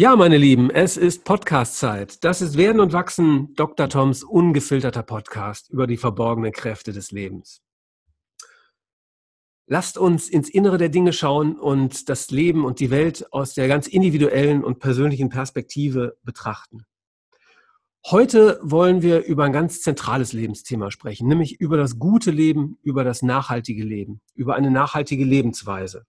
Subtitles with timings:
[0.00, 2.24] Ja, meine Lieben, es ist Podcast-Zeit.
[2.24, 3.86] Das ist Werden und Wachsen, Dr.
[3.86, 7.60] Toms ungefilterter Podcast über die verborgenen Kräfte des Lebens.
[9.66, 13.68] Lasst uns ins Innere der Dinge schauen und das Leben und die Welt aus der
[13.68, 16.86] ganz individuellen und persönlichen Perspektive betrachten.
[18.06, 23.04] Heute wollen wir über ein ganz zentrales Lebensthema sprechen, nämlich über das gute Leben, über
[23.04, 26.06] das nachhaltige Leben, über eine nachhaltige Lebensweise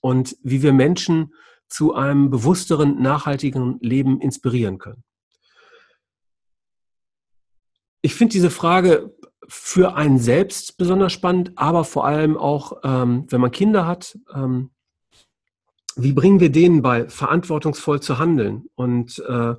[0.00, 1.32] und wie wir Menschen
[1.72, 5.02] zu einem bewussteren, nachhaltigen Leben inspirieren können?
[8.02, 9.14] Ich finde diese Frage
[9.48, 14.70] für einen selbst besonders spannend, aber vor allem auch, ähm, wenn man Kinder hat, ähm,
[15.96, 19.54] wie bringen wir denen bei, verantwortungsvoll zu handeln und äh,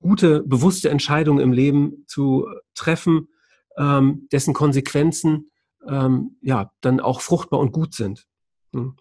[0.00, 3.28] gute, bewusste Entscheidungen im Leben zu treffen,
[3.76, 5.50] ähm, dessen Konsequenzen
[5.86, 8.26] ähm, ja dann auch fruchtbar und gut sind.
[8.74, 8.96] Hm.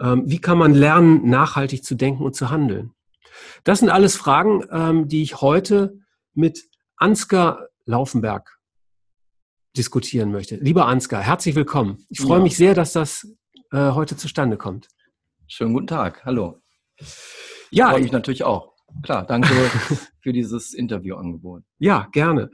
[0.00, 2.92] Ähm, wie kann man lernen, nachhaltig zu denken und zu handeln?
[3.64, 5.98] Das sind alles Fragen, ähm, die ich heute
[6.34, 8.58] mit Ansgar Laufenberg
[9.76, 10.56] diskutieren möchte.
[10.56, 12.04] Lieber Ansgar, herzlich willkommen.
[12.08, 12.44] Ich freue ja.
[12.44, 13.28] mich sehr, dass das
[13.72, 14.88] äh, heute zustande kommt.
[15.46, 16.24] Schönen guten Tag.
[16.24, 16.60] Hallo.
[17.70, 18.74] Ja, freue mich natürlich auch.
[19.02, 19.48] Klar, danke
[20.20, 21.64] für dieses Interviewangebot.
[21.78, 22.50] Ja, gerne.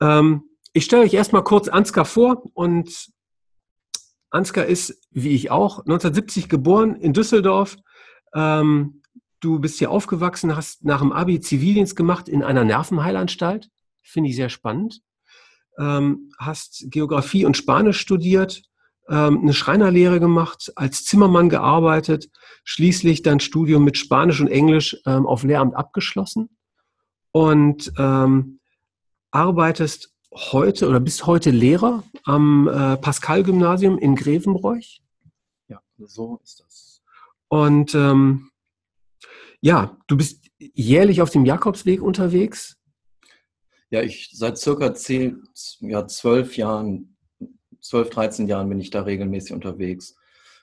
[0.00, 3.11] Ähm, ich stelle euch erstmal kurz Ansgar vor und
[4.32, 7.76] Ansgar ist, wie ich auch, 1970 geboren in Düsseldorf.
[8.34, 9.02] Ähm,
[9.40, 13.68] du bist hier aufgewachsen, hast nach dem Abi Zivildienst gemacht in einer Nervenheilanstalt.
[14.02, 15.00] Finde ich sehr spannend.
[15.78, 18.62] Ähm, hast Geografie und Spanisch studiert,
[19.08, 22.30] ähm, eine Schreinerlehre gemacht, als Zimmermann gearbeitet,
[22.64, 26.56] schließlich dein Studium mit Spanisch und Englisch ähm, auf Lehramt abgeschlossen
[27.32, 28.60] und ähm,
[29.30, 35.02] arbeitest heute oder bist heute Lehrer am äh, Pascal-Gymnasium in Grevenbroich.
[35.68, 37.02] Ja, so ist das.
[37.48, 38.50] Und ähm,
[39.60, 42.78] ja, du bist jährlich auf dem Jakobsweg unterwegs.
[43.90, 45.42] Ja, ich seit circa zehn,
[45.80, 47.16] ja, zwölf Jahren,
[47.80, 50.16] zwölf, dreizehn Jahren bin ich da regelmäßig unterwegs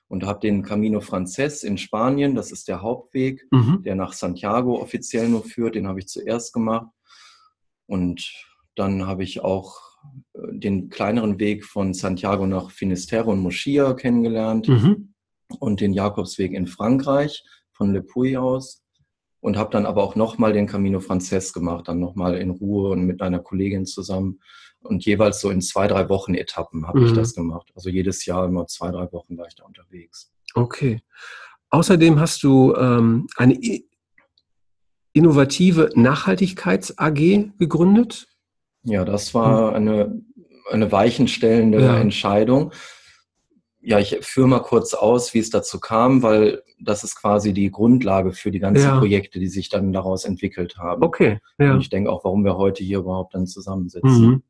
[0.08, 3.84] und habe den Camino Frances in Spanien, das ist der Hauptweg, mhm.
[3.84, 6.88] der nach Santiago offiziell nur führt, den habe ich zuerst gemacht.
[7.86, 8.34] Und
[8.80, 9.80] dann habe ich auch
[10.34, 15.14] äh, den kleineren Weg von Santiago nach Finisterre und Moschia kennengelernt mhm.
[15.60, 18.84] und den Jakobsweg in Frankreich von Le Puy aus
[19.42, 23.04] und habe dann aber auch nochmal den Camino Frances gemacht, dann nochmal in Ruhe und
[23.06, 24.40] mit einer Kollegin zusammen
[24.82, 27.06] und jeweils so in zwei, drei Wochen Etappen habe mhm.
[27.08, 27.72] ich das gemacht.
[27.76, 30.32] Also jedes Jahr immer zwei, drei Wochen war ich da unterwegs.
[30.54, 31.02] Okay.
[31.70, 33.60] Außerdem hast du ähm, eine
[35.14, 38.28] innovative Nachhaltigkeits AG gegründet.
[38.90, 39.76] Ja, das war hm.
[39.76, 40.22] eine,
[40.72, 42.00] eine weichenstellende ja.
[42.00, 42.72] Entscheidung.
[43.82, 47.72] Ja, ich führe mal kurz aus, wie es dazu kam, weil das ist quasi die
[47.72, 49.00] Grundlage für die ganzen ja.
[49.00, 51.04] Projekte, die sich dann daraus entwickelt haben.
[51.04, 51.40] Okay.
[51.58, 51.74] Ja.
[51.74, 54.22] Und ich denke auch, warum wir heute hier überhaupt dann zusammensitzen.
[54.22, 54.44] Mhm.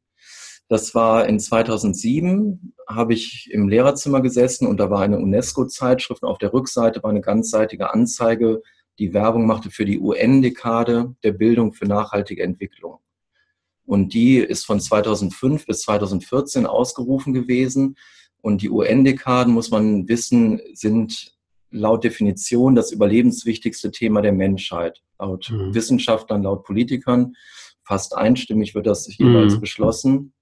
[0.68, 6.24] Das war in 2007, habe ich im Lehrerzimmer gesessen und da war eine UNESCO-Zeitschrift.
[6.24, 8.62] Auf der Rückseite war eine ganzseitige Anzeige,
[9.00, 13.00] die Werbung machte für die UN-Dekade der Bildung für nachhaltige Entwicklung.
[13.90, 17.96] Und die ist von 2005 bis 2014 ausgerufen gewesen.
[18.40, 21.34] Und die UN-Dekaden, muss man wissen, sind
[21.72, 25.02] laut Definition das überlebenswichtigste Thema der Menschheit.
[25.18, 25.74] Laut mhm.
[25.74, 27.34] Wissenschaftlern, laut Politikern.
[27.84, 29.62] Fast einstimmig wird das jeweils mhm.
[29.62, 30.34] beschlossen.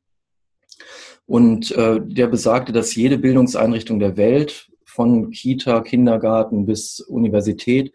[1.26, 7.94] Und äh, der besagte, dass jede Bildungseinrichtung der Welt, von Kita, Kindergarten bis Universität,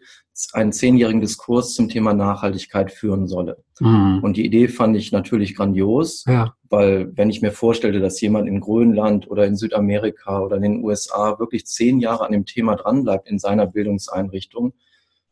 [0.53, 3.63] einen zehnjährigen Diskurs zum Thema Nachhaltigkeit führen solle.
[3.79, 4.19] Mhm.
[4.23, 6.55] Und die Idee fand ich natürlich grandios, ja.
[6.69, 10.83] weil wenn ich mir vorstelle, dass jemand in Grönland oder in Südamerika oder in den
[10.83, 14.73] USA wirklich zehn Jahre an dem Thema dranbleibt in seiner Bildungseinrichtung,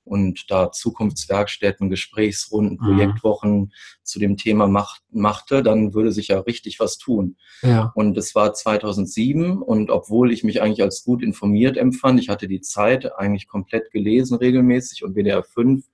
[0.03, 2.85] und da Zukunftswerkstätten, Gesprächsrunden, mhm.
[2.85, 3.73] Projektwochen
[4.03, 7.37] zu dem Thema macht, machte, dann würde sich ja richtig was tun.
[7.61, 7.91] Ja.
[7.95, 12.47] Und es war 2007 und obwohl ich mich eigentlich als gut informiert empfand, ich hatte
[12.47, 15.85] die Zeit eigentlich komplett gelesen regelmäßig und WDR 5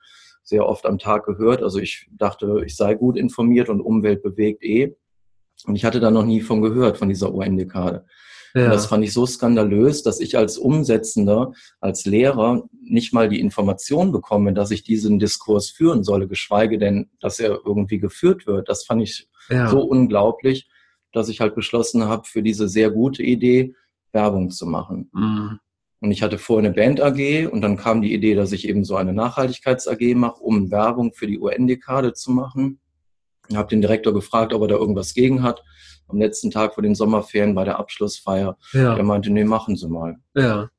[0.44, 1.62] sehr oft am Tag gehört.
[1.62, 4.96] Also ich dachte, ich sei gut informiert und Umwelt bewegt eh.
[5.66, 8.06] Und ich hatte da noch nie von gehört, von dieser UN-Dekade.
[8.54, 8.70] Ja.
[8.70, 14.12] das fand ich so skandalös, dass ich als Umsetzender, als Lehrer nicht mal die Information
[14.12, 18.70] bekomme, dass ich diesen Diskurs führen solle, geschweige denn, dass er irgendwie geführt wird.
[18.70, 19.68] Das fand ich ja.
[19.70, 20.68] so unglaublich,
[21.12, 23.76] dass ich halt beschlossen habe, für diese sehr gute Idee
[24.12, 25.10] Werbung zu machen.
[25.14, 25.60] Mhm.
[26.00, 28.84] Und ich hatte vorher eine Band AG und dann kam die Idee, dass ich eben
[28.84, 32.80] so eine Nachhaltigkeits AG mache, um Werbung für die UN-Dekade zu machen.
[33.50, 35.64] Ich habe den Direktor gefragt, ob er da irgendwas gegen hat
[36.08, 38.58] am letzten Tag vor den Sommerferien bei der Abschlussfeier.
[38.74, 38.96] Ja.
[38.96, 40.18] Der meinte, nee, machen Sie mal.
[40.36, 40.70] Ja.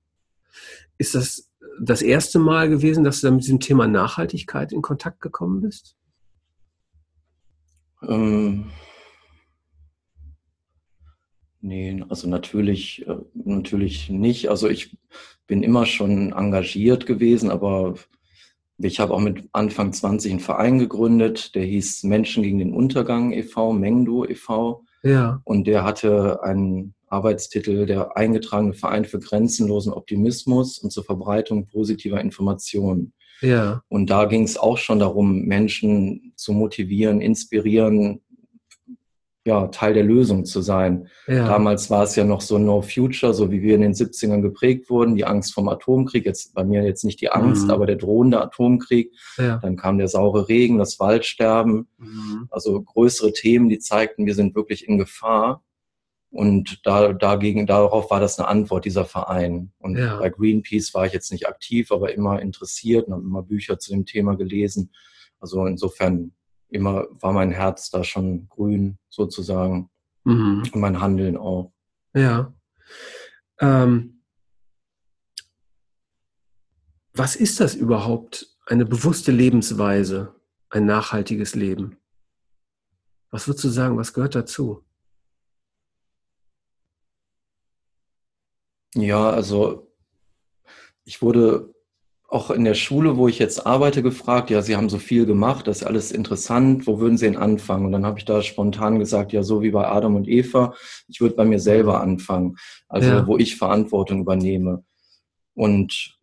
[0.96, 1.50] Ist das
[1.80, 5.96] das erste Mal gewesen, dass du mit diesem Thema Nachhaltigkeit in Kontakt gekommen bist?
[8.02, 8.70] Ähm,
[11.60, 14.50] nee, also natürlich, äh, natürlich nicht.
[14.50, 14.96] Also ich
[15.46, 17.94] bin immer schon engagiert gewesen, aber
[18.78, 23.32] ich habe auch mit Anfang 20 einen Verein gegründet, der hieß Menschen gegen den Untergang
[23.32, 24.84] e.V., Mengdo e.V.
[25.02, 25.40] Ja.
[25.44, 32.20] Und der hatte einen Arbeitstitel, der eingetragene Verein für grenzenlosen Optimismus und zur Verbreitung positiver
[32.20, 33.12] Informationen.
[33.40, 33.82] Ja.
[33.88, 38.20] Und da ging es auch schon darum, Menschen zu motivieren, inspirieren,
[39.48, 41.08] ja, Teil der Lösung zu sein.
[41.26, 41.46] Ja.
[41.46, 44.90] Damals war es ja noch so No Future, so wie wir in den 70ern geprägt
[44.90, 47.70] wurden, die Angst vom Atomkrieg, jetzt bei mir jetzt nicht die Angst, mhm.
[47.70, 49.10] aber der drohende Atomkrieg.
[49.38, 49.56] Ja.
[49.56, 52.48] Dann kam der saure Regen, das Waldsterben, mhm.
[52.50, 55.64] also größere Themen, die zeigten, wir sind wirklich in Gefahr.
[56.30, 59.72] Und da, dagegen, darauf war das eine Antwort, dieser Verein.
[59.78, 60.18] Und ja.
[60.18, 63.92] bei Greenpeace war ich jetzt nicht aktiv, aber immer interessiert und habe immer Bücher zu
[63.92, 64.92] dem Thema gelesen.
[65.40, 66.32] Also insofern
[66.70, 69.90] immer war mein Herz da schon grün sozusagen
[70.24, 70.62] mhm.
[70.72, 71.72] und mein Handeln auch.
[72.14, 72.52] Ja.
[73.60, 74.22] Ähm,
[77.12, 78.46] was ist das überhaupt?
[78.66, 80.34] Eine bewusste Lebensweise,
[80.68, 81.96] ein nachhaltiges Leben?
[83.30, 84.84] Was würdest du sagen, was gehört dazu?
[88.94, 89.90] Ja, also
[91.04, 91.74] ich wurde
[92.30, 95.66] auch in der Schule, wo ich jetzt arbeite, gefragt, ja, Sie haben so viel gemacht,
[95.66, 97.86] das ist alles interessant, wo würden Sie denn anfangen?
[97.86, 100.74] Und dann habe ich da spontan gesagt, ja, so wie bei Adam und Eva,
[101.08, 103.26] ich würde bei mir selber anfangen, also ja.
[103.26, 104.84] wo ich Verantwortung übernehme.
[105.54, 106.18] Und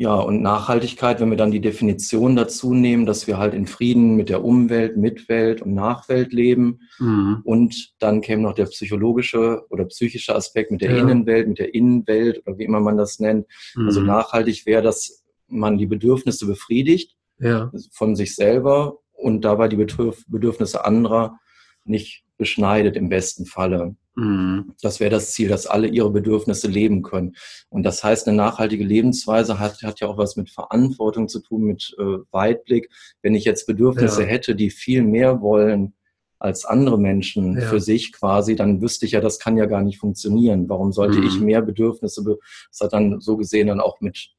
[0.00, 4.16] ja, und Nachhaltigkeit, wenn wir dann die Definition dazu nehmen, dass wir halt in Frieden
[4.16, 6.80] mit der Umwelt, Mitwelt und Nachwelt leben.
[6.98, 7.42] Mhm.
[7.44, 11.02] Und dann käme noch der psychologische oder psychische Aspekt mit der ja.
[11.02, 13.46] Innenwelt, mit der Innenwelt oder wie immer man das nennt.
[13.76, 13.86] Also mhm.
[13.88, 15.19] Also nachhaltig wäre, dass
[15.50, 17.70] man die Bedürfnisse befriedigt ja.
[17.92, 21.38] von sich selber und dabei die Bedürfnisse anderer
[21.84, 23.96] nicht beschneidet im besten Falle.
[24.16, 24.74] Mhm.
[24.82, 27.36] Das wäre das Ziel, dass alle ihre Bedürfnisse leben können.
[27.68, 31.62] Und das heißt, eine nachhaltige Lebensweise hat, hat ja auch was mit Verantwortung zu tun,
[31.62, 32.90] mit äh, Weitblick.
[33.22, 34.28] Wenn ich jetzt Bedürfnisse ja.
[34.28, 35.94] hätte, die viel mehr wollen
[36.38, 37.68] als andere Menschen ja.
[37.68, 40.68] für sich quasi, dann wüsste ich ja, das kann ja gar nicht funktionieren.
[40.68, 41.26] Warum sollte mhm.
[41.26, 44.30] ich mehr Bedürfnisse, das hat dann so gesehen dann auch mit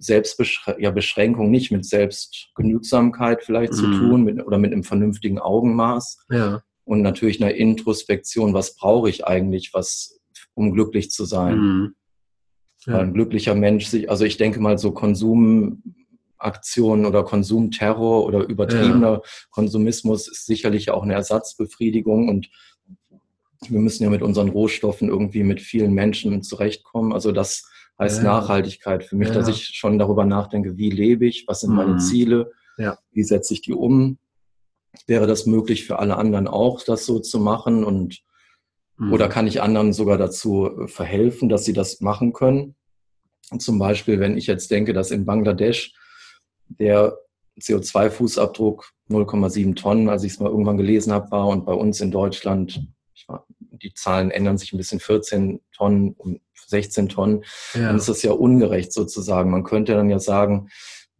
[0.00, 3.76] Selbstbeschränkung, ja, nicht mit Selbstgenügsamkeit vielleicht mhm.
[3.76, 6.26] zu tun mit, oder mit einem vernünftigen Augenmaß.
[6.30, 10.18] Ja und natürlich eine Introspektion, was brauche ich eigentlich, was,
[10.54, 11.58] um glücklich zu sein.
[11.58, 11.94] Mhm.
[12.84, 12.98] Ja.
[12.98, 19.22] Ein glücklicher Mensch, sich, also ich denke mal so Konsumaktionen oder Konsumterror oder übertriebener ja.
[19.50, 22.50] Konsumismus ist sicherlich auch eine Ersatzbefriedigung und
[23.68, 27.12] wir müssen ja mit unseren Rohstoffen irgendwie mit vielen Menschen zurechtkommen.
[27.12, 27.70] Also das
[28.00, 28.24] heißt ja.
[28.24, 32.00] Nachhaltigkeit für mich, dass ich schon darüber nachdenke, wie lebe ich, was sind meine mhm.
[32.00, 32.52] Ziele,
[33.12, 34.18] wie setze ich die um
[35.06, 38.22] wäre das möglich für alle anderen auch, das so zu machen und
[38.96, 39.12] mhm.
[39.12, 42.74] oder kann ich anderen sogar dazu äh, verhelfen, dass sie das machen können?
[43.58, 45.94] Zum Beispiel, wenn ich jetzt denke, dass in Bangladesch
[46.68, 47.18] der
[47.60, 52.12] CO2-Fußabdruck 0,7 Tonnen, als ich es mal irgendwann gelesen habe, war und bei uns in
[52.12, 52.86] Deutschland,
[53.26, 53.44] war,
[53.82, 57.44] die Zahlen ändern sich ein bisschen, 14 Tonnen um 16 Tonnen,
[57.74, 57.88] ja.
[57.88, 59.50] dann ist das ja ungerecht sozusagen.
[59.50, 60.68] Man könnte dann ja sagen,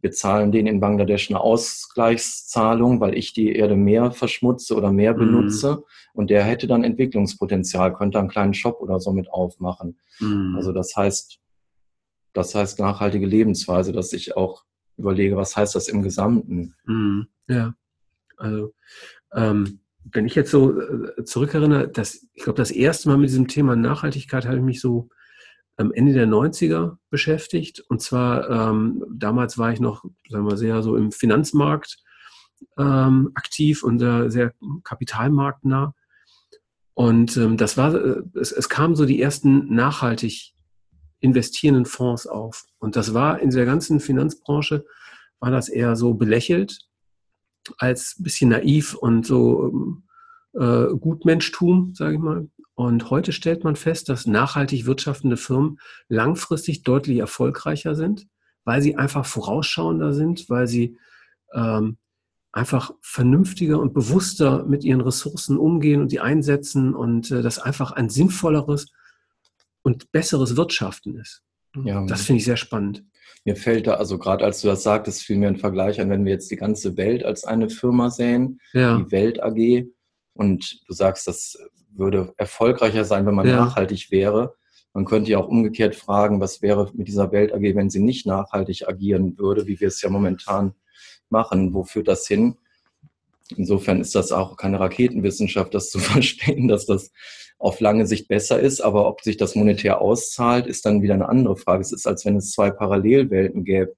[0.01, 5.13] wir zahlen denen in Bangladesch eine Ausgleichszahlung, weil ich die Erde mehr verschmutze oder mehr
[5.13, 5.19] mhm.
[5.19, 5.75] benutze.
[5.75, 5.83] Mhm.
[6.13, 9.99] Und der hätte dann Entwicklungspotenzial, könnte einen kleinen Shop oder so mit aufmachen.
[10.19, 10.55] Mhm.
[10.55, 11.39] Also das heißt,
[12.33, 14.63] das heißt nachhaltige Lebensweise, dass ich auch
[14.97, 16.75] überlege, was heißt das im Gesamten?
[16.85, 17.27] Mhm.
[17.47, 17.75] Ja,
[18.37, 18.73] also
[19.35, 23.47] ähm, wenn ich jetzt so äh, zurückerinnere, dass ich glaube, das erste Mal mit diesem
[23.47, 25.09] Thema Nachhaltigkeit habe ich mich so
[25.77, 27.81] am Ende der 90er beschäftigt.
[27.87, 31.97] Und zwar, ähm, damals war ich noch, sagen wir, sehr so im Finanzmarkt
[32.77, 34.53] ähm, aktiv und äh, sehr
[34.83, 35.93] kapitalmarktnah.
[36.93, 40.53] Und ähm, das war, äh, es, es kamen so die ersten nachhaltig
[41.19, 42.65] investierenden Fonds auf.
[42.79, 44.85] Und das war in der ganzen Finanzbranche,
[45.39, 46.90] war das eher so belächelt
[47.77, 50.01] als bisschen naiv und so
[50.53, 52.49] äh, Gutmenschtum, sage ich mal.
[52.73, 58.27] Und heute stellt man fest, dass nachhaltig wirtschaftende Firmen langfristig deutlich erfolgreicher sind,
[58.63, 60.97] weil sie einfach vorausschauender sind, weil sie
[61.53, 61.97] ähm,
[62.51, 67.91] einfach vernünftiger und bewusster mit ihren Ressourcen umgehen und die einsetzen und äh, das einfach
[67.91, 68.91] ein sinnvolleres
[69.83, 71.43] und besseres Wirtschaften ist.
[71.83, 73.05] Ja, das finde ich sehr spannend.
[73.45, 76.25] Mir fällt da, also gerade als du das sagtest, fiel mir ein Vergleich an, wenn
[76.25, 78.97] wir jetzt die ganze Welt als eine Firma sehen, ja.
[78.97, 79.85] die Welt AG,
[80.33, 81.57] und du sagst, das
[81.93, 83.57] würde erfolgreicher sein, wenn man ja.
[83.57, 84.55] nachhaltig wäre,
[84.93, 88.25] Man könnte ja auch umgekehrt fragen, was wäre mit dieser Welt AG, wenn sie nicht
[88.25, 90.73] nachhaltig agieren würde, wie wir es ja momentan
[91.29, 91.73] machen.
[91.73, 92.57] Wo führt das hin?
[93.57, 97.11] Insofern ist das auch keine Raketenwissenschaft, das zu verstehen, dass das
[97.57, 98.81] auf lange Sicht besser ist.
[98.81, 101.81] Aber ob sich das monetär auszahlt, ist dann wieder eine andere Frage.
[101.81, 103.95] Es ist, als wenn es zwei Parallelwelten gäbe.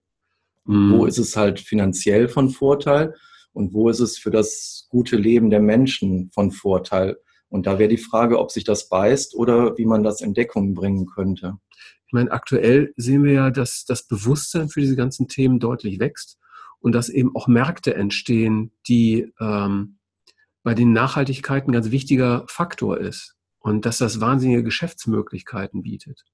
[0.65, 0.93] Mhm.
[0.93, 3.15] Wo ist es halt finanziell von Vorteil
[3.53, 7.17] und wo ist es für das gute Leben der Menschen von Vorteil?
[7.49, 10.73] Und da wäre die Frage, ob sich das beißt oder wie man das in Deckung
[10.73, 11.57] bringen könnte.
[12.07, 16.39] Ich meine, aktuell sehen wir ja, dass das Bewusstsein für diese ganzen Themen deutlich wächst
[16.83, 19.99] und dass eben auch Märkte entstehen, die ähm,
[20.63, 26.25] bei den Nachhaltigkeit ein ganz wichtiger Faktor ist und dass das wahnsinnige Geschäftsmöglichkeiten bietet.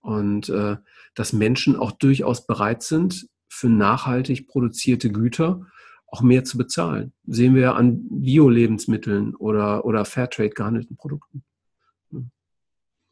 [0.00, 0.76] Und äh,
[1.14, 5.64] dass Menschen auch durchaus bereit sind, für nachhaltig produzierte Güter
[6.08, 7.12] auch mehr zu bezahlen.
[7.26, 11.44] Sehen wir an Bio-Lebensmitteln oder, oder Fairtrade gehandelten Produkten.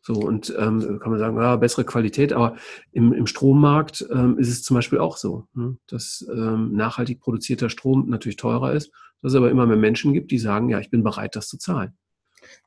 [0.06, 2.56] So, und ähm, kann man sagen, ja, bessere Qualität, aber
[2.92, 7.70] im, im Strommarkt ähm, ist es zum Beispiel auch so, ne, dass ähm, nachhaltig produzierter
[7.70, 8.92] Strom natürlich teurer ist,
[9.22, 11.56] dass es aber immer mehr Menschen gibt, die sagen, ja, ich bin bereit, das zu
[11.56, 11.96] zahlen.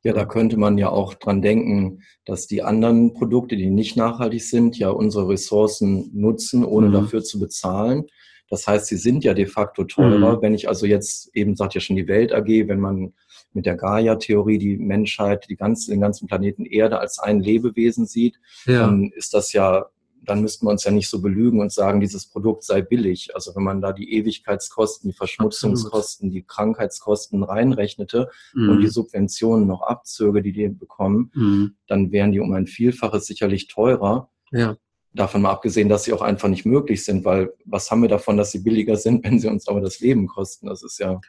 [0.04, 4.44] Ja, da könnte man ja auch dran denken, dass die anderen Produkte, die nicht nachhaltig
[4.44, 6.94] sind, ja unsere Ressourcen nutzen, ohne mhm.
[6.94, 8.08] dafür zu bezahlen.
[8.50, 10.38] Das heißt, sie sind ja de facto teurer.
[10.38, 10.42] Mhm.
[10.42, 13.14] Wenn ich also jetzt eben sagt ja schon die Welt AG, wenn man
[13.54, 18.40] mit der Gaia-Theorie die Menschheit, die ganze, den ganzen Planeten Erde als ein Lebewesen sieht,
[18.66, 18.82] ja.
[18.82, 19.88] dann ist das ja,
[20.24, 23.34] dann müssten wir uns ja nicht so belügen und sagen, dieses Produkt sei billig.
[23.34, 26.34] Also wenn man da die Ewigkeitskosten, die Verschmutzungskosten, Absolut.
[26.36, 28.70] die Krankheitskosten reinrechnete mhm.
[28.70, 31.76] und die Subventionen noch abzöge, die die bekommen, mhm.
[31.88, 34.30] dann wären die um ein Vielfaches sicherlich teurer.
[34.52, 34.78] Ja.
[35.14, 38.38] Davon mal abgesehen, dass sie auch einfach nicht möglich sind, weil was haben wir davon,
[38.38, 40.68] dass sie billiger sind, wenn sie uns aber das Leben kosten?
[40.68, 41.20] Das ist ja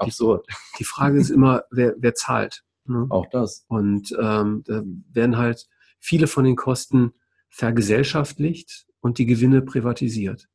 [0.00, 0.46] absurd.
[0.48, 2.64] Die, die Frage ist immer, wer, wer zahlt.
[2.86, 3.06] Ne?
[3.08, 3.64] Auch das.
[3.68, 7.12] Und ähm, da werden halt viele von den Kosten
[7.50, 10.48] vergesellschaftlicht und die Gewinne privatisiert.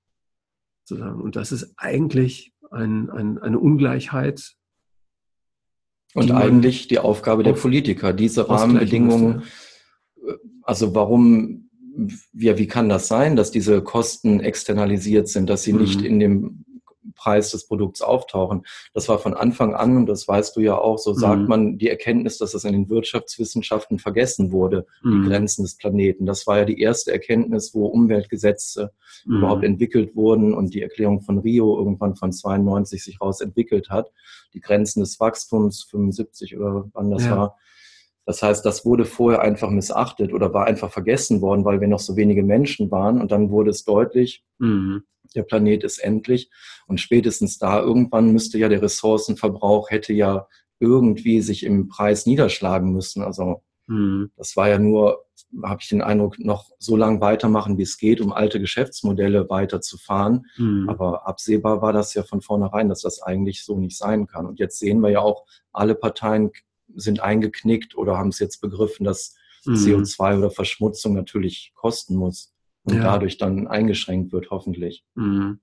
[0.83, 1.21] Sozusagen.
[1.21, 4.55] Und das ist eigentlich ein, ein, eine Ungleichheit.
[6.13, 10.39] Und eigentlich die Aufgabe der Politiker, diese Rahmenbedingungen, müsste.
[10.61, 11.69] also warum,
[12.33, 15.81] ja, wie kann das sein, dass diese Kosten externalisiert sind, dass sie mhm.
[15.81, 16.65] nicht in dem
[17.15, 18.65] Preis des Produkts auftauchen.
[18.93, 21.47] Das war von Anfang an, und das weißt du ja auch, so sagt mhm.
[21.47, 25.23] man die Erkenntnis, dass das in den Wirtschaftswissenschaften vergessen wurde, mhm.
[25.23, 26.25] die Grenzen des Planeten.
[26.25, 28.91] Das war ja die erste Erkenntnis, wo Umweltgesetze
[29.25, 29.37] mhm.
[29.37, 34.11] überhaupt entwickelt wurden und die Erklärung von Rio irgendwann von 92 sich raus entwickelt hat.
[34.53, 37.37] Die Grenzen des Wachstums 75 oder wann das ja.
[37.37, 37.57] war.
[38.25, 41.99] Das heißt, das wurde vorher einfach missachtet oder war einfach vergessen worden, weil wir noch
[41.99, 43.21] so wenige Menschen waren.
[43.21, 45.03] Und dann wurde es deutlich, mhm
[45.35, 46.49] der Planet ist endlich.
[46.87, 50.47] Und spätestens da irgendwann müsste ja der Ressourcenverbrauch hätte ja
[50.79, 53.23] irgendwie sich im Preis niederschlagen müssen.
[53.23, 54.31] Also mhm.
[54.35, 55.25] das war ja nur,
[55.63, 60.45] habe ich den Eindruck, noch so lange weitermachen, wie es geht, um alte Geschäftsmodelle weiterzufahren.
[60.57, 60.89] Mhm.
[60.89, 64.45] Aber absehbar war das ja von vornherein, dass das eigentlich so nicht sein kann.
[64.45, 66.51] Und jetzt sehen wir ja auch, alle Parteien
[66.95, 69.35] sind eingeknickt oder haben es jetzt begriffen, dass
[69.65, 69.75] mhm.
[69.75, 73.03] CO2 oder Verschmutzung natürlich kosten muss und ja.
[73.03, 75.03] dadurch dann eingeschränkt wird, hoffentlich.
[75.15, 75.59] Mhm.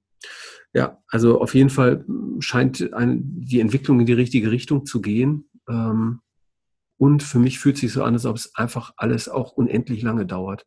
[0.72, 2.04] Ja, also auf jeden Fall
[2.40, 5.48] scheint ein, die Entwicklung in die richtige Richtung zu gehen.
[5.68, 6.20] Ähm,
[6.96, 10.02] und für mich fühlt es sich so an, als ob es einfach alles auch unendlich
[10.02, 10.66] lange dauert.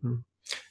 [0.00, 0.24] Mhm.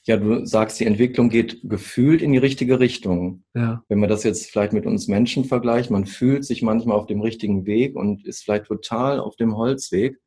[0.05, 3.43] Ja, du sagst, die Entwicklung geht gefühlt in die richtige Richtung.
[3.55, 3.83] Ja.
[3.87, 7.21] Wenn man das jetzt vielleicht mit uns Menschen vergleicht, man fühlt sich manchmal auf dem
[7.21, 10.17] richtigen Weg und ist vielleicht total auf dem Holzweg.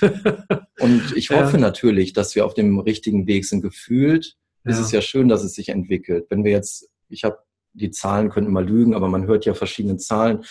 [0.80, 1.60] und ich hoffe ja.
[1.60, 3.62] natürlich, dass wir auf dem richtigen Weg sind.
[3.62, 4.70] Gefühlt ja.
[4.70, 6.26] ist es ja schön, dass es sich entwickelt.
[6.30, 7.38] Wenn wir jetzt, ich habe
[7.72, 10.44] die Zahlen, könnten mal lügen, aber man hört ja verschiedene Zahlen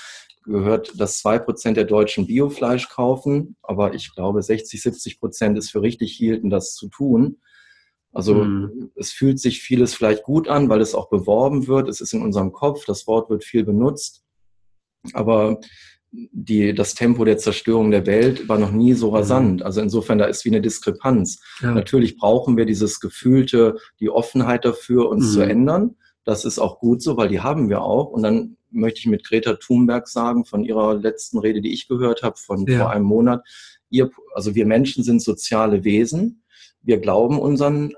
[0.43, 5.71] gehört, dass zwei Prozent der Deutschen Biofleisch kaufen, aber ich glaube 60, 70 Prozent ist
[5.71, 7.37] für richtig hielten, das zu tun.
[8.13, 8.91] Also mhm.
[8.95, 11.89] es fühlt sich vieles vielleicht gut an, weil es auch beworben wird.
[11.89, 14.23] Es ist in unserem Kopf, das Wort wird viel benutzt.
[15.13, 15.59] Aber
[16.11, 19.15] die, das Tempo der Zerstörung der Welt war noch nie so mhm.
[19.15, 19.63] rasant.
[19.63, 21.41] Also insofern, da ist wie eine Diskrepanz.
[21.61, 21.71] Ja.
[21.71, 25.31] Natürlich brauchen wir dieses Gefühlte, die Offenheit dafür, uns mhm.
[25.31, 25.95] zu ändern.
[26.23, 28.09] Das ist auch gut so, weil die haben wir auch.
[28.09, 32.21] Und dann möchte ich mit Greta Thunberg sagen, von ihrer letzten Rede, die ich gehört
[32.21, 32.79] habe, von ja.
[32.79, 33.43] vor einem Monat,
[33.89, 36.43] ihr, also wir Menschen sind soziale Wesen.
[36.81, 37.93] Wir glauben unseren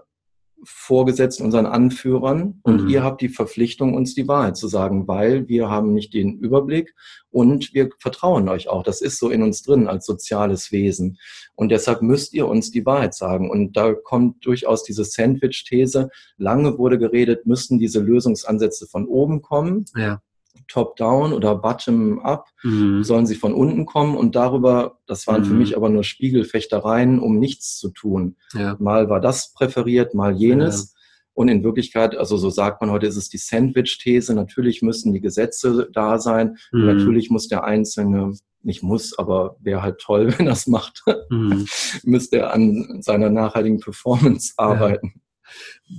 [0.64, 2.60] Vorgesetzten, unseren Anführern.
[2.64, 2.90] Und mhm.
[2.90, 6.96] ihr habt die Verpflichtung, uns die Wahrheit zu sagen, weil wir haben nicht den Überblick
[7.30, 8.84] und wir vertrauen euch auch.
[8.84, 11.18] Das ist so in uns drin als soziales Wesen.
[11.56, 13.50] Und deshalb müsst ihr uns die Wahrheit sagen.
[13.50, 16.10] Und da kommt durchaus diese Sandwich-These.
[16.38, 19.86] Lange wurde geredet, müssen diese Lösungsansätze von oben kommen.
[19.96, 20.22] Ja.
[20.68, 23.04] Top-down oder bottom-up, mhm.
[23.04, 25.46] sollen sie von unten kommen und darüber, das waren mhm.
[25.46, 28.38] für mich aber nur Spiegelfechtereien, um nichts zu tun.
[28.54, 28.76] Ja.
[28.80, 30.94] Mal war das präferiert, mal jenes.
[30.94, 30.96] Ja.
[31.34, 34.34] Und in Wirklichkeit, also so sagt man heute, ist es die Sandwich-These.
[34.34, 36.58] Natürlich müssen die Gesetze da sein.
[36.72, 36.86] Mhm.
[36.86, 38.32] natürlich muss der Einzelne,
[38.64, 41.66] nicht muss, aber wäre halt toll, wenn er es macht, mhm.
[42.04, 45.14] müsste er an seiner nachhaltigen Performance arbeiten.
[45.16, 45.22] Ja.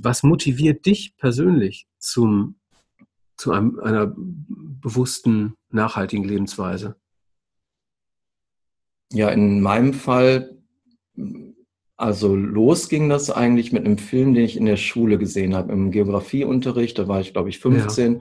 [0.02, 2.56] Was motiviert dich persönlich zum
[3.36, 6.96] zu einem, einer bewussten, nachhaltigen Lebensweise?
[9.12, 10.58] Ja, in meinem Fall,
[11.96, 15.72] also los ging das eigentlich mit einem Film, den ich in der Schule gesehen habe,
[15.72, 16.98] im Geografieunterricht.
[16.98, 18.20] Da war ich, glaube ich, 15 ja.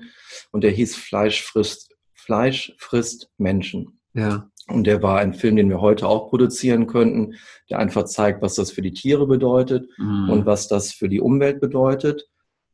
[0.52, 4.00] und der hieß Fleisch frisst, Fleisch frisst Menschen.
[4.14, 4.50] Ja.
[4.68, 7.36] Und der war ein Film, den wir heute auch produzieren könnten,
[7.70, 10.30] der einfach zeigt, was das für die Tiere bedeutet mhm.
[10.30, 12.28] und was das für die Umwelt bedeutet.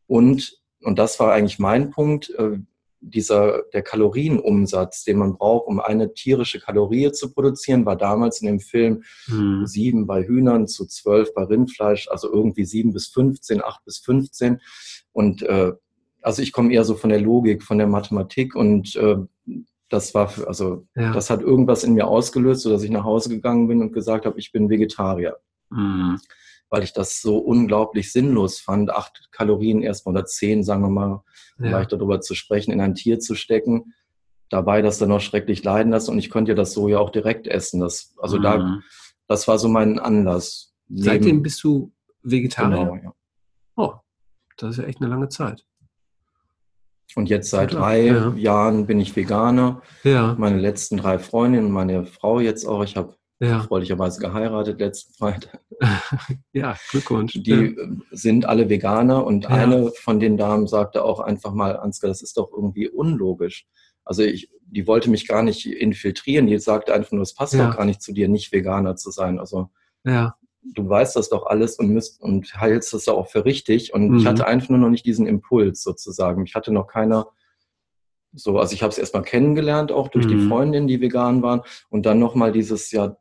[0.07, 2.57] Und und das war eigentlich mein Punkt, äh,
[3.01, 8.47] dieser, der Kalorienumsatz, den man braucht, um eine tierische Kalorie zu produzieren, war damals in
[8.47, 9.65] dem Film hm.
[9.65, 14.61] sieben bei Hühnern zu zwölf bei Rindfleisch, also irgendwie sieben bis 15, acht bis 15.
[15.13, 15.71] Und äh,
[16.21, 19.17] also ich komme eher so von der Logik, von der Mathematik und äh,
[19.89, 21.11] das war, für, also ja.
[21.11, 24.39] das hat irgendwas in mir ausgelöst, sodass ich nach Hause gegangen bin und gesagt habe,
[24.39, 25.37] ich bin Vegetarier.
[25.71, 26.19] Mhm
[26.71, 31.23] weil ich das so unglaublich sinnlos fand, acht Kalorien erstmal oder zehn, sagen wir mal,
[31.57, 33.93] vielleicht darüber zu sprechen, in ein Tier zu stecken,
[34.49, 37.09] dabei das dann noch schrecklich leiden lassen und ich konnte ja das so ja auch
[37.09, 37.81] direkt essen.
[37.81, 38.43] Das, also mhm.
[38.43, 38.79] da,
[39.27, 40.73] das war so mein Anlass.
[40.89, 41.91] Seitdem bist du
[42.23, 42.85] Vegetarier?
[42.85, 43.13] Genau, ja.
[43.75, 43.93] Oh,
[44.57, 45.65] das ist ja echt eine lange Zeit.
[47.15, 48.33] Und jetzt seit drei ja.
[48.35, 49.81] Jahren bin ich Veganer.
[50.03, 50.35] Ja.
[50.37, 52.83] Meine letzten drei Freundinnen, meine Frau jetzt auch.
[52.83, 53.59] Ich habe ja.
[53.61, 55.61] freundlicherweise geheiratet letzten Freitag.
[56.53, 57.33] ja, Glückwunsch.
[57.33, 57.87] Die ja.
[58.11, 59.49] sind alle Veganer und ja.
[59.49, 63.67] eine von den Damen sagte auch einfach mal, Ansgar, das ist doch irgendwie unlogisch.
[64.03, 67.75] Also ich, die wollte mich gar nicht infiltrieren, die sagte einfach nur, es passt doch
[67.75, 69.39] gar nicht zu dir, nicht Veganer zu sein.
[69.39, 69.69] Also
[70.05, 70.35] ja.
[70.63, 73.93] du weißt das doch alles und, müsst, und heilst das auch für richtig.
[73.93, 74.17] Und mhm.
[74.17, 76.45] ich hatte einfach nur noch nicht diesen Impuls sozusagen.
[76.45, 77.27] Ich hatte noch keiner
[78.33, 80.29] so, also ich habe es erstmal kennengelernt, auch durch mhm.
[80.29, 81.61] die Freundin, die vegan waren.
[81.89, 83.17] Und dann nochmal dieses, ja,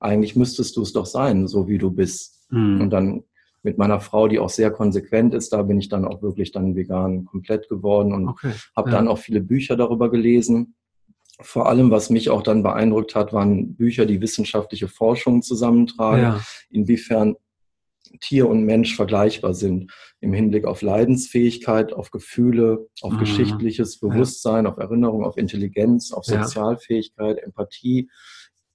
[0.00, 2.46] eigentlich müsstest du es doch sein, so wie du bist.
[2.50, 2.80] Mhm.
[2.80, 3.24] Und dann
[3.62, 6.74] mit meiner Frau, die auch sehr konsequent ist, da bin ich dann auch wirklich dann
[6.74, 8.52] vegan komplett geworden und okay.
[8.74, 8.96] habe ja.
[8.96, 10.74] dann auch viele Bücher darüber gelesen.
[11.42, 16.40] Vor allem, was mich auch dann beeindruckt hat, waren Bücher, die wissenschaftliche Forschung zusammentragen, ja.
[16.70, 17.36] inwiefern
[18.20, 23.18] Tier und Mensch vergleichbar sind im Hinblick auf Leidensfähigkeit, auf Gefühle, auf mhm.
[23.18, 24.72] geschichtliches Bewusstsein, ja.
[24.72, 28.10] auf Erinnerung, auf Intelligenz, auf Sozialfähigkeit, Empathie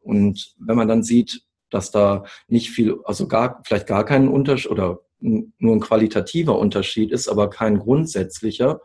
[0.06, 4.72] und wenn man dann sieht, dass da nicht viel, also gar, vielleicht gar kein Unterschied
[4.72, 8.82] oder nur ein qualitativer Unterschied ist, aber kein grundsätzlicher.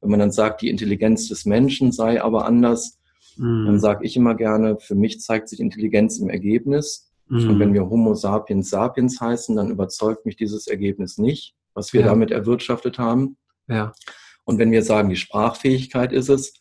[0.00, 2.98] Wenn man dann sagt, die Intelligenz des Menschen sei aber anders,
[3.36, 3.66] mhm.
[3.66, 7.12] dann sage ich immer gerne, für mich zeigt sich Intelligenz im Ergebnis.
[7.28, 7.50] Mhm.
[7.50, 12.00] Und wenn wir Homo sapiens sapiens heißen, dann überzeugt mich dieses Ergebnis nicht, was wir
[12.00, 12.06] ja.
[12.06, 13.36] damit erwirtschaftet haben.
[13.68, 13.92] Ja.
[14.44, 16.54] Und wenn wir sagen, die Sprachfähigkeit ist es,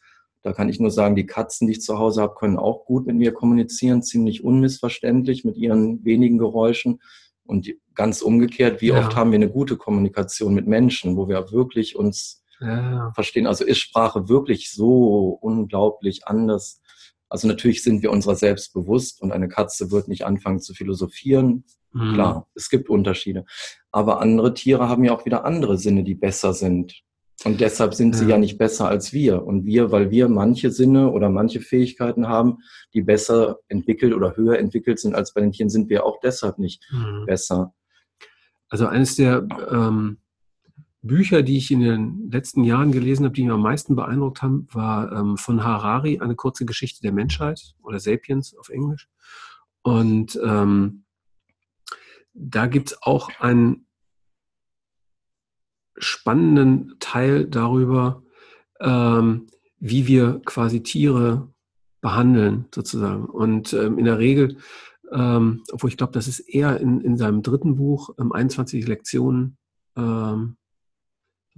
[0.43, 3.05] da kann ich nur sagen, die Katzen, die ich zu Hause habe, können auch gut
[3.05, 7.01] mit mir kommunizieren, ziemlich unmissverständlich mit ihren wenigen Geräuschen.
[7.45, 8.99] Und ganz umgekehrt, wie ja.
[8.99, 13.11] oft haben wir eine gute Kommunikation mit Menschen, wo wir wirklich uns ja.
[13.13, 13.47] verstehen.
[13.47, 16.81] Also ist Sprache wirklich so unglaublich anders?
[17.29, 21.65] Also natürlich sind wir unserer selbst bewusst und eine Katze wird nicht anfangen zu philosophieren.
[21.93, 22.13] Mhm.
[22.13, 23.45] Klar, es gibt Unterschiede.
[23.91, 27.03] Aber andere Tiere haben ja auch wieder andere Sinne, die besser sind.
[27.43, 28.31] Und deshalb sind sie ja.
[28.31, 29.43] ja nicht besser als wir.
[29.43, 32.59] Und wir, weil wir manche Sinne oder manche Fähigkeiten haben,
[32.93, 36.59] die besser entwickelt oder höher entwickelt sind als bei den Tieren, sind wir auch deshalb
[36.59, 37.25] nicht mhm.
[37.25, 37.73] besser.
[38.69, 40.19] Also eines der ähm,
[41.01, 44.67] Bücher, die ich in den letzten Jahren gelesen habe, die mich am meisten beeindruckt haben,
[44.71, 49.09] war ähm, von Harari, eine kurze Geschichte der Menschheit oder Sapiens auf Englisch.
[49.81, 51.05] Und ähm,
[52.33, 53.85] da gibt es auch ein
[56.01, 58.23] spannenden Teil darüber,
[58.79, 59.47] ähm,
[59.79, 61.49] wie wir quasi Tiere
[62.01, 63.25] behandeln, sozusagen.
[63.25, 64.57] Und ähm, in der Regel,
[65.11, 69.57] ähm, obwohl ich glaube, das ist eher in, in seinem dritten Buch, ähm, 21 Lektionen,
[69.95, 70.57] ähm,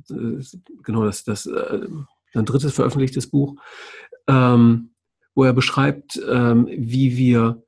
[0.10, 0.43] äh,
[0.84, 1.88] genau, das, das äh,
[2.34, 3.56] ein drittes veröffentlichtes Buch,
[4.27, 4.91] ähm,
[5.36, 7.63] wo er beschreibt, ähm, wie wir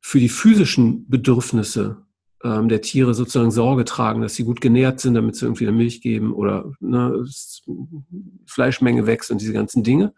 [0.00, 2.06] für die physischen Bedürfnisse
[2.44, 5.76] ähm, der Tiere sozusagen Sorge tragen, dass sie gut genährt sind, damit sie irgendwie eine
[5.76, 7.24] Milch geben oder ne,
[8.46, 10.14] Fleischmenge wächst und diese ganzen Dinge.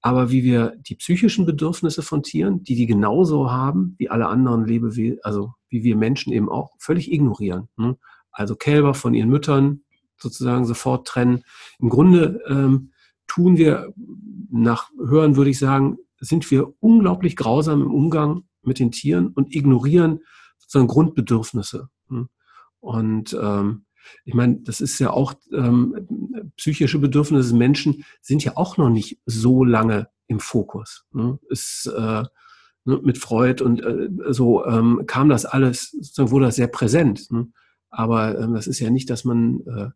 [0.00, 4.66] Aber wie wir die psychischen Bedürfnisse von Tieren, die die genauso haben wie alle anderen
[4.66, 7.68] Lebewesen, also wie wir Menschen eben auch, völlig ignorieren.
[7.76, 7.96] Ne?
[8.30, 9.82] Also Kälber von ihren Müttern
[10.18, 11.44] sozusagen sofort trennen.
[11.78, 12.90] Im Grunde ähm,
[13.26, 13.94] tun wir
[14.50, 19.54] nach Hören, würde ich sagen, sind wir unglaublich grausam im Umgang mit den Tieren und
[19.54, 20.20] ignorieren
[20.74, 21.88] sozusagen Grundbedürfnisse.
[22.08, 22.28] Hm?
[22.80, 23.86] Und ähm,
[24.24, 28.90] ich meine, das ist ja auch ähm, psychische Bedürfnisse des Menschen sind ja auch noch
[28.90, 31.06] nicht so lange im Fokus.
[31.12, 31.38] Ne?
[31.48, 32.24] Ist äh,
[32.84, 37.30] ne, mit Freud und äh, so ähm, kam das alles, sozusagen wurde das sehr präsent.
[37.30, 37.48] Ne?
[37.88, 39.88] Aber ähm, das ist ja nicht, dass man äh,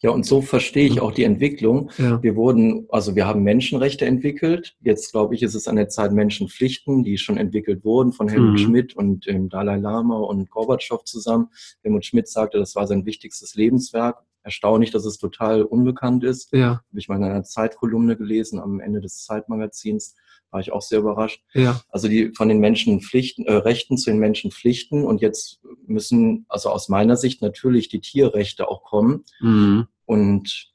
[0.00, 1.90] ja, und so verstehe ich auch die Entwicklung.
[1.98, 2.22] Ja.
[2.22, 4.76] Wir wurden, also wir haben Menschenrechte entwickelt.
[4.80, 8.52] Jetzt glaube ich, ist es an der Zeit Menschenpflichten, die schon entwickelt wurden von Helmut
[8.52, 8.58] mhm.
[8.58, 11.48] Schmidt und dem Dalai Lama und Gorbatschow zusammen.
[11.82, 14.18] Helmut Schmidt sagte, das war sein wichtigstes Lebenswerk.
[14.42, 16.52] Erstaunlich, dass es total unbekannt ist.
[16.52, 16.82] Ja.
[16.88, 20.14] Habe ich mal in einer Zeitkolumne gelesen am Ende des Zeitmagazins
[20.54, 21.42] war ich auch sehr überrascht.
[21.52, 21.80] Ja.
[21.90, 26.88] Also die von den Menschenpflichten, äh, Rechten zu den Menschenpflichten und jetzt müssen, also aus
[26.88, 29.24] meiner Sicht natürlich die Tierrechte auch kommen.
[29.40, 29.88] Mhm.
[30.06, 30.70] Und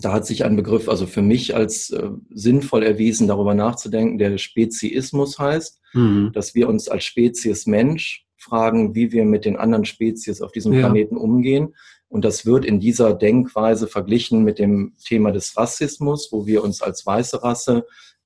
[0.00, 4.38] da hat sich ein Begriff, also für mich als äh, sinnvoll erwiesen, darüber nachzudenken, der
[4.38, 6.32] Speziismus heißt, mhm.
[6.32, 10.72] dass wir uns als Spezies Mensch fragen, wie wir mit den anderen Spezies auf diesem
[10.72, 10.80] ja.
[10.80, 11.74] Planeten umgehen.
[12.08, 16.80] Und das wird in dieser Denkweise verglichen mit dem Thema des Rassismus, wo wir uns
[16.80, 17.84] als weiße Rasse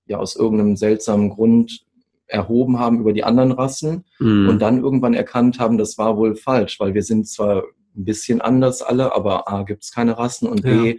[0.09, 1.85] ja aus irgendeinem seltsamen Grund
[2.27, 4.49] erhoben haben über die anderen Rassen mhm.
[4.49, 7.65] und dann irgendwann erkannt haben, das war wohl falsch, weil wir sind zwar
[7.97, 10.71] ein bisschen anders alle, aber A gibt es keine Rassen und ja.
[10.71, 10.99] B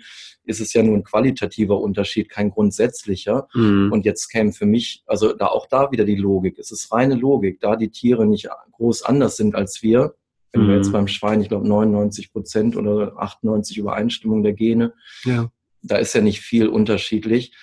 [0.49, 3.47] ist es ja nur ein qualitativer Unterschied, kein grundsätzlicher.
[3.53, 3.91] Mhm.
[3.91, 6.57] Und jetzt käme für mich, also da auch da wieder die Logik.
[6.57, 10.15] Es ist reine Logik, da die Tiere nicht groß anders sind als wir.
[10.51, 10.67] Wenn mhm.
[10.69, 14.93] wir jetzt beim Schwein, ich glaube 99 Prozent oder 98 Übereinstimmung der Gene,
[15.23, 15.51] ja.
[15.83, 17.53] da ist ja nicht viel unterschiedlich.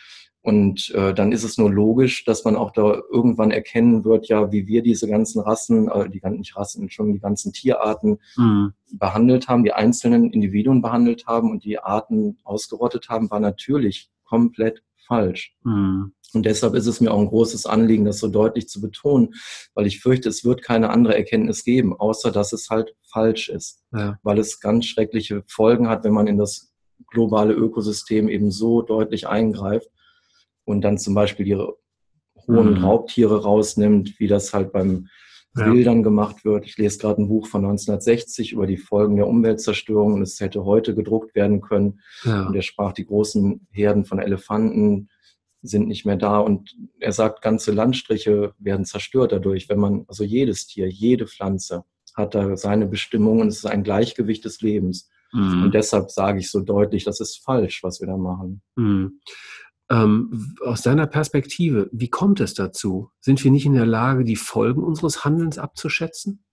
[0.47, 4.53] Und äh, dann ist es nur logisch, dass man auch da irgendwann erkennen wird, ja,
[4.53, 8.73] wie wir diese ganzen Rassen, äh, die ganzen nicht Rassen, schon die ganzen Tierarten mhm.
[8.93, 14.85] behandelt haben, die einzelnen Individuen behandelt haben und die Arten ausgerottet haben, war natürlich komplett
[15.09, 15.57] falsch.
[15.65, 16.13] Mhm.
[16.33, 19.35] Und deshalb ist es mir auch ein großes Anliegen, das so deutlich zu betonen,
[19.75, 23.83] weil ich fürchte, es wird keine andere Erkenntnis geben, außer dass es halt falsch ist,
[23.93, 24.17] ja.
[24.23, 26.73] weil es ganz schreckliche Folgen hat, wenn man in das
[27.09, 29.89] globale Ökosystem eben so deutlich eingreift
[30.67, 31.77] und dann zum Beispiel ihre
[32.47, 32.85] hohen mhm.
[32.85, 35.09] Raubtiere rausnimmt, wie das halt beim
[35.57, 35.73] ja.
[35.73, 36.67] Wildern gemacht wird.
[36.67, 40.65] Ich lese gerade ein Buch von 1960 über die Folgen der Umweltzerstörung und es hätte
[40.65, 42.01] heute gedruckt werden können.
[42.25, 42.47] Ja.
[42.47, 45.09] Und er sprach, die großen Herden von Elefanten
[45.63, 50.23] sind nicht mehr da und er sagt, ganze Landstriche werden zerstört dadurch, wenn man, also
[50.23, 55.09] jedes Tier, jede Pflanze hat da seine Bestimmung und es ist ein Gleichgewicht des Lebens.
[55.33, 55.65] Mhm.
[55.65, 58.63] Und deshalb sage ich so deutlich, das ist falsch, was wir da machen.
[58.77, 59.21] Mhm.
[59.89, 63.11] Ähm, aus deiner Perspektive, wie kommt es dazu?
[63.21, 66.45] Sind wir nicht in der Lage, die Folgen unseres Handelns abzuschätzen?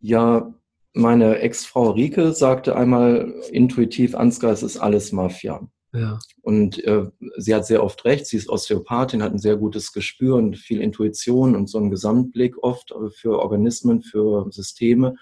[0.00, 0.52] Ja,
[0.94, 5.68] meine Ex-Frau Rike sagte einmal intuitiv, Ansgar, es ist alles Mafia.
[5.94, 6.18] Ja.
[6.40, 10.36] Und äh, sie hat sehr oft recht, sie ist Osteopathin, hat ein sehr gutes Gespür
[10.36, 15.16] und viel Intuition und so einen Gesamtblick oft für Organismen, für Systeme.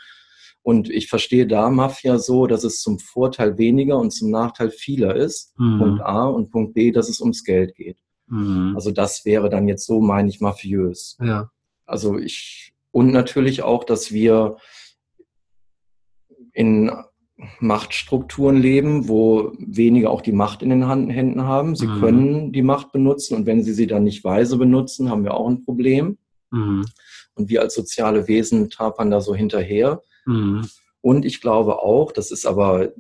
[0.63, 5.17] Und ich verstehe da Mafia so, dass es zum Vorteil weniger und zum Nachteil vieler
[5.17, 5.59] ist.
[5.59, 5.79] Mhm.
[5.79, 7.97] Punkt A und Punkt B, dass es ums Geld geht.
[8.27, 8.73] Mhm.
[8.75, 11.17] Also das wäre dann jetzt so, meine ich, mafiös.
[11.23, 11.51] Ja.
[11.87, 14.57] Also ich, und natürlich auch, dass wir
[16.53, 16.91] in
[17.59, 21.75] Machtstrukturen leben, wo wenige auch die Macht in den Händen haben.
[21.75, 22.01] Sie mhm.
[22.01, 25.49] können die Macht benutzen und wenn sie sie dann nicht weise benutzen, haben wir auch
[25.49, 26.19] ein Problem.
[26.51, 26.85] Mhm.
[27.35, 30.03] Und wir als soziale Wesen tapern da so hinterher.
[30.27, 30.67] Mhm.
[31.01, 32.93] Und ich glaube auch, das ist aber,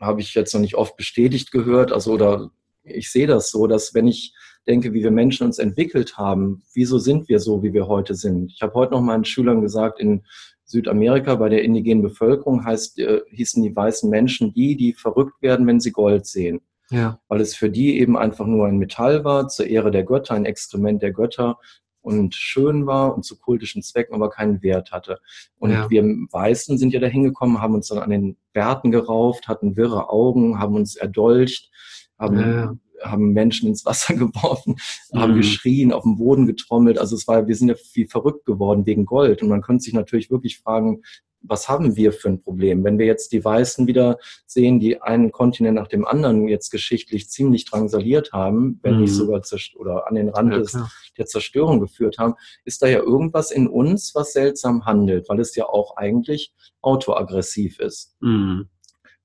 [0.00, 2.50] habe ich jetzt noch nicht oft bestätigt gehört, also oder
[2.84, 4.34] ich sehe das so, dass wenn ich
[4.66, 8.52] denke, wie wir Menschen uns entwickelt haben, wieso sind wir so, wie wir heute sind?
[8.52, 10.24] Ich habe heute noch meinen Schülern gesagt, in
[10.64, 15.66] Südamerika bei der indigenen Bevölkerung heißt, äh, hießen die weißen Menschen die, die verrückt werden,
[15.66, 16.60] wenn sie Gold sehen.
[16.90, 17.20] Ja.
[17.28, 20.44] Weil es für die eben einfach nur ein Metall war, zur Ehre der Götter, ein
[20.44, 21.58] Exkrement der Götter
[22.02, 25.20] und schön war und zu kultischen Zwecken aber keinen Wert hatte.
[25.58, 25.88] Und ja.
[25.88, 30.10] wir Weißen sind ja da hingekommen, haben uns dann an den Bärten gerauft, hatten wirre
[30.10, 31.70] Augen, haben uns erdolcht,
[32.18, 32.76] haben, ja.
[33.02, 34.76] haben Menschen ins Wasser geworfen,
[35.12, 35.18] mhm.
[35.18, 36.98] haben geschrien, auf dem Boden getrommelt.
[36.98, 39.42] Also es war, wir sind ja wie verrückt geworden wegen Gold.
[39.42, 41.02] Und man könnte sich natürlich wirklich fragen,
[41.42, 42.84] was haben wir für ein Problem?
[42.84, 47.28] Wenn wir jetzt die Weißen wieder sehen, die einen Kontinent nach dem anderen jetzt geschichtlich
[47.28, 49.00] ziemlich drangsaliert haben, wenn mhm.
[49.02, 49.42] nicht sogar
[49.76, 50.78] oder an den Rand ja, des,
[51.18, 55.54] der Zerstörung geführt haben, ist da ja irgendwas in uns, was seltsam handelt, weil es
[55.56, 58.16] ja auch eigentlich autoaggressiv ist.
[58.20, 58.68] Mhm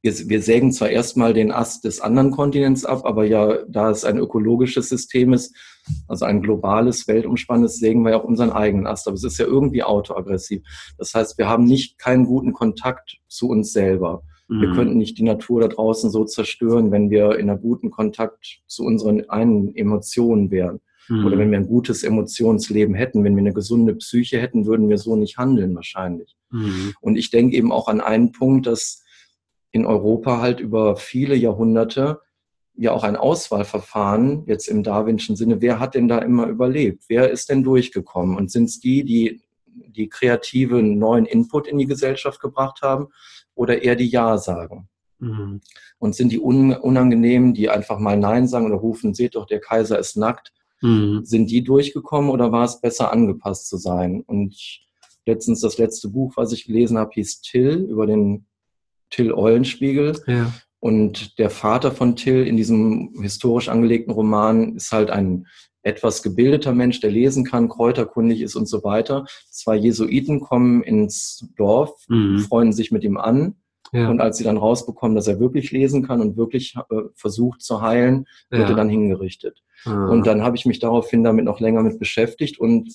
[0.01, 4.05] wir, wir sägen zwar erstmal den Ast des anderen Kontinents ab, aber ja, da es
[4.05, 5.55] ein ökologisches System ist,
[6.07, 9.07] also ein globales, weltumspannendes, sägen wir ja auch unseren eigenen Ast.
[9.07, 10.61] Aber es ist ja irgendwie autoaggressiv.
[10.97, 14.23] Das heißt, wir haben nicht keinen guten Kontakt zu uns selber.
[14.47, 14.61] Mhm.
[14.61, 18.61] Wir könnten nicht die Natur da draußen so zerstören, wenn wir in einer guten Kontakt
[18.67, 20.79] zu unseren einen Emotionen wären.
[21.09, 21.25] Mhm.
[21.25, 24.97] Oder wenn wir ein gutes Emotionsleben hätten, wenn wir eine gesunde Psyche hätten, würden wir
[24.97, 26.35] so nicht handeln wahrscheinlich.
[26.51, 26.93] Mhm.
[27.01, 29.03] Und ich denke eben auch an einen Punkt, dass
[29.71, 32.21] in Europa halt über viele Jahrhunderte
[32.75, 37.05] ja auch ein Auswahlverfahren, jetzt im darwinschen Sinne, wer hat denn da immer überlebt?
[37.07, 38.37] Wer ist denn durchgekommen?
[38.37, 39.41] Und sind es die, die
[39.97, 43.07] die kreative neuen Input in die Gesellschaft gebracht haben
[43.55, 44.89] oder eher die Ja sagen?
[45.19, 45.61] Mhm.
[45.97, 49.97] Und sind die unangenehmen, die einfach mal Nein sagen oder rufen, seht doch, der Kaiser
[49.97, 51.21] ist nackt, mhm.
[51.23, 54.21] sind die durchgekommen oder war es besser angepasst zu sein?
[54.21, 54.55] Und
[55.25, 58.45] letztens das letzte Buch, was ich gelesen habe, hieß Till über den
[59.09, 60.19] Till Eulenspiegel.
[60.27, 60.53] Ja.
[60.79, 65.47] Und der Vater von Till in diesem historisch angelegten Roman ist halt ein
[65.81, 69.25] etwas gebildeter Mensch, der lesen kann, kräuterkundig ist und so weiter.
[69.49, 72.39] Zwei Jesuiten kommen ins Dorf, mhm.
[72.39, 73.55] freuen sich mit ihm an.
[73.93, 74.09] Ja.
[74.09, 77.81] Und als sie dann rausbekommen, dass er wirklich lesen kann und wirklich äh, versucht zu
[77.81, 78.69] heilen, wird ja.
[78.69, 79.63] er dann hingerichtet.
[79.85, 80.09] Mhm.
[80.09, 82.93] Und dann habe ich mich daraufhin damit noch länger mit beschäftigt und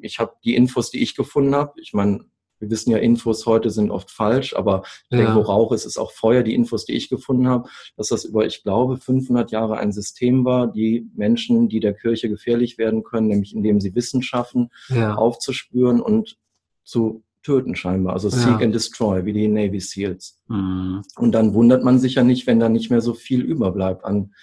[0.00, 2.24] ich habe die Infos, die ich gefunden habe, ich meine,
[2.62, 5.18] wir wissen ja, Infos heute sind oft falsch, aber ja.
[5.18, 6.44] denke, wo Rauch ist, ist auch Feuer.
[6.44, 10.44] Die Infos, die ich gefunden habe, dass das über, ich glaube, 500 Jahre ein System
[10.44, 15.16] war, die Menschen, die der Kirche gefährlich werden können, nämlich indem sie Wissen schaffen, ja.
[15.16, 16.38] aufzuspüren und
[16.84, 18.12] zu töten scheinbar.
[18.12, 18.58] Also Seek ja.
[18.58, 20.40] and Destroy, wie die Navy SEALs.
[20.46, 21.02] Mhm.
[21.16, 24.34] Und dann wundert man sich ja nicht, wenn da nicht mehr so viel überbleibt an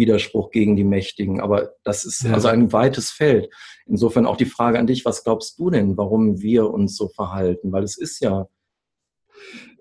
[0.00, 1.40] Widerspruch gegen die Mächtigen.
[1.40, 2.32] Aber das ist ja.
[2.32, 3.48] also ein weites Feld.
[3.86, 7.70] Insofern auch die Frage an dich, was glaubst du denn, warum wir uns so verhalten?
[7.70, 8.48] Weil es ist ja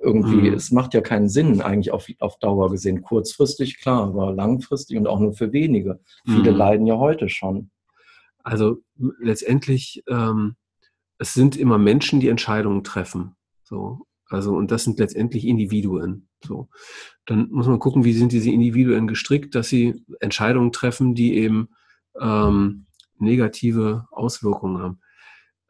[0.01, 0.53] irgendwie, mhm.
[0.53, 3.01] es macht ja keinen Sinn eigentlich auf, auf Dauer gesehen.
[3.01, 5.99] Kurzfristig, klar, aber langfristig und auch nur für wenige.
[6.25, 6.57] Viele mhm.
[6.57, 7.71] leiden ja heute schon.
[8.43, 8.77] Also
[9.19, 10.55] letztendlich, ähm,
[11.17, 13.35] es sind immer Menschen, die Entscheidungen treffen.
[13.63, 14.05] So.
[14.29, 16.28] Also, und das sind letztendlich Individuen.
[16.43, 16.69] So.
[17.25, 21.69] Dann muss man gucken, wie sind diese Individuen gestrickt, dass sie Entscheidungen treffen, die eben
[22.19, 22.85] ähm,
[23.17, 25.01] negative Auswirkungen haben.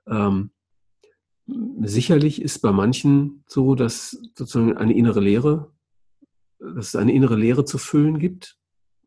[0.07, 0.51] Ähm,
[1.81, 5.71] sicherlich ist bei manchen so, dass sozusagen eine innere Leere,
[6.59, 8.57] dass es eine innere Leere zu füllen gibt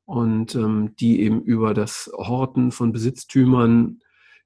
[0.04, 4.00] und ähm, die eben über das Horten von Besitztümern,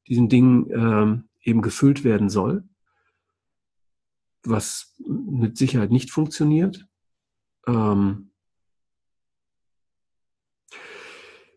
[0.09, 2.64] diesen Dingen ähm, eben gefüllt werden soll
[4.46, 6.87] was mit Sicherheit nicht funktioniert.
[7.66, 8.31] Ähm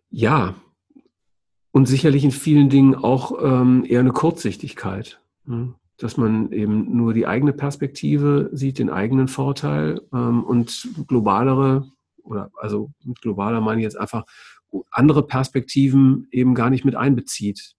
[0.10, 0.56] ja,
[1.72, 5.76] und sicherlich in vielen Dingen auch ähm, eher eine Kurzsichtigkeit, ne?
[5.98, 11.92] dass man eben nur die eigene Perspektive sieht, den eigenen Vorteil ähm, und globalere,
[12.24, 14.26] oder also mit globaler meine ich jetzt einfach
[14.92, 17.76] andere Perspektiven eben gar nicht mit einbezieht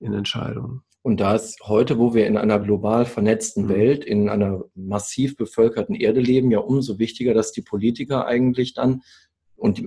[0.00, 0.82] in Entscheidungen.
[1.08, 3.68] Und da ist heute, wo wir in einer global vernetzten mhm.
[3.70, 9.00] Welt, in einer massiv bevölkerten Erde leben, ja umso wichtiger, dass die Politiker eigentlich dann
[9.56, 9.82] und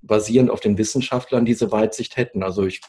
[0.00, 2.44] basierend auf den Wissenschaftlern diese Weitsicht hätten.
[2.44, 2.82] Also ich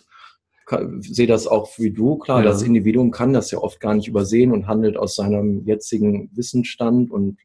[1.00, 2.46] sehe das auch wie du, klar, ja.
[2.46, 7.10] das Individuum kann das ja oft gar nicht übersehen und handelt aus seinem jetzigen Wissensstand
[7.10, 7.39] und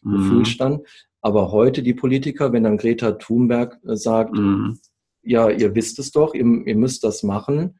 [0.00, 0.16] mhm.
[0.16, 0.80] Gefühlsstand.
[1.20, 4.78] Aber heute die Politiker, wenn dann Greta Thunberg äh, sagt, mhm.
[5.22, 7.78] ja, ihr wisst es doch, ihr, ihr müsst das machen,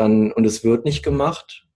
[0.00, 1.66] dann, und es wird nicht gemacht,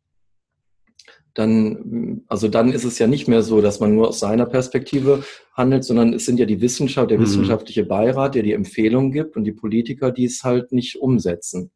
[1.35, 5.25] dann, also dann ist es ja nicht mehr so, dass man nur aus seiner Perspektive
[5.53, 7.23] handelt, sondern es sind ja die Wissenschaft, der mhm.
[7.25, 11.71] wissenschaftliche Beirat, der die Empfehlungen gibt und die Politiker, die es halt nicht umsetzen.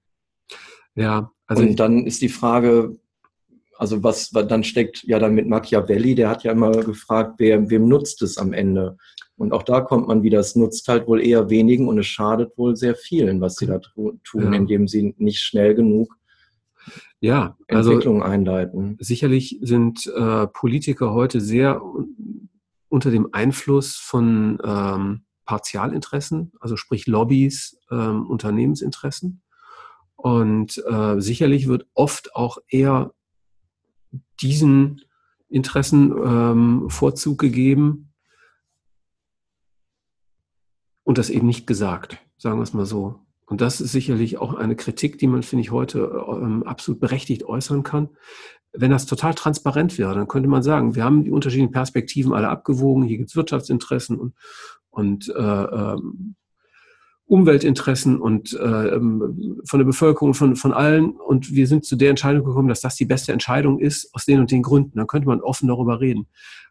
[0.94, 1.62] Ja, also.
[1.62, 2.96] Und dann ist die Frage,
[3.76, 7.88] also was dann steckt ja dann mit Machiavelli, der hat ja immer gefragt, wer, wem
[7.88, 8.96] nutzt es am Ende?
[9.37, 12.56] Und auch da kommt man wieder, es nutzt halt wohl eher wenigen und es schadet
[12.56, 14.52] wohl sehr vielen, was sie da tun, ja.
[14.52, 16.17] indem sie nicht schnell genug
[17.20, 18.96] ja, also Entwicklung einleiten.
[19.00, 21.83] Sicherlich sind äh, Politiker heute sehr
[22.88, 29.42] unter dem Einfluss von ähm, Partialinteressen, also sprich Lobbys, ähm, Unternehmensinteressen.
[30.16, 33.14] Und äh, sicherlich wird oft auch eher
[34.40, 35.02] diesen
[35.48, 38.12] Interessen ähm, Vorzug gegeben
[41.04, 43.20] und das eben nicht gesagt, sagen wir es mal so.
[43.48, 47.44] Und das ist sicherlich auch eine Kritik, die man, finde ich, heute ähm, absolut berechtigt
[47.44, 48.11] äußern kann.
[48.72, 52.50] Wenn das total transparent wäre, dann könnte man sagen, wir haben die unterschiedlichen Perspektiven alle
[52.50, 54.34] abgewogen, hier gibt es Wirtschaftsinteressen und,
[54.90, 56.37] und äh, ähm,
[57.24, 61.12] Umweltinteressen und äh, ähm, von der Bevölkerung, von, von allen.
[61.12, 64.40] Und wir sind zu der Entscheidung gekommen, dass das die beste Entscheidung ist, aus den
[64.40, 64.96] und den Gründen.
[64.96, 66.26] Dann könnte man offen darüber reden.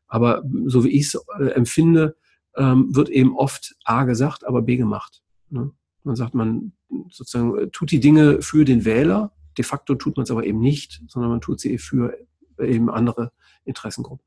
[0.08, 2.16] Aber so wie ich es äh, empfinde,
[2.56, 5.24] ähm, wird eben oft A gesagt, aber B gemacht.
[5.50, 5.72] Ne?
[6.08, 6.72] Man sagt, man
[7.12, 9.34] sozusagen äh, tut die Dinge für den Wähler.
[9.58, 12.18] De facto tut man es aber eben nicht, sondern man tut sie für
[12.60, 13.32] eben andere
[13.66, 14.26] Interessengruppen.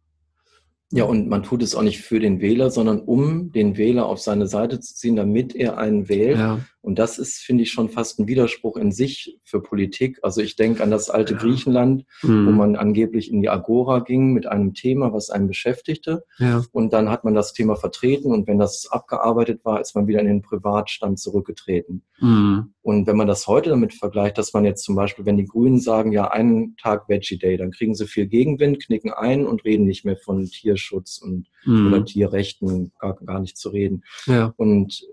[0.93, 4.21] Ja, und man tut es auch nicht für den Wähler, sondern um den Wähler auf
[4.21, 6.39] seine Seite zu ziehen, damit er einen wählt.
[6.39, 6.61] Ja.
[6.83, 10.19] Und das ist, finde ich, schon fast ein Widerspruch in sich für Politik.
[10.23, 11.39] Also ich denke an das alte ja.
[11.39, 12.47] Griechenland, mhm.
[12.47, 16.25] wo man angeblich in die Agora ging mit einem Thema, was einen beschäftigte.
[16.39, 16.65] Ja.
[16.73, 20.21] Und dann hat man das Thema vertreten und wenn das abgearbeitet war, ist man wieder
[20.21, 22.03] in den Privatstand zurückgetreten.
[22.19, 22.73] Mhm.
[22.83, 25.81] Und wenn man das heute damit vergleicht, dass man jetzt zum Beispiel, wenn die Grünen
[25.81, 29.85] sagen, ja, einen Tag Veggie Day, dann kriegen sie viel Gegenwind, knicken ein und reden
[29.85, 31.89] nicht mehr von Tierschutz und mhm.
[31.89, 34.03] oder Tierrechten, gar, gar nicht zu reden.
[34.27, 34.55] Ja.
[34.57, 35.07] Und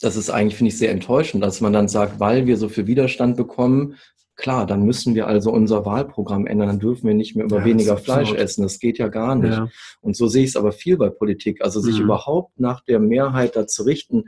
[0.00, 2.86] das ist eigentlich, finde ich, sehr enttäuschend, dass man dann sagt, weil wir so viel
[2.86, 3.96] Widerstand bekommen,
[4.40, 7.64] klar, dann müssen wir also unser Wahlprogramm ändern, dann dürfen wir nicht mehr über ja,
[7.66, 8.62] weniger Fleisch essen.
[8.62, 9.52] Das geht ja gar nicht.
[9.52, 9.68] Ja.
[10.00, 11.62] Und so sehe ich es aber viel bei Politik.
[11.62, 12.04] Also sich mhm.
[12.04, 14.24] überhaupt nach der Mehrheit da zu richten,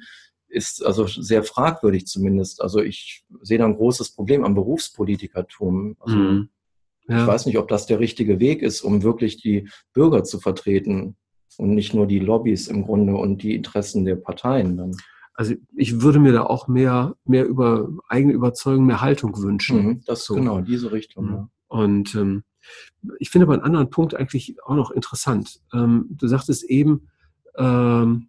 [0.48, 2.60] ist also sehr fragwürdig zumindest.
[2.60, 5.96] Also ich sehe da ein großes Problem am Berufspolitikertum.
[5.98, 6.48] Also mhm.
[7.08, 7.22] ja.
[7.22, 11.16] Ich weiß nicht, ob das der richtige Weg ist, um wirklich die Bürger zu vertreten
[11.56, 14.96] und nicht nur die Lobbys im Grunde und die Interessen der Parteien dann.
[15.34, 19.86] Also ich würde mir da auch mehr, mehr über eigene Überzeugung, mehr Haltung wünschen.
[19.86, 20.34] Mhm, das so.
[20.34, 21.28] genau, diese Richtung.
[21.28, 21.48] Ja.
[21.68, 22.44] Und ähm,
[23.18, 25.60] ich finde aber einen anderen Punkt eigentlich auch noch interessant.
[25.72, 27.08] Ähm, du sagtest eben,
[27.56, 28.28] ähm,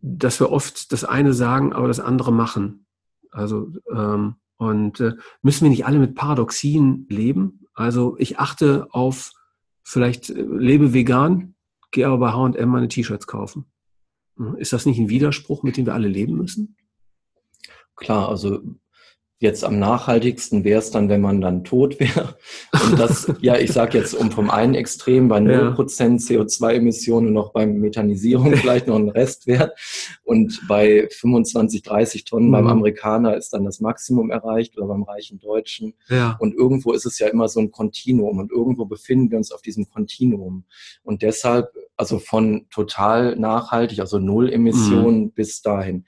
[0.00, 2.86] dass wir oft das eine sagen, aber das andere machen.
[3.30, 7.66] Also ähm, und äh, müssen wir nicht alle mit Paradoxien leben?
[7.74, 9.32] Also ich achte auf
[9.82, 11.54] vielleicht äh, lebe vegan,
[11.90, 13.71] gehe aber bei H&M meine T-Shirts kaufen.
[14.56, 16.76] Ist das nicht ein Widerspruch, mit dem wir alle leben müssen?
[17.96, 18.60] Klar, also
[19.42, 22.36] jetzt am nachhaltigsten wäre es dann, wenn man dann tot wäre.
[22.72, 26.42] Und das, ja, ich sage jetzt, um vom einen Extrem bei 0% ja.
[26.42, 29.78] CO2-Emissionen noch beim Methanisierung vielleicht noch ein Restwert.
[30.22, 32.52] Und bei 25, 30 Tonnen mhm.
[32.52, 35.94] beim Amerikaner ist dann das Maximum erreicht oder beim reichen Deutschen.
[36.08, 36.36] Ja.
[36.38, 39.60] Und irgendwo ist es ja immer so ein Kontinuum und irgendwo befinden wir uns auf
[39.60, 40.64] diesem Kontinuum.
[41.02, 45.30] Und deshalb, also von total nachhaltig, also Null Emissionen mhm.
[45.32, 46.04] bis dahin.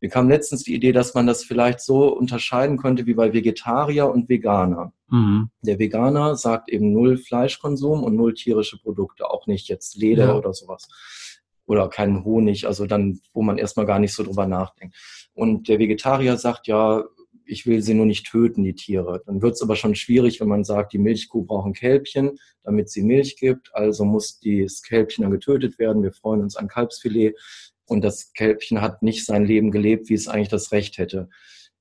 [0.00, 4.08] Mir kam letztens die Idee, dass man das vielleicht so unterscheiden könnte wie bei Vegetarier
[4.08, 4.92] und Veganer.
[5.08, 5.50] Mhm.
[5.62, 10.36] Der Veganer sagt eben null Fleischkonsum und null tierische Produkte, auch nicht jetzt Leder ja.
[10.36, 10.88] oder sowas.
[11.66, 14.96] Oder keinen Honig, also dann, wo man erstmal gar nicht so drüber nachdenkt.
[15.34, 17.04] Und der Vegetarier sagt ja,
[17.50, 19.22] ich will sie nur nicht töten, die Tiere.
[19.26, 22.90] Dann wird es aber schon schwierig, wenn man sagt, die Milchkuh braucht ein Kälbchen, damit
[22.90, 23.70] sie Milch gibt.
[23.74, 26.02] Also muss das Kälbchen dann getötet werden.
[26.02, 27.34] Wir freuen uns an Kalbsfilet
[27.90, 31.28] und das Kälbchen hat nicht sein Leben gelebt, wie es eigentlich das Recht hätte.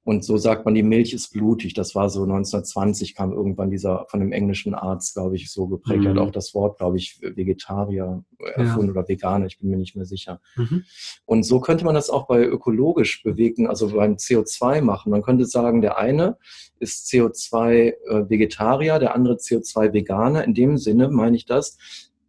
[0.03, 1.75] Und so sagt man, die Milch ist blutig.
[1.75, 6.01] Das war so 1920, kam irgendwann dieser von dem englischen Arzt, glaube ich, so geprägt.
[6.01, 6.07] Mhm.
[6.07, 8.91] hat auch das Wort, glaube ich, Vegetarier erfunden ja.
[8.93, 10.41] oder Veganer, ich bin mir nicht mehr sicher.
[10.55, 10.83] Mhm.
[11.25, 15.11] Und so könnte man das auch bei ökologisch bewegen, also beim CO2 machen.
[15.11, 16.37] Man könnte sagen, der eine
[16.79, 20.43] ist CO2-Vegetarier, äh, der andere CO2-Veganer.
[20.43, 21.77] In dem Sinne meine ich das.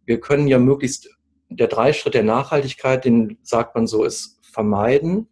[0.05, 1.09] Wir können ja möglichst
[1.51, 5.27] der Dreischritt der Nachhaltigkeit, den sagt man so, ist vermeiden,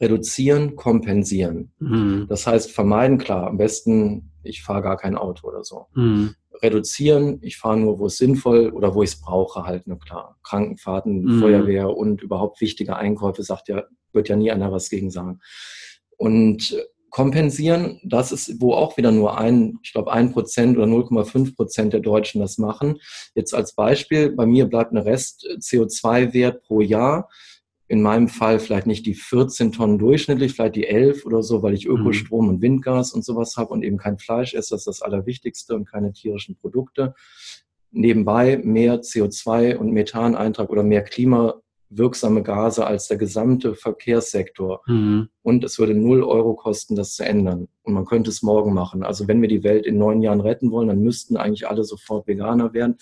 [0.00, 1.72] reduzieren, kompensieren.
[1.78, 2.26] Mhm.
[2.28, 5.86] Das heißt, vermeiden, klar, am besten, ich fahre gar kein Auto oder so.
[5.94, 6.34] Mhm.
[6.62, 10.38] Reduzieren, ich fahre nur, wo es sinnvoll oder wo ich es brauche, halt, ne, klar.
[10.42, 11.40] Krankenfahrten, mhm.
[11.40, 15.40] Feuerwehr und überhaupt wichtige Einkäufe, sagt ja, wird ja nie einer was gegen sagen.
[16.16, 16.76] Und
[17.16, 17.98] kompensieren.
[18.04, 22.00] Das ist, wo auch wieder nur ein, ich glaube, ein Prozent oder 0,5 Prozent der
[22.00, 23.00] Deutschen das machen.
[23.34, 27.30] Jetzt als Beispiel, bei mir bleibt ein Rest CO2-Wert pro Jahr.
[27.88, 31.72] In meinem Fall vielleicht nicht die 14 Tonnen durchschnittlich, vielleicht die 11 oder so, weil
[31.72, 31.96] ich mhm.
[31.96, 34.74] Ökostrom und Windgas und sowas habe und eben kein Fleisch esse.
[34.74, 37.14] Das ist das Allerwichtigste und keine tierischen Produkte.
[37.92, 44.82] Nebenbei mehr CO2 und Methaneintrag oder mehr Klima wirksame Gase als der gesamte Verkehrssektor.
[44.86, 45.28] Mhm.
[45.42, 47.68] Und es würde null Euro kosten, das zu ändern.
[47.82, 49.02] Und man könnte es morgen machen.
[49.02, 52.26] Also wenn wir die Welt in neun Jahren retten wollen, dann müssten eigentlich alle sofort
[52.26, 52.96] Veganer werden.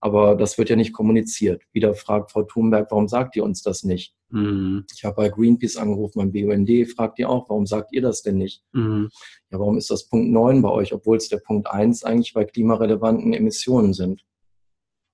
[0.00, 1.62] Aber das wird ja nicht kommuniziert.
[1.72, 4.14] Wieder fragt Frau Thunberg, warum sagt ihr uns das nicht?
[4.28, 4.84] Mhm.
[4.94, 8.36] Ich habe bei Greenpeace angerufen, beim BUND, fragt ihr auch, warum sagt ihr das denn
[8.36, 8.62] nicht?
[8.72, 9.08] Mhm.
[9.50, 12.44] Ja, warum ist das Punkt 9 bei euch, obwohl es der Punkt 1 eigentlich bei
[12.44, 14.24] klimarelevanten Emissionen sind?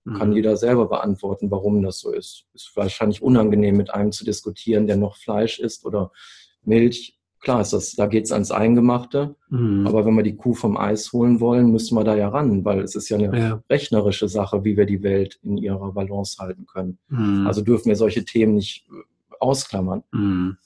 [0.06, 0.36] Kann mhm.
[0.36, 2.46] jeder selber beantworten, warum das so ist.
[2.54, 6.10] Ist wahrscheinlich unangenehm, mit einem zu diskutieren, der noch Fleisch isst oder
[6.62, 7.18] Milch.
[7.40, 9.36] Klar ist das, da geht's ans Eingemachte.
[9.50, 9.86] Mhm.
[9.86, 12.80] Aber wenn wir die Kuh vom Eis holen wollen, müssen wir da ja ran, weil
[12.80, 13.62] es ist ja eine ja.
[13.68, 16.98] rechnerische Sache, wie wir die Welt in ihrer Balance halten können.
[17.08, 17.46] Mhm.
[17.46, 19.02] Also dürfen wir solche Themen nicht äh,
[19.38, 20.02] ausklammern.
[20.12, 20.56] Mhm.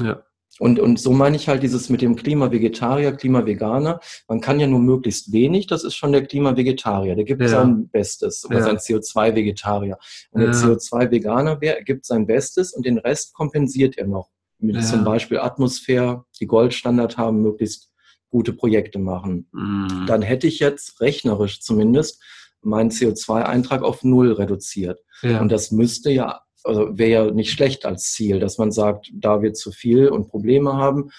[0.00, 0.22] Ja.
[0.60, 4.00] Und, und so meine ich halt dieses mit dem Klima-Vegetarier, Klima-Veganer.
[4.28, 7.16] Man kann ja nur möglichst wenig, das ist schon der Klima-Vegetarier.
[7.16, 7.48] Der gibt ja.
[7.48, 8.64] sein Bestes oder ja.
[8.64, 9.98] sein CO2-Vegetarier.
[10.30, 10.46] Und ja.
[10.46, 14.30] der CO2-Veganer gibt sein Bestes und den Rest kompensiert er noch.
[14.58, 17.90] Mit zum Beispiel Atmosphäre, die Goldstandard haben, möglichst
[18.30, 19.48] gute Projekte machen.
[19.52, 20.06] Mhm.
[20.06, 22.22] Dann hätte ich jetzt rechnerisch zumindest
[22.62, 25.00] meinen CO2-Eintrag auf Null reduziert.
[25.40, 29.42] Und das müsste ja also wäre ja nicht schlecht als Ziel, dass man sagt, da
[29.42, 31.10] wir zu viel und Probleme haben,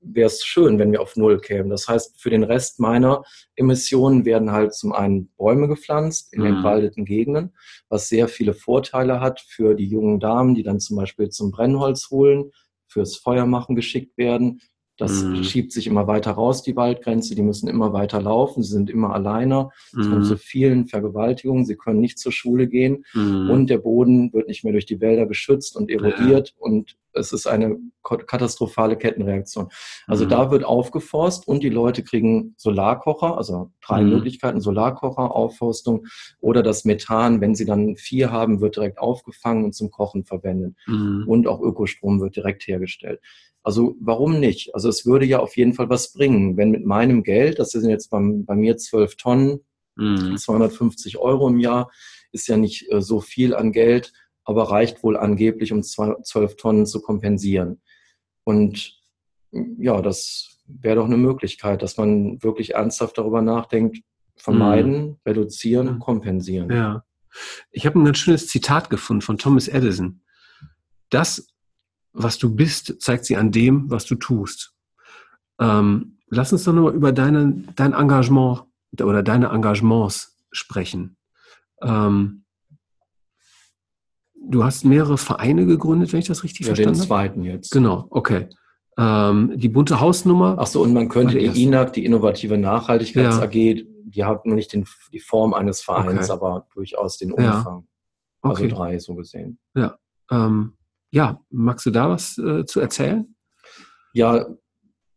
[0.00, 1.70] wäre es schön, wenn wir auf Null kämen.
[1.70, 3.22] Das heißt, für den Rest meiner
[3.54, 6.56] Emissionen werden halt zum einen Bäume gepflanzt in mhm.
[6.56, 7.54] entwaldeten Gegenden,
[7.88, 12.10] was sehr viele Vorteile hat für die jungen Damen, die dann zum Beispiel zum Brennholz
[12.10, 12.50] holen,
[12.88, 14.60] fürs Feuermachen geschickt werden.
[15.00, 15.42] Das mhm.
[15.44, 17.34] schiebt sich immer weiter raus, die Waldgrenze.
[17.34, 18.62] Die müssen immer weiter laufen.
[18.62, 19.70] Sie sind immer alleine.
[19.98, 20.10] Es mhm.
[20.10, 21.64] kommt zu vielen Vergewaltigungen.
[21.64, 23.06] Sie können nicht zur Schule gehen.
[23.14, 23.48] Mhm.
[23.48, 26.48] Und der Boden wird nicht mehr durch die Wälder geschützt und erodiert.
[26.48, 26.54] Ja.
[26.58, 29.68] Und es ist eine katastrophale Kettenreaktion.
[30.06, 30.28] Also mhm.
[30.30, 34.10] da wird aufgeforst und die Leute kriegen Solarkocher, also drei mhm.
[34.10, 36.06] Möglichkeiten, Solarkocher, Aufforstung
[36.40, 40.74] oder das Methan, wenn sie dann vier haben, wird direkt aufgefangen und zum Kochen verwendet.
[40.86, 41.24] Mhm.
[41.26, 43.20] Und auch Ökostrom wird direkt hergestellt.
[43.62, 44.74] Also warum nicht?
[44.74, 47.90] Also es würde ja auf jeden Fall was bringen, wenn mit meinem Geld, das sind
[47.90, 49.60] jetzt beim, bei mir zwölf Tonnen,
[49.96, 50.36] mhm.
[50.36, 51.90] 250 Euro im Jahr,
[52.32, 54.12] ist ja nicht äh, so viel an Geld,
[54.44, 57.80] aber reicht wohl angeblich, um zwölf Tonnen zu kompensieren.
[58.44, 58.98] Und
[59.52, 63.98] ja, das wäre doch eine Möglichkeit, dass man wirklich ernsthaft darüber nachdenkt,
[64.36, 65.16] vermeiden, mhm.
[65.26, 66.70] reduzieren, kompensieren.
[66.70, 67.04] Ja.
[67.70, 70.22] Ich habe ein ganz schönes Zitat gefunden von Thomas Edison.
[71.10, 71.50] Das
[72.12, 74.74] was du bist, zeigt sie an dem, was du tust.
[75.58, 78.64] Ähm, lass uns doch nochmal über deine, dein Engagement
[79.00, 81.16] oder deine Engagements sprechen.
[81.82, 82.39] Ähm,
[84.40, 87.02] du hast mehrere Vereine gegründet, wenn ich das richtig ja, verstanden habe.
[87.02, 87.70] den zweiten jetzt.
[87.70, 88.48] Genau, okay.
[88.98, 90.56] Ähm, die bunte Hausnummer.
[90.58, 93.42] Ach so, und man könnte die INAG, die Innovative Nachhaltigkeits ja.
[93.42, 96.32] AG, die hat nur nicht den, die Form eines Vereins, okay.
[96.32, 97.44] aber durchaus den Umfang.
[97.44, 97.84] Ja.
[98.42, 98.64] Also okay.
[98.64, 99.58] Also drei so gesehen.
[99.74, 99.96] Ja.
[100.30, 100.74] Ähm,
[101.10, 103.34] ja, magst du da was äh, zu erzählen?
[104.12, 104.46] Ja,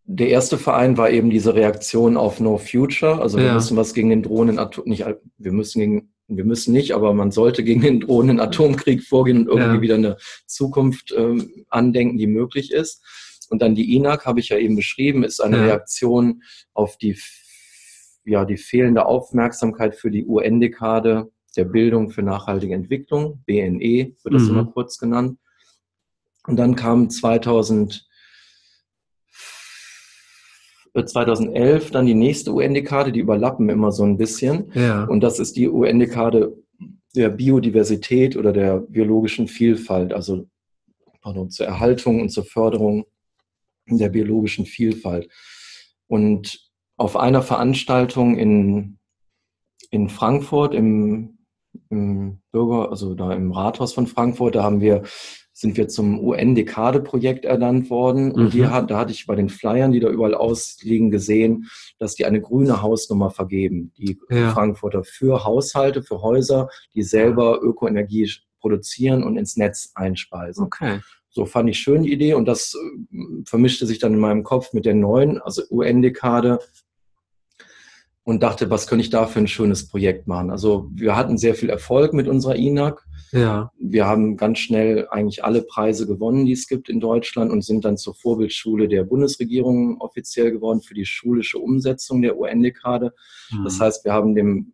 [0.05, 3.21] der erste Verein war eben diese Reaktion auf No Future.
[3.21, 3.53] Also wir ja.
[3.53, 5.05] müssen was gegen den drohenden Atom, nicht,
[5.37, 9.57] wir müssen gegen, wir müssen nicht, aber man sollte gegen den drohenden Atomkrieg vorgehen und
[9.57, 9.81] irgendwie ja.
[9.81, 11.37] wieder eine Zukunft äh,
[11.69, 13.03] andenken, die möglich ist.
[13.49, 15.63] Und dann die INAC, habe ich ja eben beschrieben, ist eine ja.
[15.65, 16.43] Reaktion
[16.73, 17.19] auf die,
[18.25, 24.43] ja, die fehlende Aufmerksamkeit für die UN-Dekade der Bildung für nachhaltige Entwicklung, BNE wird das
[24.43, 24.49] mhm.
[24.49, 25.37] immer kurz genannt.
[26.47, 28.07] Und dann kam 2000,
[30.93, 34.71] 2011 dann die nächste UN-Dekade, die überlappen immer so ein bisschen.
[34.73, 35.05] Ja.
[35.05, 36.55] Und das ist die UN-Dekade
[37.15, 40.47] der Biodiversität oder der biologischen Vielfalt, also
[41.21, 43.05] pardon, zur Erhaltung und zur Förderung
[43.87, 45.29] der biologischen Vielfalt.
[46.07, 48.97] Und auf einer Veranstaltung in,
[49.89, 51.39] in Frankfurt im,
[51.89, 55.03] im Bürger, also da im Rathaus von Frankfurt, da haben wir
[55.63, 58.31] sind wir zum UN-Dekade-Projekt ernannt worden.
[58.31, 58.49] Und mhm.
[58.51, 62.25] die hat, da hatte ich bei den Flyern, die da überall ausliegen, gesehen, dass die
[62.25, 64.51] eine grüne Hausnummer vergeben, die ja.
[64.51, 70.65] Frankfurter für Haushalte, für Häuser, die selber Ökoenergie produzieren und ins Netz einspeisen.
[70.65, 70.99] Okay.
[71.29, 74.73] So fand ich schön die Idee und das äh, vermischte sich dann in meinem Kopf
[74.73, 76.59] mit der neuen, also UN-Dekade
[78.23, 80.51] und dachte, was könnte ich da für ein schönes Projekt machen?
[80.51, 83.03] Also wir hatten sehr viel Erfolg mit unserer INAC
[83.33, 83.71] ja.
[83.77, 87.83] Wir haben ganz schnell eigentlich alle Preise gewonnen, die es gibt in Deutschland und sind
[87.83, 93.13] dann zur Vorbildschule der Bundesregierung offiziell geworden für die schulische Umsetzung der UN-Dekade.
[93.51, 93.63] Mhm.
[93.63, 94.73] Das heißt, wir haben dem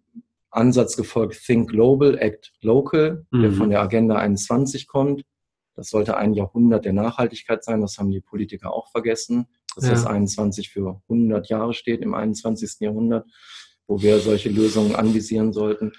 [0.52, 3.42] Ansatz gefolgt Think Global, Act Local, mhm.
[3.42, 5.24] der von der Agenda 21 kommt.
[5.76, 7.82] Das sollte ein Jahrhundert der Nachhaltigkeit sein.
[7.82, 9.48] Das haben die Politiker auch vergessen.
[9.76, 9.92] Dass ja.
[9.92, 12.80] das 21 für 100 Jahre steht im 21.
[12.80, 13.26] Jahrhundert,
[13.88, 15.94] wo wir solche Lösungen anvisieren sollten.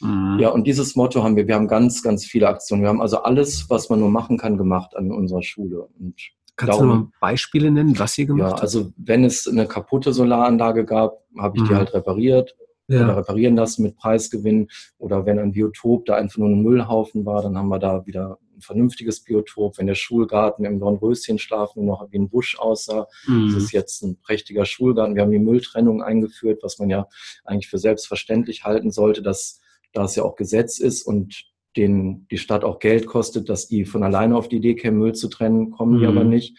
[0.00, 0.38] Mhm.
[0.38, 2.82] Ja, und dieses Motto haben wir, wir haben ganz, ganz viele Aktionen.
[2.82, 5.88] Wir haben also alles, was man nur machen kann, gemacht an unserer Schule.
[5.98, 6.14] Und
[6.56, 8.58] Kannst darum, du mal Beispiele nennen, was ihr gemacht habt?
[8.58, 11.68] Ja, also wenn es eine kaputte Solaranlage gab, habe ich mhm.
[11.68, 12.56] die halt repariert
[12.88, 13.04] ja.
[13.04, 14.68] oder reparieren lassen mit Preisgewinn.
[14.98, 18.38] Oder wenn ein Biotop da einfach nur ein Müllhaufen war, dann haben wir da wieder
[18.56, 19.78] ein vernünftiges Biotop.
[19.78, 23.52] Wenn der Schulgarten im Dornröschenschlaf nur noch wie ein Busch aussah, mhm.
[23.54, 25.14] das ist jetzt ein prächtiger Schulgarten.
[25.14, 27.06] Wir haben die Mülltrennung eingeführt, was man ja
[27.44, 29.60] eigentlich für selbstverständlich halten sollte, dass
[29.98, 31.44] da es ja auch Gesetz ist und
[31.76, 35.14] den, die Stadt auch Geld kostet, dass die von alleine auf die Idee kämen, Müll
[35.14, 36.00] zu trennen, kommen mhm.
[36.00, 36.56] die aber nicht.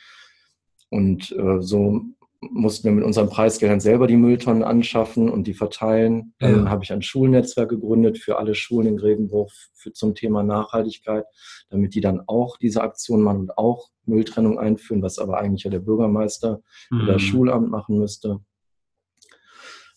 [0.89, 2.01] Und äh, so
[2.41, 6.33] mussten wir mit unseren Preisgeldern selber die Mülltonnen anschaffen und die verteilen.
[6.39, 6.69] Dann ja.
[6.69, 11.25] habe ich ein Schulnetzwerk gegründet für alle Schulen in Grevenbruch für, zum Thema Nachhaltigkeit,
[11.69, 15.71] damit die dann auch diese Aktion machen und auch Mülltrennung einführen, was aber eigentlich ja
[15.71, 17.01] der Bürgermeister mhm.
[17.01, 18.39] oder das Schulamt machen müsste.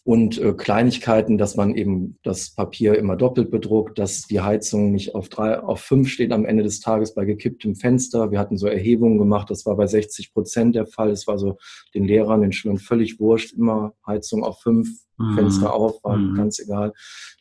[0.05, 5.15] Und äh, Kleinigkeiten, dass man eben das Papier immer doppelt bedruckt, dass die Heizung nicht
[5.15, 8.33] auf drei, auf fünf steht am Ende des Tages bei gekipptem Fenster.
[8.33, 11.11] Wir hatten so Erhebungen gemacht, das war bei 60 Prozent der Fall.
[11.11, 11.57] Es war so
[11.95, 14.89] den Lehrern, den Schülern völlig wurscht, immer Heizung auf fünf,
[15.19, 15.35] mhm.
[15.37, 16.35] Fenster auf, war mhm.
[16.35, 16.95] ganz egal.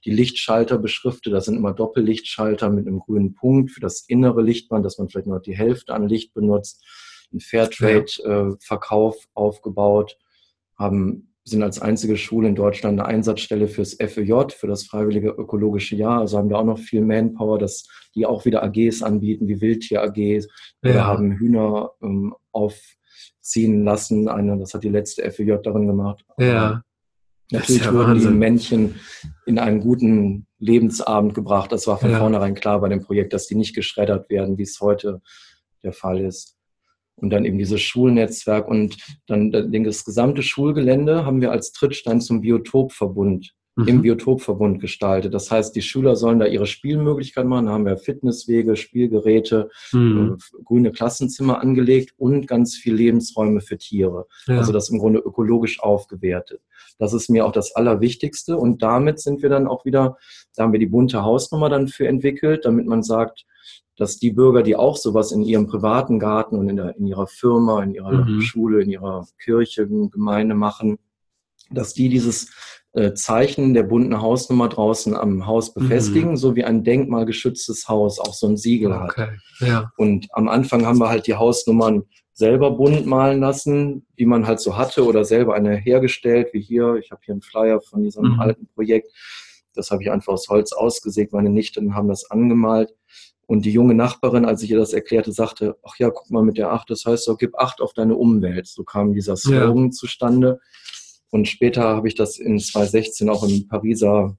[0.06, 4.86] Die Lichtschalter beschriftet, das sind immer Doppellichtschalter mit einem grünen Punkt für das innere Lichtband,
[4.86, 6.86] dass man vielleicht nur die Hälfte an Licht benutzt.
[7.34, 10.20] Ein Fairtrade-Verkauf äh, aufgebaut,
[10.76, 15.96] haben sind als einzige Schule in Deutschland eine Einsatzstelle fürs FEJ, für das Freiwillige Ökologische
[15.96, 16.20] Jahr.
[16.20, 20.04] Also haben wir auch noch viel Manpower, dass die auch wieder AGs anbieten, wie Wildtier
[20.04, 20.48] AGs.
[20.82, 21.06] Wir ja.
[21.06, 24.28] haben Hühner ähm, aufziehen lassen.
[24.28, 26.24] Eine, das hat die letzte FEJ darin gemacht.
[26.38, 26.84] Ja.
[27.52, 28.96] Natürlich ja wurden die Männchen
[29.46, 31.72] in einen guten Lebensabend gebracht.
[31.72, 32.20] Das war von ja.
[32.20, 35.22] vornherein klar bei dem Projekt, dass die nicht geschreddert werden, wie es heute
[35.84, 36.61] der Fall ist
[37.22, 38.98] und dann eben dieses Schulnetzwerk und
[39.28, 43.88] dann das gesamte Schulgelände haben wir als Trittstein zum Biotopverbund mhm.
[43.88, 45.34] im Biotopverbund gestaltet.
[45.34, 47.68] Das heißt, die Schüler sollen da ihre Spielmöglichkeiten machen.
[47.68, 50.38] Da haben wir Fitnesswege, Spielgeräte, mhm.
[50.38, 54.28] äh, grüne Klassenzimmer angelegt und ganz viel Lebensräume für Tiere.
[54.48, 54.58] Ja.
[54.58, 56.62] Also das im Grunde ökologisch aufgewertet.
[57.00, 58.58] Das ist mir auch das Allerwichtigste.
[58.58, 60.18] Und damit sind wir dann auch wieder,
[60.56, 63.46] da haben wir die bunte Hausnummer dann für entwickelt, damit man sagt,
[64.02, 67.28] dass die Bürger, die auch sowas in ihrem privaten Garten und in, der, in ihrer
[67.28, 68.42] Firma, in ihrer mhm.
[68.42, 70.98] Schule, in ihrer Kirche, Gemeinde machen,
[71.70, 72.52] dass die dieses
[72.94, 75.82] äh, Zeichen der bunten Hausnummer draußen am Haus mhm.
[75.82, 76.38] befestigen, mhm.
[76.38, 79.22] so wie ein denkmalgeschütztes Haus auch so ein Siegel okay.
[79.22, 79.30] hat.
[79.60, 79.92] Ja.
[79.98, 82.02] Und am Anfang haben wir halt die Hausnummern
[82.34, 86.96] selber bunt malen lassen, wie man halt so hatte oder selber eine hergestellt, wie hier.
[86.96, 88.40] Ich habe hier einen Flyer von diesem mhm.
[88.40, 89.12] alten Projekt.
[89.76, 91.34] Das habe ich einfach aus Holz ausgesägt.
[91.34, 92.96] Meine Nichten haben das angemalt.
[93.52, 96.58] Und die junge Nachbarin, als ich ihr das erklärte, sagte, ach ja, guck mal mit
[96.58, 98.66] der Acht, das heißt so, gib Acht auf deine Umwelt.
[98.66, 99.92] So kam dieser Slogan ja.
[99.92, 100.62] zustande.
[101.32, 104.38] Und später habe ich das in 2016 auch im Pariser,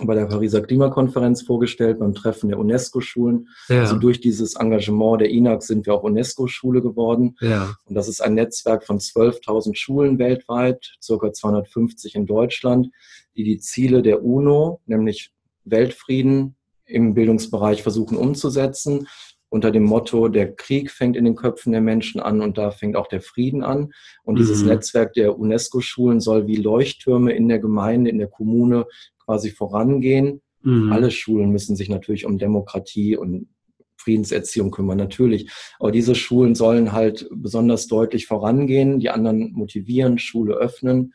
[0.00, 3.46] bei der Pariser Klimakonferenz vorgestellt, beim Treffen der UNESCO-Schulen.
[3.68, 3.82] Ja.
[3.82, 7.36] Also durch dieses Engagement der INAC sind wir auch UNESCO-Schule geworden.
[7.40, 7.76] Ja.
[7.84, 12.88] Und das ist ein Netzwerk von 12.000 Schulen weltweit, circa 250 in Deutschland,
[13.36, 15.32] die die Ziele der UNO, nämlich
[15.64, 16.56] Weltfrieden,
[16.92, 19.08] im Bildungsbereich versuchen umzusetzen,
[19.52, 22.96] unter dem Motto, der Krieg fängt in den Köpfen der Menschen an und da fängt
[22.96, 23.92] auch der Frieden an.
[24.24, 24.38] Und mhm.
[24.38, 28.86] dieses Netzwerk der UNESCO-Schulen soll wie Leuchttürme in der Gemeinde, in der Kommune
[29.18, 30.40] quasi vorangehen.
[30.62, 30.90] Mhm.
[30.90, 33.48] Alle Schulen müssen sich natürlich um Demokratie und
[33.96, 35.50] Friedenserziehung kümmern, natürlich.
[35.78, 41.12] Aber diese Schulen sollen halt besonders deutlich vorangehen, die anderen motivieren, Schule öffnen.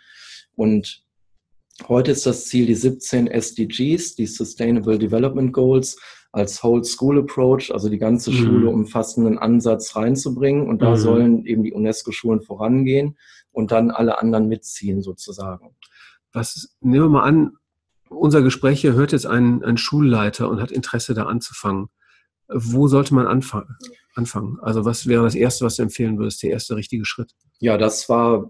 [0.55, 1.03] Und
[1.87, 5.97] Heute ist das Ziel die 17 SDGs, die Sustainable Development Goals,
[6.31, 8.35] als Whole School Approach, also die ganze mhm.
[8.35, 10.67] Schule umfassenden Ansatz reinzubringen.
[10.67, 10.97] Und da mhm.
[10.97, 13.17] sollen eben die UNESCO-Schulen vorangehen
[13.51, 15.75] und dann alle anderen mitziehen sozusagen.
[16.33, 17.53] Was, nehmen wir mal an,
[18.09, 21.89] unser Gespräch hier hört jetzt ein, ein Schulleiter und hat Interesse da anzufangen.
[22.47, 23.75] Wo sollte man anfangen?
[24.17, 24.57] anfangen?
[24.61, 27.31] Also was wäre das Erste, was du empfehlen würdest, der erste richtige Schritt?
[27.59, 28.49] Ja, das war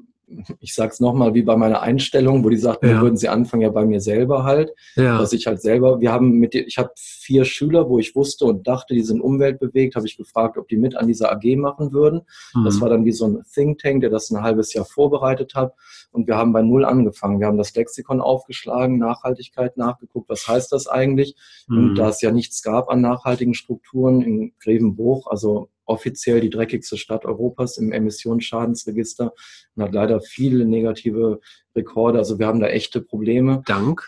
[0.59, 3.01] ich sage es nochmal, wie bei meiner Einstellung, wo die sagten, ja.
[3.01, 5.17] würden sie anfangen, ja bei mir selber halt, ja.
[5.17, 8.67] dass ich halt selber, wir haben mit, ich habe vier Schüler, wo ich wusste und
[8.67, 12.21] dachte, die sind umweltbewegt, habe ich gefragt, ob die mit an dieser AG machen würden.
[12.53, 12.65] Mhm.
[12.65, 15.73] Das war dann wie so ein Think Tank, der das ein halbes Jahr vorbereitet hat
[16.11, 17.39] und wir haben bei Null angefangen.
[17.39, 21.35] Wir haben das Lexikon aufgeschlagen, Nachhaltigkeit nachgeguckt, was heißt das eigentlich?
[21.67, 21.77] Mhm.
[21.77, 26.97] Und da es ja nichts gab an nachhaltigen Strukturen in Grevenbruch, also offiziell die dreckigste
[26.97, 29.33] Stadt Europas im Emissionsschadensregister
[29.75, 31.39] und hat leider viele negative
[31.75, 32.19] Rekorde.
[32.19, 33.63] Also wir haben da echte Probleme.
[33.65, 34.05] Dank?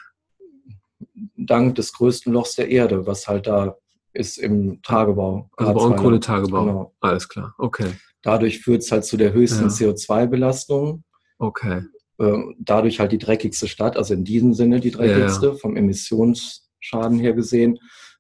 [1.36, 3.78] Dank des größten Lochs der Erde, was halt da
[4.14, 5.50] ist im Tagebau.
[5.56, 6.66] Also Braunkohletagebau.
[6.66, 6.94] Genau.
[7.00, 7.92] Alles klar, okay.
[8.22, 9.70] Dadurch führt es halt zu der höchsten ja.
[9.70, 11.04] CO2-Belastung.
[11.38, 11.84] Okay.
[12.20, 15.58] Ähm, dadurch halt die dreckigste Stadt, also in diesem Sinne die dreckigste, ja, ja.
[15.58, 17.80] vom Emissionsschaden her gesehen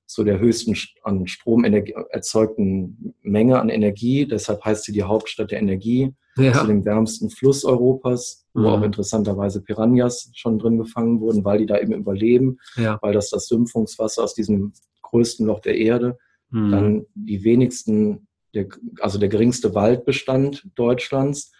[0.09, 4.25] zu der höchsten an Strom erzeugten Menge an Energie.
[4.25, 6.15] Deshalb heißt sie die Hauptstadt der Energie.
[6.35, 6.53] Ja.
[6.53, 8.65] Zu dem wärmsten Fluss Europas, wo mhm.
[8.67, 12.97] auch interessanterweise Piranhas schon drin gefangen wurden, weil die da eben überleben, ja.
[13.01, 16.17] weil das das Sümpfungswasser aus diesem größten Loch der Erde,
[16.49, 16.71] mhm.
[16.71, 18.67] dann die wenigsten, der,
[19.01, 21.51] also der geringste Waldbestand Deutschlands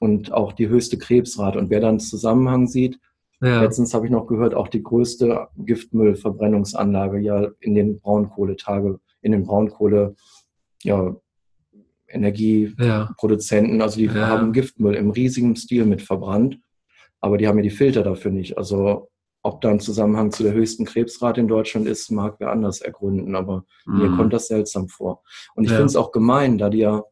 [0.00, 1.60] und auch die höchste Krebsrate.
[1.60, 2.98] Und wer dann Zusammenhang sieht,
[3.44, 3.62] ja.
[3.62, 9.44] Letztens habe ich noch gehört, auch die größte Giftmüllverbrennungsanlage ja in den Braunkohletage, in den
[9.44, 10.16] Braunkohle,
[10.82, 11.14] ja,
[12.06, 14.28] Energieproduzenten, also die ja.
[14.28, 16.58] haben Giftmüll im riesigen Stil mit verbrannt,
[17.20, 18.56] aber die haben ja die Filter dafür nicht.
[18.56, 19.10] Also
[19.42, 23.34] ob da ein Zusammenhang zu der höchsten Krebsrate in Deutschland ist, mag wer anders ergründen,
[23.34, 23.98] aber mhm.
[23.98, 25.22] mir kommt das seltsam vor.
[25.54, 25.76] Und ich ja.
[25.76, 27.02] finde es auch gemein, da die ja,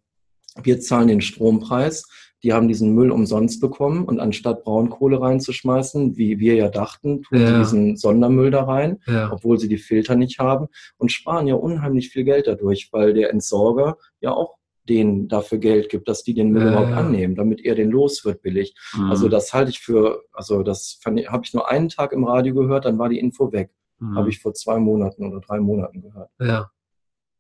[0.63, 2.05] wir zahlen den Strompreis,
[2.43, 7.41] die haben diesen Müll umsonst bekommen und anstatt Braunkohle reinzuschmeißen, wie wir ja dachten, tun
[7.41, 7.47] ja.
[7.47, 9.31] sie diesen Sondermüll da rein, ja.
[9.33, 10.67] obwohl sie die Filter nicht haben
[10.99, 14.57] und sparen ja unheimlich viel Geld dadurch, weil der Entsorger ja auch
[14.89, 18.25] denen dafür Geld gibt, dass die den Müll ja, überhaupt annehmen, damit er den los
[18.25, 18.75] wird billig.
[18.97, 19.11] Mhm.
[19.11, 22.85] Also das halte ich für, also das habe ich nur einen Tag im Radio gehört,
[22.85, 23.71] dann war die Info weg.
[24.01, 24.17] Mhm.
[24.17, 26.31] Habe ich vor zwei Monaten oder drei Monaten gehört.
[26.41, 26.71] Ja.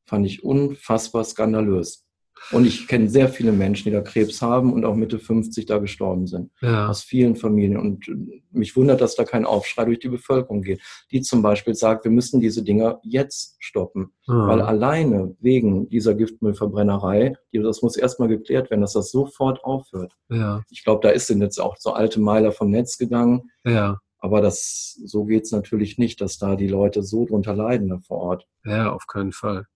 [0.06, 2.06] Fand ich unfassbar skandalös.
[2.50, 5.78] Und ich kenne sehr viele Menschen, die da Krebs haben und auch Mitte 50 da
[5.78, 6.50] gestorben sind.
[6.60, 6.88] Ja.
[6.88, 7.78] Aus vielen Familien.
[7.78, 8.06] Und
[8.50, 10.80] mich wundert, dass da kein Aufschrei durch die Bevölkerung geht.
[11.10, 14.12] Die zum Beispiel sagt, wir müssen diese Dinger jetzt stoppen.
[14.26, 14.46] Ja.
[14.46, 20.14] Weil alleine wegen dieser Giftmüllverbrennerei, das muss erstmal geklärt werden, dass das sofort aufhört.
[20.28, 20.62] Ja.
[20.70, 23.50] Ich glaube, da ist sind jetzt auch so alte Meiler vom Netz gegangen.
[23.64, 23.98] Ja.
[24.18, 28.18] Aber das, so geht's natürlich nicht, dass da die Leute so drunter leiden da vor
[28.18, 28.46] Ort.
[28.64, 29.66] Ja, auf keinen Fall.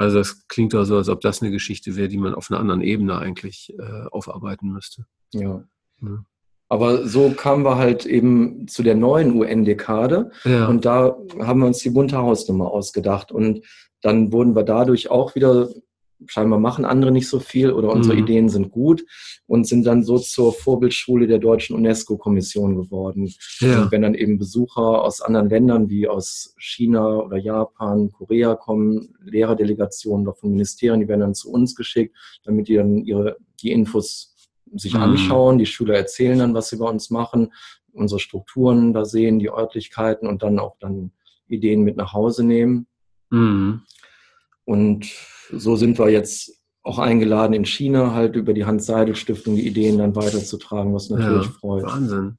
[0.00, 2.58] Also das klingt doch so, als ob das eine Geschichte wäre, die man auf einer
[2.58, 5.04] anderen Ebene eigentlich äh, aufarbeiten müsste.
[5.34, 5.62] Ja.
[6.00, 6.24] ja.
[6.70, 10.68] Aber so kamen wir halt eben zu der neuen UN-Dekade ja.
[10.68, 13.66] und da haben wir uns die bunte Hausnummer ausgedacht und
[14.00, 15.68] dann wurden wir dadurch auch wieder
[16.26, 18.22] scheinbar machen andere nicht so viel oder unsere mhm.
[18.22, 19.04] Ideen sind gut
[19.46, 23.32] und sind dann so zur Vorbildschule der deutschen UNESCO-Kommission geworden.
[23.60, 23.82] Ja.
[23.82, 29.14] Und wenn dann eben Besucher aus anderen Ländern wie aus China oder Japan, Korea kommen,
[29.22, 33.72] Lehrerdelegationen oder von Ministerien, die werden dann zu uns geschickt, damit die dann ihre, die
[33.72, 34.34] Infos
[34.74, 35.00] sich mhm.
[35.00, 35.58] anschauen.
[35.58, 37.52] Die Schüler erzählen dann, was sie bei uns machen,
[37.92, 41.12] unsere Strukturen da sehen, die Örtlichkeiten und dann auch dann
[41.48, 42.86] Ideen mit nach Hause nehmen.
[43.30, 43.82] Mhm.
[44.70, 45.10] Und
[45.50, 46.52] so sind wir jetzt
[46.84, 51.52] auch eingeladen in China halt über die Hans-Seidel-Stiftung die Ideen dann weiterzutragen, was natürlich ja,
[51.58, 51.82] freut.
[51.82, 52.36] Wahnsinn.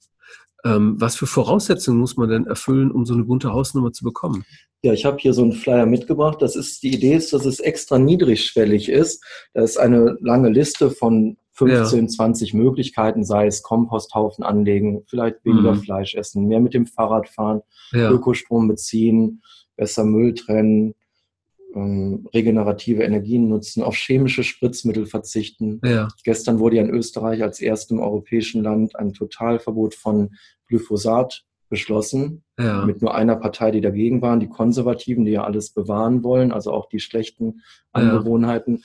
[0.64, 4.46] Ähm, was für Voraussetzungen muss man denn erfüllen, um so eine bunte Hausnummer zu bekommen?
[4.82, 6.42] Ja, ich habe hier so einen Flyer mitgebracht.
[6.42, 9.22] Das ist die Idee ist, dass es extra niedrigschwellig ist.
[9.54, 12.08] Da ist eine lange Liste von 15, ja.
[12.08, 15.82] 20 Möglichkeiten, sei es Komposthaufen anlegen, vielleicht weniger mhm.
[15.82, 17.62] Fleisch essen, mehr mit dem Fahrrad fahren,
[17.92, 18.10] ja.
[18.10, 19.42] Ökostrom beziehen,
[19.76, 20.96] besser Müll trennen,
[21.76, 25.80] ähm, regenerative Energien nutzen, auf chemische Spritzmittel verzichten.
[25.84, 26.08] Ja.
[26.24, 30.32] Gestern wurde ja in Österreich als erstem europäischen Land ein Totalverbot von
[30.68, 32.86] Glyphosat beschlossen, ja.
[32.86, 36.72] mit nur einer Partei, die dagegen waren, die Konservativen, die ja alles bewahren wollen, also
[36.72, 37.62] auch die schlechten
[37.94, 38.76] Angewohnheiten.
[38.76, 38.84] Ja.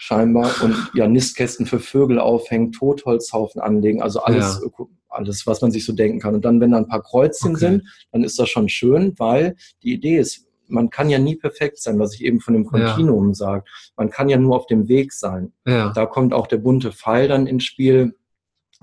[0.00, 4.86] Scheinbar und ja, Nistkästen für Vögel aufhängen, Totholzhaufen anlegen, also alles, ja.
[5.08, 6.36] alles, was man sich so denken kann.
[6.36, 7.58] Und dann, wenn da ein paar Kreuzchen okay.
[7.58, 7.82] sind,
[8.12, 11.98] dann ist das schon schön, weil die Idee ist, man kann ja nie perfekt sein,
[11.98, 13.34] was ich eben von dem Kontinuum ja.
[13.34, 13.64] sage.
[13.96, 15.52] Man kann ja nur auf dem Weg sein.
[15.66, 15.92] Ja.
[15.92, 18.16] Da kommt auch der bunte Pfeil dann ins Spiel,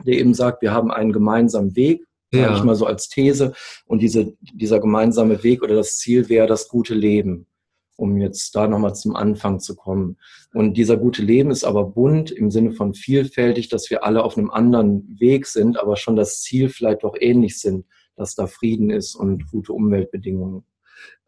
[0.04, 2.58] der eben sagt, wir haben einen gemeinsamen Weg, sage ja.
[2.58, 3.54] ich mal so als These.
[3.86, 7.48] Und diese, dieser gemeinsame Weg oder das Ziel wäre das gute Leben,
[7.96, 10.18] um jetzt da nochmal zum Anfang zu kommen.
[10.54, 14.38] Und dieser gute Leben ist aber bunt im Sinne von vielfältig, dass wir alle auf
[14.38, 18.90] einem anderen Weg sind, aber schon das Ziel vielleicht doch ähnlich sind, dass da Frieden
[18.90, 20.66] ist und gute Umweltbedingungen.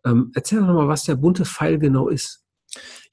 [0.08, 2.44] Ähm, erzähl doch mal, was der bunte Pfeil genau ist.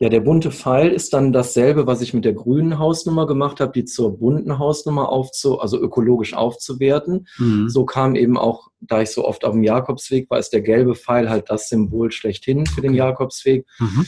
[0.00, 3.72] Ja, der bunte Pfeil ist dann dasselbe, was ich mit der grünen Hausnummer gemacht habe,
[3.72, 7.26] die zur bunten Hausnummer aufzu, also ökologisch aufzuwerten.
[7.38, 7.68] Mhm.
[7.68, 10.94] So kam eben auch, da ich so oft auf dem Jakobsweg war, ist der gelbe
[10.94, 13.66] Pfeil halt das Symbol schlechthin für den Jakobsweg.
[13.78, 14.04] Mhm.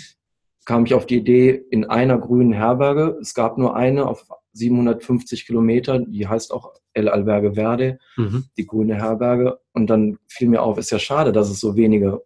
[0.64, 3.16] Kam ich auf die Idee in einer grünen Herberge.
[3.20, 8.46] Es gab nur eine auf 750 Kilometer, die heißt auch El Alberge Verde, mhm.
[8.56, 9.60] die grüne Herberge.
[9.72, 12.22] Und dann fiel mir auf, ist ja schade, dass es so wenige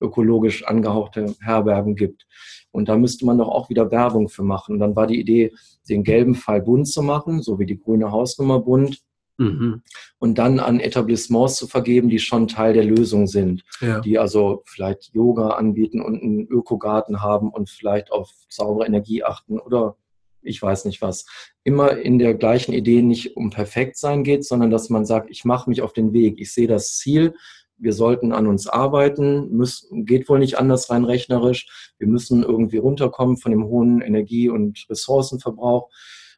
[0.00, 2.26] ökologisch angehauchte Herbergen gibt.
[2.70, 4.74] Und da müsste man doch auch wieder Werbung für machen.
[4.74, 5.52] Und dann war die Idee,
[5.88, 9.02] den gelben Fall bunt zu machen, so wie die grüne Hausnummer bunt.
[9.38, 9.82] Mhm.
[10.18, 14.00] Und dann an Etablissements zu vergeben, die schon Teil der Lösung sind, ja.
[14.00, 19.58] die also vielleicht Yoga anbieten und einen Ökogarten haben und vielleicht auf saubere Energie achten
[19.60, 19.96] oder
[20.42, 21.26] ich weiß nicht was.
[21.62, 25.44] Immer in der gleichen Idee nicht um perfekt sein geht, sondern dass man sagt, ich
[25.44, 27.34] mache mich auf den Weg, ich sehe das Ziel,
[27.78, 31.92] wir sollten an uns arbeiten, müssen, geht wohl nicht anders rein rechnerisch.
[31.98, 35.88] Wir müssen irgendwie runterkommen von dem hohen Energie- und Ressourcenverbrauch.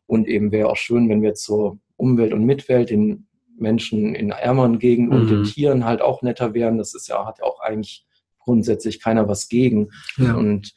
[0.07, 3.26] Und eben wäre auch schön, wenn wir zur Umwelt und Mitwelt, den
[3.57, 5.22] Menschen in ärmeren Gegenden mhm.
[5.22, 5.45] und den mhm.
[5.45, 6.78] Tieren halt auch netter wären.
[6.78, 8.07] Das ist ja, hat ja auch eigentlich
[8.38, 9.91] grundsätzlich keiner was gegen.
[10.16, 10.34] Ja.
[10.34, 10.72] Und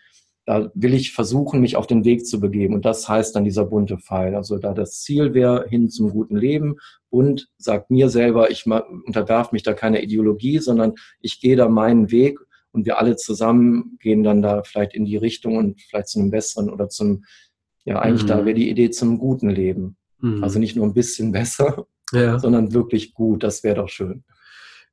[0.45, 2.73] da will ich versuchen, mich auf den Weg zu begeben.
[2.73, 4.35] Und das heißt dann dieser bunte Pfeil.
[4.35, 6.75] Also da das Ziel wäre hin zum guten Leben
[7.09, 12.11] und sagt mir selber, ich unterwerf mich da keiner Ideologie, sondern ich gehe da meinen
[12.11, 12.39] Weg
[12.71, 16.31] und wir alle zusammen gehen dann da vielleicht in die Richtung und vielleicht zu einem
[16.31, 17.23] besseren oder zum,
[17.85, 18.27] ja, eigentlich mhm.
[18.27, 19.95] da wäre die Idee zum guten Leben.
[20.19, 20.43] Mhm.
[20.43, 22.37] Also nicht nur ein bisschen besser, ja.
[22.39, 23.43] sondern wirklich gut.
[23.43, 24.25] Das wäre doch schön.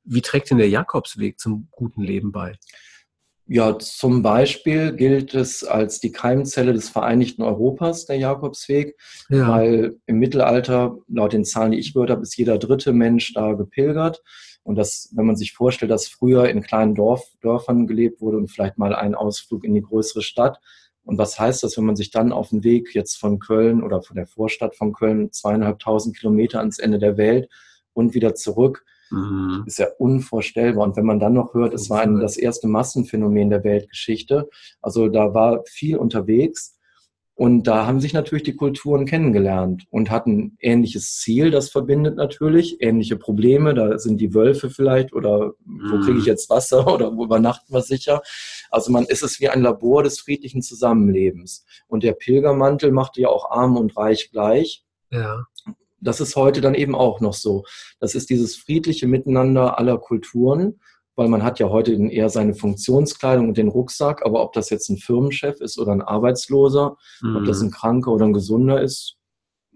[0.03, 2.53] Wie trägt denn der Jakobsweg zum guten Leben bei?
[3.53, 8.95] Ja, zum Beispiel gilt es als die Keimzelle des Vereinigten Europas, der Jakobsweg,
[9.29, 9.45] ja.
[9.45, 13.51] weil im Mittelalter, laut den Zahlen, die ich gehört habe, ist jeder dritte Mensch da
[13.51, 14.23] gepilgert.
[14.63, 18.49] Und das, wenn man sich vorstellt, dass früher in kleinen Dorf, Dörfern gelebt wurde und
[18.49, 20.61] vielleicht mal ein Ausflug in die größere Stadt.
[21.03, 24.01] Und was heißt das, wenn man sich dann auf den Weg jetzt von Köln oder
[24.01, 27.49] von der Vorstadt von Köln zweieinhalbtausend Kilometer ans Ende der Welt
[27.91, 29.63] und wieder zurück Mhm.
[29.65, 30.85] Ist ja unvorstellbar.
[30.85, 34.49] Und wenn man dann noch hört, es war ein, das erste Massenphänomen der Weltgeschichte,
[34.81, 36.77] also da war viel unterwegs.
[37.33, 42.15] Und da haben sich natürlich die Kulturen kennengelernt und hatten ein ähnliches Ziel, das verbindet
[42.15, 43.73] natürlich, ähnliche Probleme.
[43.73, 46.29] Da sind die Wölfe vielleicht oder wo kriege ich mhm.
[46.29, 48.21] jetzt Wasser oder wo übernachten wir sicher.
[48.69, 51.65] Also man ist es wie ein Labor des friedlichen Zusammenlebens.
[51.87, 54.85] Und der Pilgermantel machte ja auch arm und reich gleich.
[55.09, 55.45] Ja
[56.01, 57.63] das ist heute dann eben auch noch so.
[57.99, 60.79] Das ist dieses friedliche Miteinander aller Kulturen,
[61.15, 64.89] weil man hat ja heute eher seine Funktionskleidung und den Rucksack, aber ob das jetzt
[64.89, 67.35] ein Firmenchef ist oder ein Arbeitsloser, mhm.
[67.37, 67.67] ob das mhm.
[67.67, 69.17] ein Kranker oder ein Gesunder ist,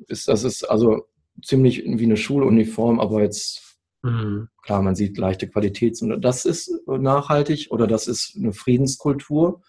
[0.08, 1.06] ist das ist also
[1.44, 4.50] ziemlich wie eine Schuluniform, aber jetzt mhm.
[4.64, 5.98] klar, man sieht leichte Qualität.
[6.20, 9.62] Das ist nachhaltig oder das ist eine Friedenskultur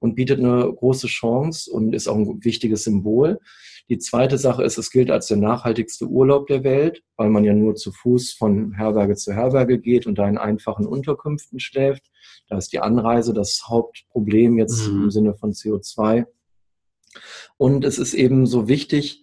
[0.00, 3.38] und bietet eine große Chance und ist auch ein wichtiges Symbol.
[3.88, 7.54] Die zweite Sache ist, es gilt als der nachhaltigste Urlaub der Welt, weil man ja
[7.54, 12.10] nur zu Fuß von Herberge zu Herberge geht und da in einfachen Unterkünften schläft.
[12.48, 15.04] Da ist die Anreise das Hauptproblem jetzt mhm.
[15.04, 16.26] im Sinne von CO2.
[17.56, 19.22] Und es ist eben so wichtig,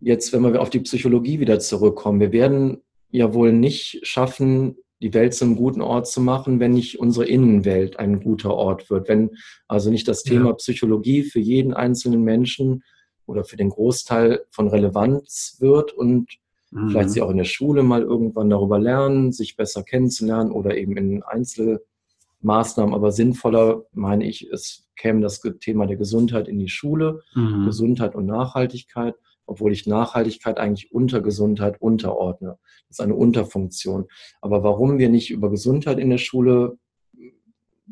[0.00, 5.14] jetzt, wenn wir auf die Psychologie wieder zurückkommen, wir werden ja wohl nicht schaffen, die
[5.14, 9.08] Welt zum guten Ort zu machen, wenn nicht unsere Innenwelt ein guter Ort wird.
[9.08, 9.30] Wenn
[9.68, 10.52] also nicht das Thema ja.
[10.54, 12.82] Psychologie für jeden einzelnen Menschen
[13.26, 16.38] oder für den Großteil von Relevanz wird und
[16.70, 16.88] mhm.
[16.90, 20.96] vielleicht sie auch in der Schule mal irgendwann darüber lernen, sich besser kennenzulernen oder eben
[20.96, 22.94] in Einzelmaßnahmen.
[22.94, 27.66] Aber sinnvoller meine ich, es käme das Thema der Gesundheit in die Schule, mhm.
[27.66, 29.14] Gesundheit und Nachhaltigkeit,
[29.48, 32.58] obwohl ich Nachhaltigkeit eigentlich unter Gesundheit unterordne.
[32.88, 34.06] Das ist eine Unterfunktion.
[34.40, 36.78] Aber warum wir nicht über Gesundheit in der Schule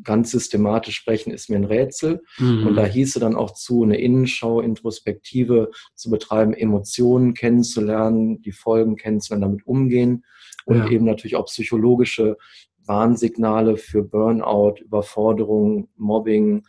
[0.03, 2.21] ganz systematisch sprechen, ist mir ein Rätsel.
[2.37, 2.67] Mhm.
[2.67, 8.95] Und da hieße dann auch zu, eine Innenschau, Introspektive zu betreiben, Emotionen kennenzulernen, die Folgen
[8.95, 10.23] kennenzulernen, damit umgehen
[10.65, 10.89] und ja.
[10.89, 12.37] eben natürlich auch psychologische
[12.85, 16.63] Warnsignale für Burnout, Überforderung, Mobbing,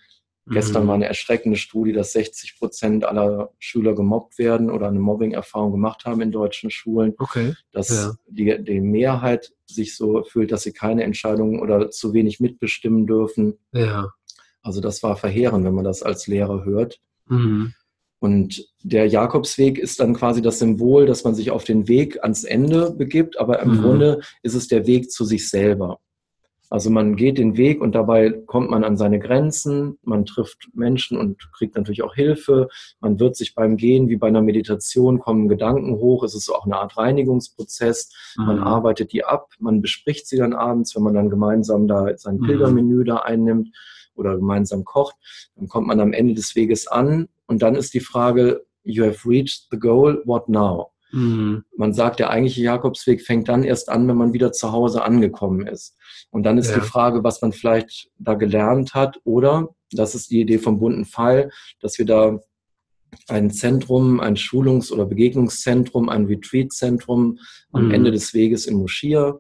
[0.51, 0.89] Gestern mhm.
[0.89, 6.05] war eine erschreckende Studie, dass 60 Prozent aller Schüler gemobbt werden oder eine Mobbing-Erfahrung gemacht
[6.05, 7.15] haben in deutschen Schulen.
[7.19, 7.55] Okay.
[7.73, 8.15] Dass ja.
[8.27, 13.59] die, die Mehrheit sich so fühlt, dass sie keine Entscheidungen oder zu wenig mitbestimmen dürfen.
[13.73, 14.11] Ja.
[14.63, 17.01] Also das war verheerend, wenn man das als Lehrer hört.
[17.27, 17.75] Mhm.
[18.21, 22.45] Und der Jakobsweg ist dann quasi das Symbol, dass man sich auf den Weg ans
[22.45, 23.83] Ende begibt, aber im mhm.
[23.83, 26.01] Grunde ist es der Weg zu sich selber.
[26.71, 31.17] Also man geht den Weg und dabei kommt man an seine Grenzen, man trifft Menschen
[31.17, 32.69] und kriegt natürlich auch Hilfe.
[33.01, 36.23] Man wird sich beim Gehen wie bei einer Meditation kommen Gedanken hoch.
[36.25, 38.13] Es ist auch eine Art Reinigungsprozess.
[38.37, 38.45] Mhm.
[38.45, 42.37] Man arbeitet die ab, man bespricht sie dann abends, wenn man dann gemeinsam da sein
[42.37, 42.47] mhm.
[42.47, 43.71] Pilgermenü da einnimmt
[44.15, 45.17] oder gemeinsam kocht.
[45.57, 49.29] Dann kommt man am Ende des Weges an und dann ist die Frage, you have
[49.29, 50.91] reached the goal, what now?
[51.13, 51.65] Mhm.
[51.77, 55.67] Man sagt, der eigentliche Jakobsweg fängt dann erst an, wenn man wieder zu Hause angekommen
[55.67, 55.97] ist.
[56.31, 56.77] Und dann ist ja.
[56.79, 61.07] die Frage, was man vielleicht da gelernt hat oder, das ist die Idee vom bunten
[61.07, 61.51] Pfeil,
[61.81, 62.41] dass wir da
[63.29, 67.39] ein Zentrum, ein Schulungs- oder Begegnungszentrum, ein Retreat-Zentrum
[67.73, 67.91] am mhm.
[67.93, 69.39] Ende des Weges in Moschia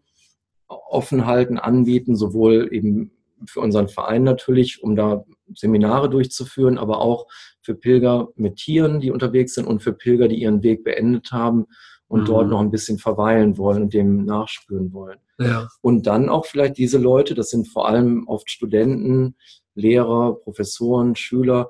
[0.68, 3.10] offen halten, anbieten, sowohl eben
[3.46, 7.26] für unseren Verein natürlich, um da Seminare durchzuführen, aber auch
[7.62, 11.66] für Pilger mit Tieren, die unterwegs sind und für Pilger, die ihren Weg beendet haben
[12.08, 12.26] und mhm.
[12.26, 15.18] dort noch ein bisschen verweilen wollen und dem nachspüren wollen.
[15.38, 15.68] Ja.
[15.82, 19.36] Und dann auch vielleicht diese Leute, das sind vor allem oft Studenten,
[19.74, 21.68] Lehrer, Professoren, Schüler,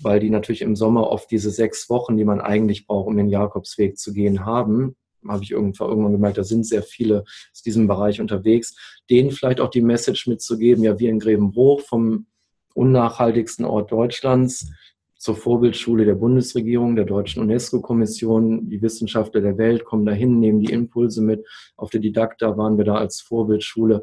[0.00, 3.28] weil die natürlich im Sommer oft diese sechs Wochen, die man eigentlich braucht, um den
[3.28, 4.96] Jakobsweg zu gehen, haben.
[5.26, 8.74] Habe ich irgendwann, irgendwann gemerkt, da sind sehr viele aus diesem Bereich unterwegs.
[9.08, 12.26] Denen vielleicht auch die Message mitzugeben, ja, wir in Grevenbruch vom
[12.74, 14.70] unnachhaltigsten Ort Deutschlands
[15.16, 18.68] zur Vorbildschule der Bundesregierung, der Deutschen UNESCO-Kommission.
[18.68, 21.46] Die Wissenschaftler der Welt kommen dahin, nehmen die Impulse mit.
[21.76, 24.02] Auf der Didakta waren wir da als Vorbildschule.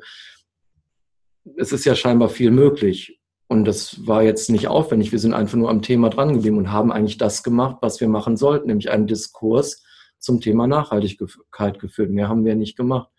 [1.57, 3.19] Es ist ja scheinbar viel möglich.
[3.47, 5.11] Und das war jetzt nicht aufwendig.
[5.11, 8.07] Wir sind einfach nur am Thema dran geblieben und haben eigentlich das gemacht, was wir
[8.07, 9.83] machen sollten, nämlich einen Diskurs
[10.17, 12.11] zum Thema Nachhaltigkeit geführt.
[12.11, 13.09] Mehr haben wir nicht gemacht.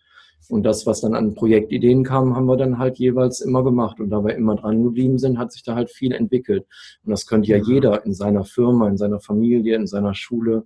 [0.49, 3.99] Und das, was dann an Projektideen kam, haben wir dann halt jeweils immer gemacht.
[3.99, 6.65] Und da wir immer dran geblieben sind, hat sich da halt viel entwickelt.
[7.03, 10.65] Und das könnte ja jeder in seiner Firma, in seiner Familie, in seiner Schule,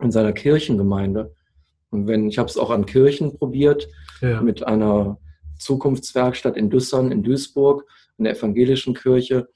[0.00, 1.34] in seiner Kirchengemeinde.
[1.90, 3.88] Und wenn, ich habe es auch an Kirchen probiert,
[4.20, 4.40] ja.
[4.40, 5.18] mit einer
[5.58, 7.84] Zukunftswerkstatt in Düssern, in Duisburg,
[8.18, 9.48] in der evangelischen Kirche.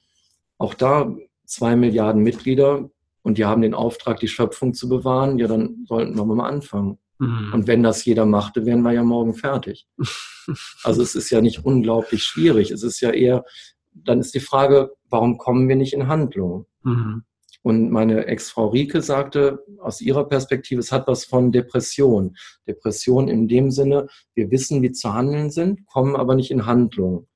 [0.57, 2.89] Auch da zwei Milliarden Mitglieder
[3.23, 5.37] und die haben den Auftrag, die Schöpfung zu bewahren.
[5.37, 6.97] Ja, dann sollten wir mal anfangen.
[7.19, 7.53] Mhm.
[7.53, 9.87] Und wenn das jeder machte, wären wir ja morgen fertig.
[10.83, 12.71] also es ist ja nicht unglaublich schwierig.
[12.71, 13.45] Es ist ja eher,
[13.93, 16.65] dann ist die Frage, warum kommen wir nicht in Handlung?
[16.83, 17.23] Mhm.
[17.61, 22.35] Und meine Ex-Frau Rieke sagte aus ihrer Perspektive, es hat was von Depression.
[22.67, 27.27] Depression in dem Sinne, wir wissen, wie zu handeln sind, kommen aber nicht in Handlung.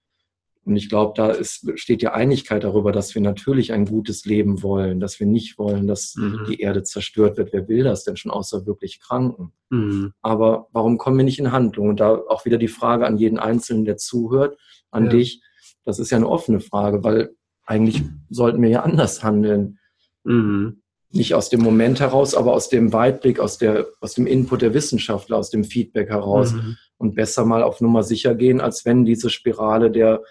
[0.66, 4.64] Und ich glaube, da ist, steht ja Einigkeit darüber, dass wir natürlich ein gutes Leben
[4.64, 6.45] wollen, dass wir nicht wollen, dass mhm.
[6.47, 7.51] die Erde zerstört wird.
[7.51, 9.51] Wer will das denn schon außer wirklich Kranken?
[9.70, 10.14] Mhm.
[10.22, 11.89] Aber warum kommen wir nicht in Handlung?
[11.89, 14.57] Und da auch wieder die Frage an jeden Einzelnen, der zuhört,
[14.89, 15.11] an ja.
[15.11, 15.41] dich.
[15.84, 17.36] Das ist ja eine offene Frage, weil
[17.66, 19.80] eigentlich sollten wir ja anders handeln.
[20.24, 20.82] Mhm.
[21.11, 24.74] Nicht aus dem Moment heraus, aber aus dem Weitblick, aus, der, aus dem Input der
[24.74, 26.53] Wissenschaftler, aus dem Feedback heraus.
[26.53, 26.78] Mhm.
[26.97, 30.22] Und besser mal auf Nummer sicher gehen, als wenn diese Spirale der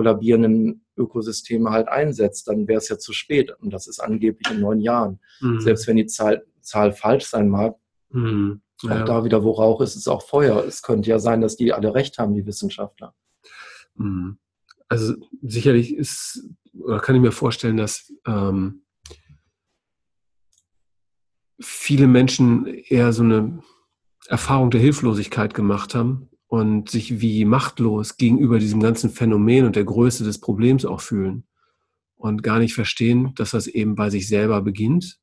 [0.00, 2.48] kollabierenden Ökosysteme halt einsetzt.
[2.48, 3.54] Dann wäre es ja zu spät.
[3.60, 5.20] Und das ist angeblich in neun Jahren.
[5.40, 5.60] Mhm.
[5.60, 7.76] Selbst wenn die Zahl, Zahl falsch sein mag,
[8.08, 8.62] mhm.
[8.82, 9.02] ja.
[9.02, 10.64] auch da wieder, wo Rauch ist, ist auch Feuer.
[10.64, 13.14] Es könnte ja sein, dass die alle recht haben, die Wissenschaftler.
[13.94, 14.38] Mhm.
[14.88, 18.84] Also sicherlich ist, oder kann ich mir vorstellen, dass ähm,
[21.60, 23.62] viele Menschen eher so eine
[24.28, 29.84] Erfahrung der Hilflosigkeit gemacht haben und sich wie machtlos gegenüber diesem ganzen Phänomen und der
[29.84, 31.44] Größe des Problems auch fühlen
[32.16, 35.18] und gar nicht verstehen, dass das eben bei sich selber beginnt.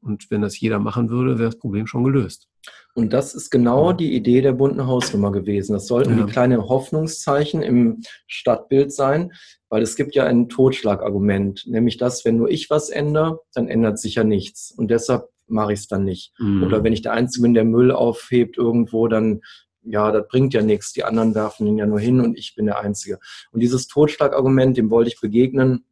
[0.00, 2.46] Und wenn das jeder machen würde, wäre das Problem schon gelöst.
[2.94, 5.72] Und das ist genau die Idee der bunten Hausnummer gewesen.
[5.72, 6.24] Das sollten ja.
[6.24, 9.32] die kleinen Hoffnungszeichen im Stadtbild sein,
[9.68, 13.98] weil es gibt ja ein Totschlagargument, nämlich dass, wenn nur ich was ändere, dann ändert
[13.98, 14.70] sich ja nichts.
[14.70, 16.32] Und deshalb mache ich es dann nicht.
[16.38, 16.62] Mhm.
[16.62, 19.40] Oder wenn ich der Einzige bin, der Müll aufhebt irgendwo, dann
[19.84, 20.92] ja, das bringt ja nichts.
[20.92, 23.18] Die anderen werfen ihn ja nur hin und ich bin der Einzige.
[23.52, 25.84] Und dieses Totschlagargument, dem wollte ich begegnen,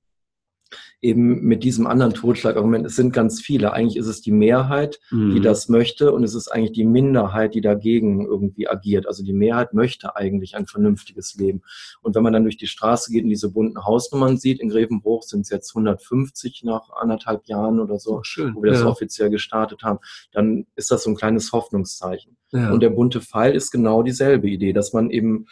[1.01, 3.73] eben mit diesem anderen Totschlagargument, es sind ganz viele.
[3.73, 5.35] Eigentlich ist es die Mehrheit, mhm.
[5.35, 9.07] die das möchte und es ist eigentlich die Minderheit, die dagegen irgendwie agiert.
[9.07, 11.63] Also die Mehrheit möchte eigentlich ein vernünftiges Leben.
[12.03, 15.23] Und wenn man dann durch die Straße geht und diese bunten Hausnummern sieht, in Grevenbruch
[15.23, 18.55] sind es jetzt 150 nach anderthalb Jahren oder so, schön.
[18.55, 18.79] wo wir ja.
[18.79, 19.99] das offiziell gestartet haben,
[20.33, 22.37] dann ist das so ein kleines Hoffnungszeichen.
[22.53, 22.71] Ja.
[22.71, 25.47] Und der bunte Pfeil ist genau dieselbe Idee, dass man eben,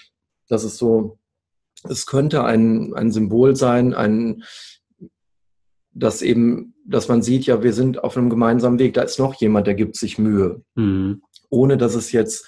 [0.49, 1.19] dass es so,
[1.89, 4.45] es könnte ein, ein Symbol sein, ein,
[6.01, 9.35] dass eben, dass man sieht, ja, wir sind auf einem gemeinsamen Weg, da ist noch
[9.35, 10.63] jemand, der gibt sich Mühe.
[10.75, 11.23] Mhm.
[11.51, 12.47] Ohne dass es jetzt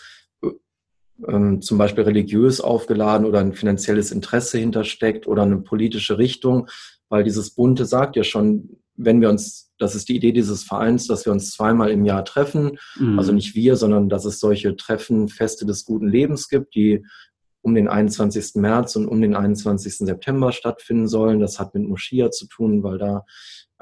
[1.26, 6.68] ähm, zum Beispiel religiös aufgeladen oder ein finanzielles Interesse hintersteckt oder eine politische Richtung,
[7.08, 11.06] weil dieses Bunte sagt ja schon, wenn wir uns, das ist die Idee dieses Vereins,
[11.06, 13.18] dass wir uns zweimal im Jahr treffen, mhm.
[13.18, 17.04] also nicht wir, sondern dass es solche Treffen, Feste des guten Lebens gibt, die
[17.62, 18.56] um den 21.
[18.56, 19.98] März und um den 21.
[19.98, 21.40] September stattfinden sollen.
[21.40, 23.24] Das hat mit Moschia zu tun, weil da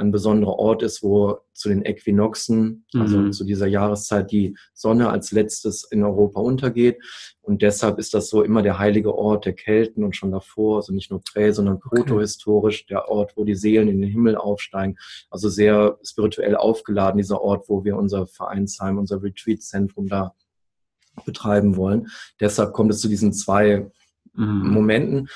[0.01, 3.33] ein besonderer Ort ist, wo zu den Äquinoxen, also mhm.
[3.33, 6.99] zu dieser Jahreszeit, die Sonne als letztes in Europa untergeht.
[7.43, 10.95] Und deshalb ist das so immer der heilige Ort der Kelten und schon davor, also
[10.95, 14.97] nicht nur prä, sondern protohistorisch, der Ort, wo die Seelen in den Himmel aufsteigen.
[15.29, 20.35] Also sehr spirituell aufgeladen, dieser Ort, wo wir unser Vereinsheim, unser Retreat-Zentrum da
[21.25, 22.09] betreiben wollen.
[22.41, 23.91] Deshalb kommt es zu diesen zwei
[24.35, 24.71] mhm.
[24.71, 25.29] Momenten.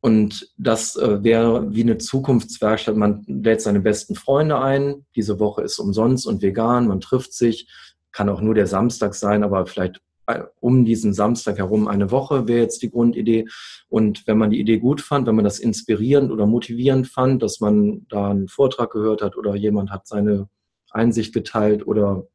[0.00, 2.96] Und das äh, wäre wie eine Zukunftswerkstatt.
[2.96, 5.04] Man lädt seine besten Freunde ein.
[5.14, 6.88] Diese Woche ist umsonst und vegan.
[6.88, 7.68] Man trifft sich.
[8.12, 12.48] Kann auch nur der Samstag sein, aber vielleicht äh, um diesen Samstag herum eine Woche
[12.48, 13.46] wäre jetzt die Grundidee.
[13.88, 17.60] Und wenn man die Idee gut fand, wenn man das inspirierend oder motivierend fand, dass
[17.60, 20.48] man da einen Vortrag gehört hat oder jemand hat seine
[20.90, 22.26] Einsicht geteilt oder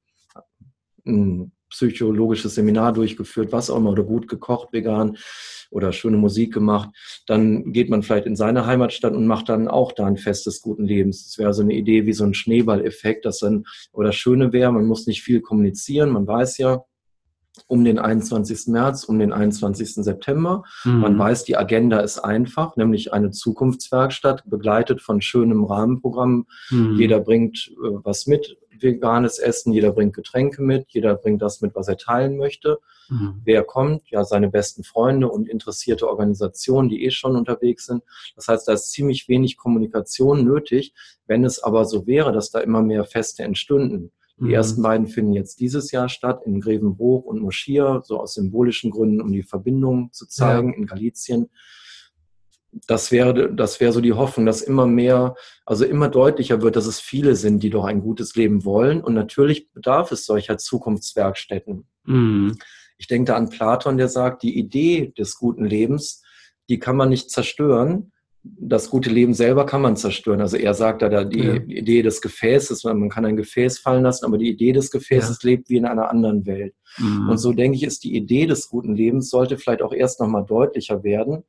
[1.05, 5.17] ein psychologisches Seminar durchgeführt, was auch immer, oder gut gekocht vegan
[5.71, 6.89] oder schöne Musik gemacht,
[7.27, 10.61] dann geht man vielleicht in seine Heimatstadt und macht dann auch da ein Fest des
[10.61, 11.25] guten Lebens.
[11.25, 14.71] Das wäre so eine Idee wie so ein Schneeballeffekt, dass dann, oder das Schöne wäre,
[14.71, 16.83] man muss nicht viel kommunizieren, man weiß ja,
[17.67, 18.67] um den 21.
[18.67, 19.95] März, um den 21.
[19.95, 20.63] September.
[20.83, 20.99] Mhm.
[20.99, 26.47] Man weiß, die Agenda ist einfach, nämlich eine Zukunftswerkstatt, begleitet von schönem Rahmenprogramm.
[26.69, 26.97] Mhm.
[26.97, 31.75] Jeder bringt äh, was mit, veganes Essen, jeder bringt Getränke mit, jeder bringt das mit,
[31.75, 32.79] was er teilen möchte.
[33.09, 33.41] Mhm.
[33.43, 34.09] Wer kommt?
[34.09, 38.03] Ja, seine besten Freunde und interessierte Organisationen, die eh schon unterwegs sind.
[38.35, 40.93] Das heißt, da ist ziemlich wenig Kommunikation nötig.
[41.27, 44.11] Wenn es aber so wäre, dass da immer mehr Feste entstünden.
[44.37, 44.53] Die mhm.
[44.53, 49.21] ersten beiden finden jetzt dieses Jahr statt in Grevenbruch und Moschia, so aus symbolischen Gründen,
[49.21, 50.77] um die Verbindung zu zeigen ja.
[50.77, 51.49] in Galizien
[52.87, 56.85] das wäre, das wäre so die Hoffnung, dass immer mehr, also immer deutlicher wird, dass
[56.85, 59.01] es viele sind, die doch ein gutes Leben wollen.
[59.01, 61.85] Und natürlich bedarf es solcher Zukunftswerkstätten.
[62.03, 62.57] Mhm.
[62.97, 66.21] Ich denke da an Platon, der sagt, die Idee des guten Lebens,
[66.69, 68.11] die kann man nicht zerstören.
[68.43, 70.39] Das gute Leben selber kann man zerstören.
[70.39, 71.55] Also er sagt da, die ja.
[71.55, 75.49] Idee des Gefäßes, man kann ein Gefäß fallen lassen, aber die Idee des Gefäßes ja.
[75.49, 76.75] lebt wie in einer anderen Welt.
[76.97, 77.29] Mhm.
[77.29, 80.45] Und so denke ich, ist die Idee des guten Lebens sollte vielleicht auch erst nochmal
[80.45, 81.43] deutlicher werden,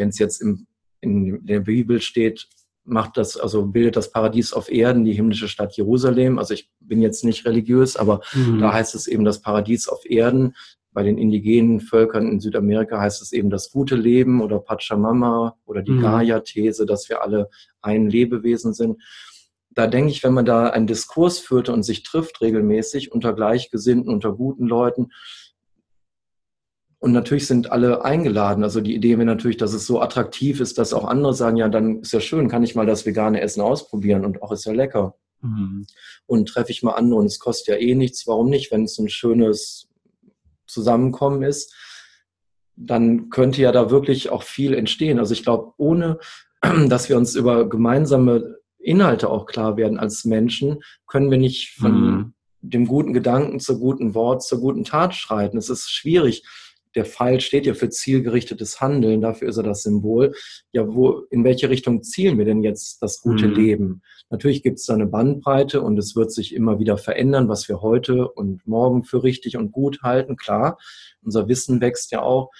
[0.00, 0.66] wenn es jetzt im,
[1.02, 2.48] in der Bibel steht,
[2.84, 6.38] macht das, also bildet das Paradies auf Erden die himmlische Stadt Jerusalem.
[6.38, 8.58] Also ich bin jetzt nicht religiös, aber mhm.
[8.58, 10.54] da heißt es eben das Paradies auf Erden.
[10.92, 15.82] Bei den indigenen Völkern in Südamerika heißt es eben das gute Leben oder Pachamama oder
[15.82, 16.00] die mhm.
[16.00, 17.50] Gaia-These, dass wir alle
[17.82, 19.00] ein Lebewesen sind.
[19.68, 24.12] Da denke ich, wenn man da einen Diskurs führte und sich trifft regelmäßig unter Gleichgesinnten,
[24.12, 25.10] unter guten Leuten,
[27.00, 28.62] und natürlich sind alle eingeladen.
[28.62, 31.68] Also die Idee wäre natürlich, dass es so attraktiv ist, dass auch andere sagen, ja,
[31.70, 34.72] dann ist ja schön, kann ich mal das vegane Essen ausprobieren und auch ist ja
[34.72, 35.16] lecker.
[35.40, 35.86] Mhm.
[36.26, 38.26] Und treffe ich mal andere und es kostet ja eh nichts.
[38.26, 39.88] Warum nicht, wenn es ein schönes
[40.66, 41.74] Zusammenkommen ist?
[42.76, 45.18] Dann könnte ja da wirklich auch viel entstehen.
[45.18, 46.18] Also ich glaube, ohne
[46.88, 51.92] dass wir uns über gemeinsame Inhalte auch klar werden als Menschen, können wir nicht von
[51.92, 52.34] mhm.
[52.60, 55.56] dem guten Gedanken zur guten Wort, zur guten Tat schreiten.
[55.56, 56.44] Es ist schwierig
[56.94, 60.34] der Pfeil steht ja für zielgerichtetes Handeln, dafür ist er das Symbol.
[60.72, 63.54] Ja, wo, in welche Richtung zielen wir denn jetzt das gute mhm.
[63.54, 64.02] Leben?
[64.28, 67.80] Natürlich gibt es da eine Bandbreite und es wird sich immer wieder verändern, was wir
[67.80, 70.36] heute und morgen für richtig und gut halten.
[70.36, 70.78] Klar,
[71.22, 72.50] unser Wissen wächst ja auch.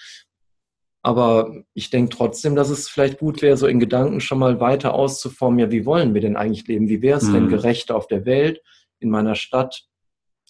[1.03, 4.93] Aber ich denke trotzdem, dass es vielleicht gut wäre, so in Gedanken schon mal weiter
[4.93, 6.89] auszuformen, ja, wie wollen wir denn eigentlich leben?
[6.89, 7.33] Wie wäre es mhm.
[7.33, 8.61] denn gerechter auf der Welt,
[8.99, 9.87] in meiner Stadt,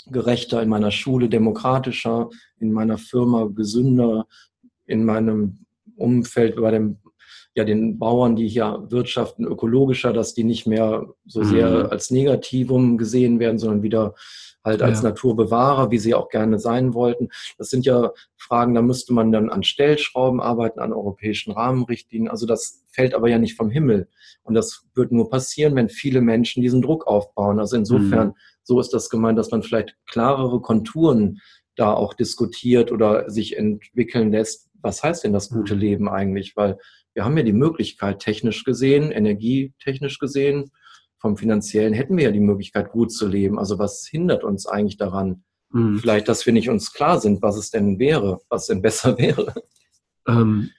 [0.09, 2.29] gerechter, in meiner Schule demokratischer,
[2.59, 4.27] in meiner Firma gesünder,
[4.85, 6.97] in meinem Umfeld bei dem,
[7.55, 11.89] ja, den Bauern, die hier wirtschaften, ökologischer, dass die nicht mehr so sehr mhm.
[11.91, 14.15] als Negativum gesehen werden, sondern wieder
[14.63, 15.09] halt als ja.
[15.09, 17.29] Naturbewahrer, wie sie auch gerne sein wollten.
[17.57, 22.29] Das sind ja Fragen, da müsste man dann an Stellschrauben arbeiten, an europäischen Rahmenrichtlinien.
[22.29, 24.07] Also das fällt aber ja nicht vom Himmel.
[24.43, 27.59] Und das wird nur passieren, wenn viele Menschen diesen Druck aufbauen.
[27.59, 31.39] Also insofern mhm so ist das gemeint, dass man vielleicht klarere Konturen
[31.75, 34.69] da auch diskutiert oder sich entwickeln lässt.
[34.81, 35.81] Was heißt denn das gute mhm.
[35.81, 36.55] Leben eigentlich?
[36.55, 36.77] Weil
[37.13, 40.71] wir haben ja die Möglichkeit, technisch gesehen, energietechnisch gesehen,
[41.21, 43.59] vom finanziellen hätten wir ja die Möglichkeit, gut zu leben.
[43.59, 45.43] Also was hindert uns eigentlich daran?
[45.69, 45.99] Mhm.
[45.99, 49.53] Vielleicht, dass wir nicht uns klar sind, was es denn wäre, was denn besser wäre.
[50.27, 50.71] Ähm,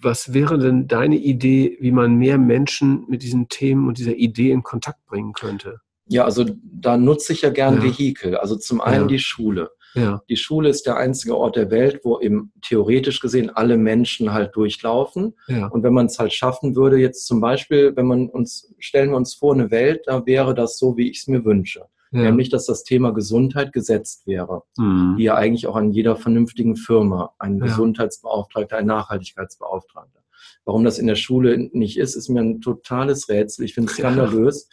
[0.00, 4.50] was wäre denn deine Idee, wie man mehr Menschen mit diesen Themen und dieser Idee
[4.50, 5.80] in Kontakt bringen könnte?
[6.08, 7.82] Ja, also da nutze ich ja gern ja.
[7.84, 8.36] Vehikel.
[8.36, 9.06] Also zum einen ja.
[9.08, 9.70] die Schule.
[9.94, 10.22] Ja.
[10.28, 14.54] Die Schule ist der einzige Ort der Welt, wo eben theoretisch gesehen alle Menschen halt
[14.54, 15.34] durchlaufen.
[15.48, 15.66] Ja.
[15.66, 19.16] Und wenn man es halt schaffen würde, jetzt zum Beispiel, wenn man uns, stellen wir
[19.16, 21.86] uns vor, eine Welt, da wäre das so, wie ich es mir wünsche.
[22.10, 22.22] Ja.
[22.22, 24.62] Nämlich, dass das Thema Gesundheit gesetzt wäre.
[24.78, 25.14] Mhm.
[25.16, 27.34] Wie ja eigentlich auch an jeder vernünftigen Firma.
[27.38, 30.20] Ein Gesundheitsbeauftragter, ein Nachhaltigkeitsbeauftragter.
[30.64, 33.64] Warum das in der Schule nicht ist, ist mir ein totales Rätsel.
[33.64, 34.68] Ich finde es skandalös.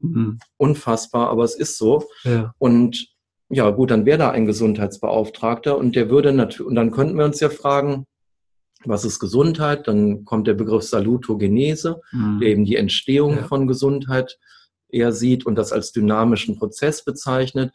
[0.00, 0.38] Mhm.
[0.56, 2.04] Unfassbar, aber es ist so.
[2.24, 2.54] Ja.
[2.58, 3.08] Und
[3.48, 7.24] ja, gut, dann wäre da ein Gesundheitsbeauftragter und der würde natürlich, und dann könnten wir
[7.24, 8.06] uns ja fragen,
[8.84, 9.88] was ist Gesundheit?
[9.88, 12.38] Dann kommt der Begriff Salutogenese, mhm.
[12.40, 13.42] der eben die Entstehung ja.
[13.44, 14.38] von Gesundheit
[14.88, 17.72] eher sieht und das als dynamischen Prozess bezeichnet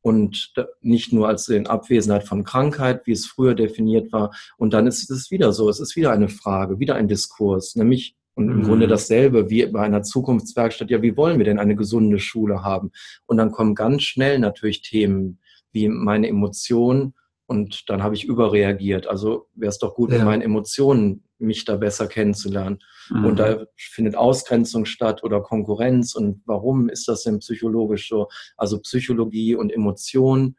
[0.00, 4.34] und nicht nur als in Abwesenheit von Krankheit, wie es früher definiert war.
[4.56, 8.16] Und dann ist es wieder so, es ist wieder eine Frage, wieder ein Diskurs, nämlich
[8.38, 8.62] und im mhm.
[8.62, 10.90] Grunde dasselbe wie bei einer Zukunftswerkstatt.
[10.90, 12.92] Ja, wie wollen wir denn eine gesunde Schule haben?
[13.26, 15.40] Und dann kommen ganz schnell natürlich Themen
[15.72, 17.14] wie meine Emotionen
[17.46, 19.08] und dann habe ich überreagiert.
[19.08, 20.18] Also wäre es doch gut, ja.
[20.18, 22.78] mit meinen Emotionen mich da besser kennenzulernen.
[23.10, 23.24] Mhm.
[23.24, 26.14] Und da findet Ausgrenzung statt oder Konkurrenz.
[26.14, 28.28] Und warum ist das denn psychologisch so?
[28.56, 30.56] Also Psychologie und Emotionen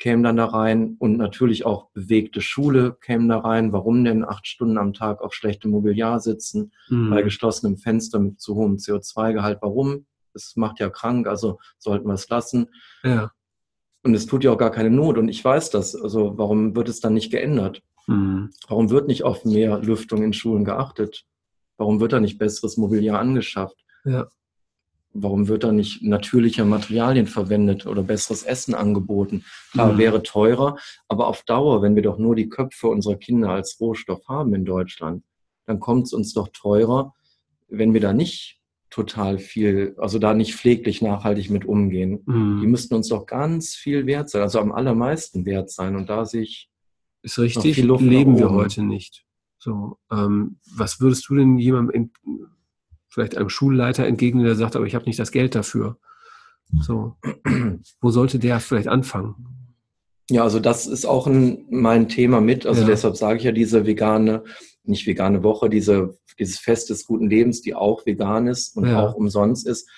[0.00, 3.72] kämen dann da rein und natürlich auch bewegte Schule kämen da rein.
[3.72, 7.10] Warum denn acht Stunden am Tag auf schlechtem Mobiliar sitzen, mhm.
[7.10, 9.58] bei geschlossenem Fenster mit zu hohem CO2-Gehalt?
[9.60, 10.06] Warum?
[10.32, 12.68] Das macht ja krank, also sollten wir es lassen.
[13.04, 13.30] Ja.
[14.02, 15.18] Und es tut ja auch gar keine Not.
[15.18, 15.94] Und ich weiß das.
[15.94, 17.82] Also warum wird es dann nicht geändert?
[18.06, 18.50] Mhm.
[18.68, 21.26] Warum wird nicht auf mehr Lüftung in Schulen geachtet?
[21.76, 23.76] Warum wird da nicht besseres Mobiliar angeschafft?
[24.04, 24.28] Ja
[25.12, 29.44] warum wird da nicht natürliche Materialien verwendet oder besseres Essen angeboten?
[29.72, 29.98] Klar, mhm.
[29.98, 30.76] wäre teurer,
[31.08, 34.64] aber auf Dauer, wenn wir doch nur die Köpfe unserer Kinder als Rohstoff haben in
[34.64, 35.24] Deutschland,
[35.66, 37.14] dann kommt es uns doch teurer,
[37.68, 42.22] wenn wir da nicht total viel, also da nicht pfleglich nachhaltig mit umgehen.
[42.26, 42.60] Mhm.
[42.60, 45.96] Die müssten uns doch ganz viel wert sein, also am allermeisten wert sein.
[45.96, 46.68] Und da sehe ich.
[47.22, 49.24] Ist richtig, leben wir heute nicht.
[49.58, 52.10] So, ähm, was würdest du denn jemandem
[53.10, 55.98] vielleicht einem Schulleiter entgegnen, der sagt, aber ich habe nicht das Geld dafür.
[56.80, 57.16] So,
[58.00, 59.60] wo sollte der vielleicht anfangen?
[60.30, 62.64] Ja, also das ist auch ein, mein Thema mit.
[62.64, 62.86] Also ja.
[62.86, 64.44] deshalb sage ich ja diese vegane,
[64.84, 69.04] nicht vegane Woche, diese, dieses Fest des guten Lebens, die auch vegan ist und ja.
[69.04, 69.90] auch umsonst ist,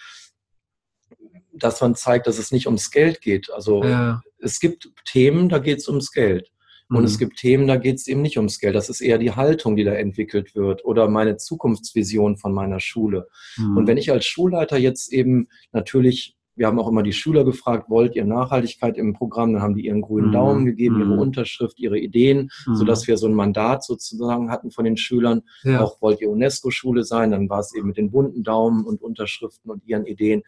[1.52, 3.50] dass man zeigt, dass es nicht ums Geld geht.
[3.52, 4.22] Also ja.
[4.38, 6.51] es gibt Themen, da geht es ums Geld.
[6.92, 7.04] Und mhm.
[7.04, 8.74] es gibt Themen, da geht es eben nicht ums Geld.
[8.74, 13.28] Das ist eher die Haltung, die da entwickelt wird oder meine Zukunftsvision von meiner Schule.
[13.56, 13.76] Mhm.
[13.76, 17.88] Und wenn ich als Schulleiter jetzt eben natürlich wir haben auch immer die Schüler gefragt,
[17.88, 19.54] wollt ihr Nachhaltigkeit im Programm?
[19.54, 20.32] Dann haben die ihren grünen mhm.
[20.32, 21.18] Daumen gegeben, ihre mhm.
[21.18, 22.76] Unterschrift, ihre Ideen, mhm.
[22.76, 25.42] sodass wir so ein Mandat sozusagen hatten von den Schülern.
[25.62, 25.80] Ja.
[25.80, 27.30] Auch wollt ihr UNESCO-Schule sein?
[27.30, 30.42] Dann war es eben mit den bunten Daumen und Unterschriften und ihren Ideen.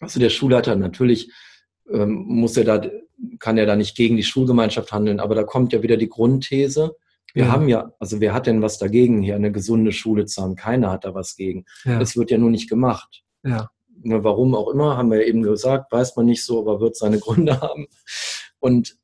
[0.00, 1.32] Also der Schulleiter natürlich
[1.90, 2.88] ähm, muss er da,
[3.38, 6.96] kann er da nicht gegen die Schulgemeinschaft handeln, aber da kommt ja wieder die Grundthese.
[7.34, 7.52] Wir ja.
[7.52, 10.56] haben ja, also wer hat denn was dagegen, hier eine gesunde Schule zu haben?
[10.56, 11.64] Keiner hat da was gegen.
[11.84, 12.00] Ja.
[12.00, 13.22] Es wird ja nur nicht gemacht.
[13.44, 13.70] Ja.
[14.02, 17.18] Ne, warum auch immer, haben wir eben gesagt, weiß man nicht so, aber wird seine
[17.20, 17.86] Gründe haben.
[18.58, 18.96] Und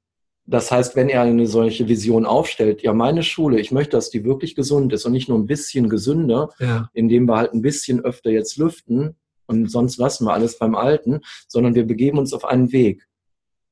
[0.46, 4.24] das heißt, wenn er eine solche Vision aufstellt, ja, meine Schule, ich möchte, dass die
[4.24, 6.88] wirklich gesund ist und nicht nur ein bisschen gesünder, ja.
[6.94, 9.16] indem wir halt ein bisschen öfter jetzt lüften
[9.46, 13.06] und sonst lassen wir alles beim Alten, sondern wir begeben uns auf einen Weg.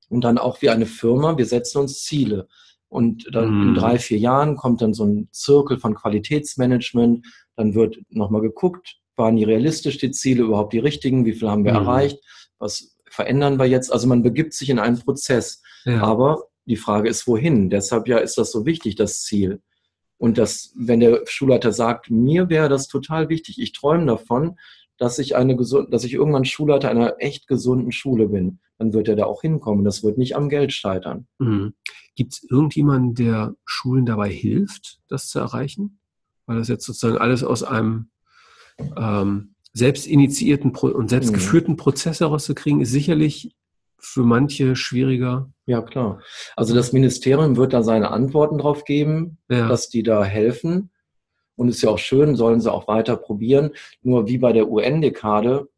[0.08, 2.48] Und dann auch wie eine Firma, wir setzen uns Ziele.
[2.88, 3.68] Und dann mhm.
[3.68, 7.26] in drei, vier Jahren kommt dann so ein Zirkel von Qualitätsmanagement,
[7.56, 11.24] dann wird nochmal geguckt, waren die realistisch, die Ziele überhaupt die richtigen?
[11.24, 11.86] Wie viel haben wir mhm.
[11.86, 12.18] erreicht?
[12.58, 13.92] Was verändern wir jetzt?
[13.92, 15.62] Also man begibt sich in einen Prozess.
[15.84, 16.02] Ja.
[16.02, 17.70] Aber die Frage ist, wohin?
[17.70, 19.62] Deshalb ja ist das so wichtig, das Ziel.
[20.18, 24.56] Und das, wenn der Schulleiter sagt, mir wäre das total wichtig, ich träume davon,
[24.98, 29.08] dass ich eine gesund, dass ich irgendwann Schulleiter einer echt gesunden Schule bin, dann wird
[29.08, 29.84] er da auch hinkommen.
[29.84, 31.26] Das wird nicht am Geld scheitern.
[31.38, 31.74] Mhm.
[32.14, 36.00] Gibt es irgendjemanden, der Schulen dabei hilft, das zu erreichen?
[36.46, 38.10] Weil das jetzt sozusagen alles aus einem
[38.96, 41.76] ähm, selbst initiierten und selbst geführten mhm.
[41.76, 43.54] Prozess herauszukriegen, ist sicherlich
[43.98, 45.50] für manche schwieriger.
[45.66, 46.20] Ja, klar.
[46.54, 49.68] Also das Ministerium wird da seine Antworten drauf geben, ja.
[49.68, 50.90] dass die da helfen.
[51.56, 53.70] Und ist ja auch schön, sollen sie auch weiter probieren.
[54.02, 55.68] Nur wie bei der UN-Dekade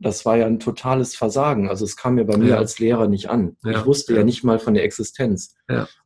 [0.00, 1.68] das war ja ein totales Versagen.
[1.68, 2.56] Also es kam mir bei mir ja.
[2.56, 3.56] als Lehrer nicht an.
[3.62, 3.72] Ja.
[3.72, 4.20] Ich wusste ja.
[4.20, 4.24] ja.
[4.24, 5.54] nicht mal von der Existenz.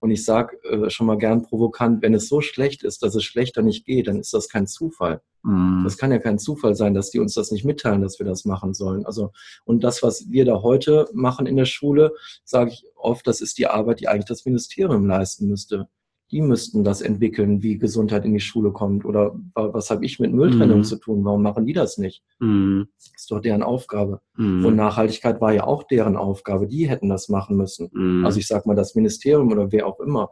[0.01, 3.25] Und ich sage äh, schon mal gern provokant, wenn es so schlecht ist, dass es
[3.25, 5.23] schlechter nicht geht, dann ist das kein Zufall.
[5.43, 5.83] Mhm.
[5.85, 8.45] Das kann ja kein Zufall sein, dass die uns das nicht mitteilen, dass wir das
[8.45, 9.07] machen sollen.
[9.07, 9.31] Also
[9.65, 12.13] und das, was wir da heute machen in der Schule,
[12.45, 15.89] sage ich oft, das ist die Arbeit, die eigentlich das Ministerium leisten müsste
[16.31, 19.05] die müssten das entwickeln, wie Gesundheit in die Schule kommt.
[19.05, 20.85] Oder was habe ich mit Mülltrennung mhm.
[20.85, 21.25] zu tun?
[21.25, 22.23] Warum machen die das nicht?
[22.41, 22.89] Mhm.
[22.97, 24.21] Das ist doch deren Aufgabe.
[24.37, 24.65] Mhm.
[24.65, 26.67] Und Nachhaltigkeit war ja auch deren Aufgabe.
[26.67, 27.91] Die hätten das machen müssen.
[27.93, 28.25] Mhm.
[28.25, 30.31] Also ich sage mal, das Ministerium oder wer auch immer.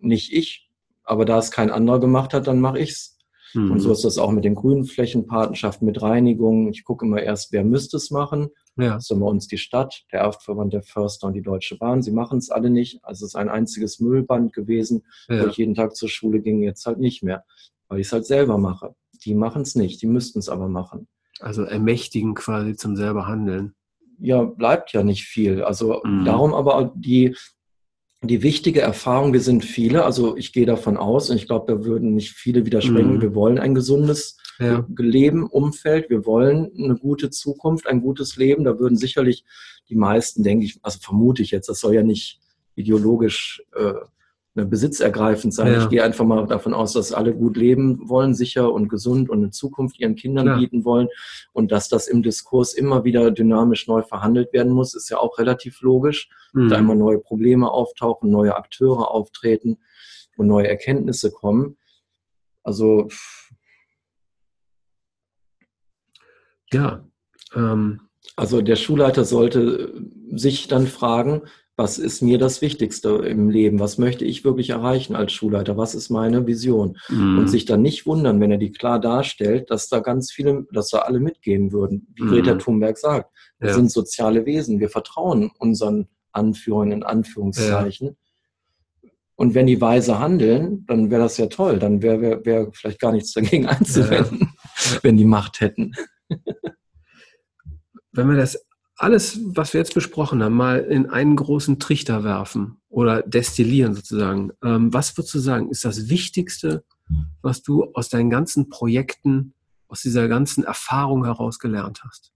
[0.00, 0.70] Nicht ich.
[1.04, 3.14] Aber da es kein anderer gemacht hat, dann mache ich's.
[3.54, 3.92] Und so mhm.
[3.92, 6.70] ist das auch mit den grünen Flächenpatenschaften, mit Reinigung.
[6.70, 8.48] Ich gucke immer erst, wer müsste es machen.
[8.76, 8.96] Ja.
[8.96, 12.02] Ist bei uns die Stadt, der Erftverband, der Förster und die Deutsche Bahn.
[12.02, 13.04] Sie machen es alle nicht.
[13.04, 15.42] Also es ist ein einziges Müllband gewesen, ja.
[15.42, 17.44] wo ich jeden Tag zur Schule ging, jetzt halt nicht mehr,
[17.88, 18.94] weil ich es halt selber mache.
[19.24, 21.06] Die machen es nicht, die müssten es aber machen.
[21.40, 23.74] Also ermächtigen quasi zum selber Handeln.
[24.18, 25.62] Ja, bleibt ja nicht viel.
[25.62, 26.24] Also mhm.
[26.24, 27.36] darum aber die,
[28.26, 31.84] die wichtige Erfahrung, wir sind viele, also ich gehe davon aus, und ich glaube, da
[31.84, 33.22] würden nicht viele widersprechen, mhm.
[33.22, 34.86] wir wollen ein gesundes ja.
[34.96, 38.64] Leben, Umfeld, wir wollen eine gute Zukunft, ein gutes Leben.
[38.64, 39.44] Da würden sicherlich
[39.88, 42.40] die meisten, denke ich, also vermute ich jetzt, das soll ja nicht
[42.76, 43.94] ideologisch äh,
[44.54, 45.72] besitzergreifend sein.
[45.72, 45.82] Ja.
[45.82, 49.38] Ich gehe einfach mal davon aus, dass alle gut leben wollen, sicher und gesund und
[49.38, 50.56] eine Zukunft ihren Kindern ja.
[50.56, 51.08] bieten wollen.
[51.52, 55.38] Und dass das im Diskurs immer wieder dynamisch neu verhandelt werden muss, ist ja auch
[55.38, 56.28] relativ logisch.
[56.52, 56.68] Mhm.
[56.68, 59.78] Da immer neue Probleme auftauchen, neue Akteure auftreten
[60.36, 61.76] und neue Erkenntnisse kommen.
[62.62, 63.08] Also
[66.72, 67.04] ja,
[67.54, 68.00] ähm,
[68.36, 69.94] also der Schulleiter sollte
[70.32, 71.42] sich dann fragen,
[71.76, 73.80] was ist mir das Wichtigste im Leben?
[73.80, 75.76] Was möchte ich wirklich erreichen als Schulleiter?
[75.76, 76.98] Was ist meine Vision?
[77.08, 77.38] Mhm.
[77.38, 80.90] Und sich dann nicht wundern, wenn er die klar darstellt, dass da ganz viele, dass
[80.90, 82.06] da alle mitgehen würden.
[82.14, 82.28] Wie mhm.
[82.28, 83.74] Greta Thunberg sagt, wir ja.
[83.74, 84.78] sind soziale Wesen.
[84.78, 88.06] Wir vertrauen unseren Anführern in Anführungszeichen.
[89.02, 89.10] Ja.
[89.36, 91.80] Und wenn die weise handeln, dann wäre das ja toll.
[91.80, 94.52] Dann wäre wär, wär vielleicht gar nichts dagegen einzuwenden,
[94.92, 94.98] ja.
[95.02, 95.92] wenn die Macht hätten.
[98.12, 98.64] Wenn wir das
[98.96, 104.52] alles, was wir jetzt besprochen haben, mal in einen großen Trichter werfen oder destillieren sozusagen,
[104.62, 106.84] ähm, was würdest du sagen, ist das Wichtigste,
[107.42, 109.54] was du aus deinen ganzen Projekten,
[109.88, 112.32] aus dieser ganzen Erfahrung heraus gelernt hast?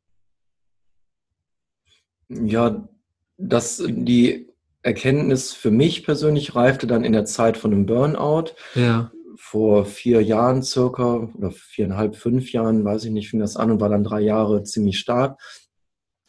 [2.28, 2.88] Ja,
[3.36, 4.48] dass die
[4.82, 8.52] Erkenntnis für mich persönlich reifte dann in der Zeit von einem Burnout.
[8.74, 9.10] Ja
[9.40, 13.80] vor vier Jahren circa oder viereinhalb, fünf Jahren, weiß ich nicht, fing das an und
[13.80, 15.38] war dann drei Jahre ziemlich stark.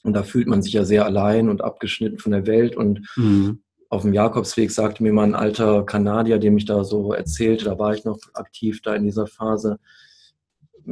[0.03, 3.61] Und da fühlt man sich ja sehr allein und abgeschnitten von der Welt und mhm.
[3.89, 7.77] auf dem Jakobsweg sagte mir mal ein alter Kanadier, dem ich da so erzählte, da
[7.77, 9.79] war ich noch aktiv da in dieser Phase,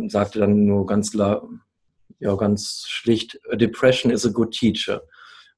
[0.08, 1.48] sagte dann nur ganz klar,
[2.20, 5.02] ja, ganz schlicht, Depression is a good teacher.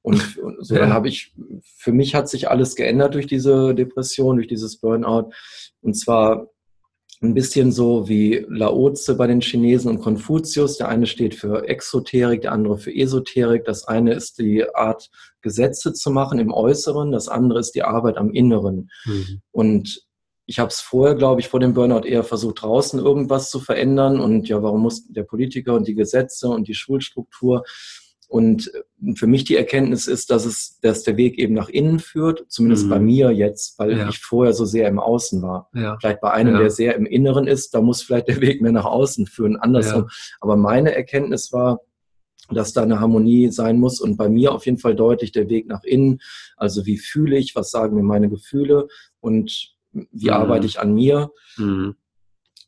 [0.02, 0.80] Und, und so, ja.
[0.80, 1.34] dann habe ich,
[1.76, 5.30] für mich hat sich alles geändert durch diese Depression, durch dieses Burnout.
[5.80, 6.48] Und zwar
[7.22, 10.78] ein bisschen so wie Laozi bei den Chinesen und Konfuzius.
[10.78, 13.64] Der eine steht für Exoterik, der andere für Esoterik.
[13.64, 15.10] Das eine ist die Art,
[15.42, 18.90] Gesetze zu machen im Äußeren, das andere ist die Arbeit am Inneren.
[19.04, 19.40] Mhm.
[19.52, 20.06] Und
[20.46, 24.18] ich habe es vorher, glaube ich, vor dem Burnout eher versucht, draußen irgendwas zu verändern.
[24.20, 27.64] Und ja, warum muss der Politiker und die Gesetze und die Schulstruktur?
[28.30, 28.70] Und
[29.16, 32.86] für mich die Erkenntnis ist, dass es, dass der Weg eben nach innen führt, zumindest
[32.86, 32.90] mhm.
[32.90, 34.08] bei mir jetzt, weil ja.
[34.08, 35.68] ich vorher so sehr im Außen war.
[35.74, 35.98] Ja.
[35.98, 36.60] Vielleicht bei einem, ja.
[36.60, 40.08] der sehr im Inneren ist, da muss vielleicht der Weg mehr nach außen führen, andersrum.
[40.40, 41.80] Aber meine Erkenntnis war,
[42.50, 45.66] dass da eine Harmonie sein muss und bei mir auf jeden Fall deutlich der Weg
[45.66, 46.20] nach innen.
[46.56, 48.86] Also wie fühle ich, was sagen mir meine Gefühle
[49.18, 50.34] und wie mhm.
[50.34, 51.32] arbeite ich an mir?
[51.56, 51.96] Mhm.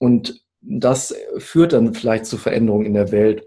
[0.01, 3.45] Und das führt dann vielleicht zu Veränderungen in der Welt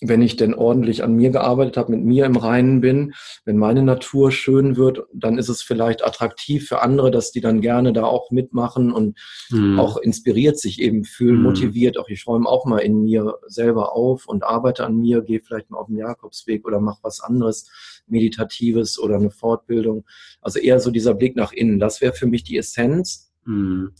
[0.00, 3.14] wenn ich denn ordentlich an mir gearbeitet habe, mit mir im Reinen bin,
[3.44, 7.60] wenn meine Natur schön wird, dann ist es vielleicht attraktiv für andere, dass die dann
[7.60, 9.18] gerne da auch mitmachen und
[9.50, 9.78] mhm.
[9.78, 11.42] auch inspiriert sich eben fühlen, mhm.
[11.42, 11.98] motiviert.
[11.98, 15.70] Auch ich räume auch mal in mir selber auf und arbeite an mir, gehe vielleicht
[15.70, 17.68] mal auf den Jakobsweg oder mache was anderes,
[18.06, 20.04] Meditatives oder eine Fortbildung.
[20.40, 21.80] Also eher so dieser Blick nach innen.
[21.80, 23.90] Das wäre für mich die Essenz, mhm.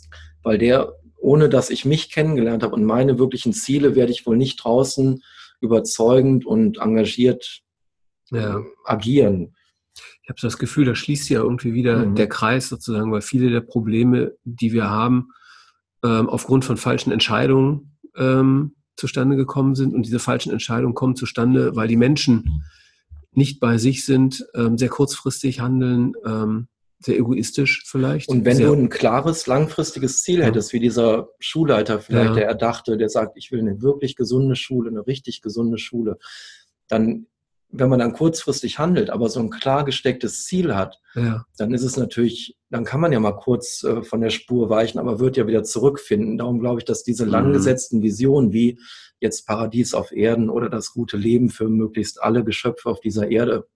[0.45, 4.37] weil der, ohne dass ich mich kennengelernt habe und meine wirklichen Ziele, werde ich wohl
[4.37, 5.25] nicht draußen
[5.61, 7.61] überzeugend und engagiert
[8.31, 8.63] ja.
[8.85, 9.55] agieren.
[10.23, 12.15] Ich habe das Gefühl, da schließt ja irgendwie wieder mhm.
[12.15, 15.31] der Kreis sozusagen, weil viele der Probleme, die wir haben,
[16.05, 19.95] ähm, aufgrund von falschen Entscheidungen ähm, zustande gekommen sind.
[19.95, 22.63] Und diese falschen Entscheidungen kommen zustande, weil die Menschen
[23.33, 26.69] nicht bei sich sind, ähm, sehr kurzfristig handeln, ähm,
[27.01, 28.29] sehr egoistisch vielleicht.
[28.29, 32.35] Und wenn sehr, du ein klares, langfristiges Ziel hättest, wie dieser Schulleiter vielleicht, ja.
[32.35, 36.19] der erdachte, der sagt, ich will eine wirklich gesunde Schule, eine richtig gesunde Schule,
[36.89, 37.27] dann,
[37.71, 41.45] wenn man dann kurzfristig handelt, aber so ein klar gestecktes Ziel hat, ja.
[41.57, 44.99] dann ist es natürlich, dann kann man ja mal kurz äh, von der Spur weichen,
[44.99, 46.39] aber wird ja wieder zurückfinden.
[46.39, 47.33] Darum glaube ich, dass diese mhm.
[47.33, 48.81] langgesetzten Visionen wie
[49.21, 53.69] jetzt Paradies auf Erden oder das gute Leben für möglichst alle Geschöpfe auf dieser Erde,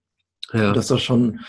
[0.51, 0.73] ja.
[0.73, 1.39] dass das schon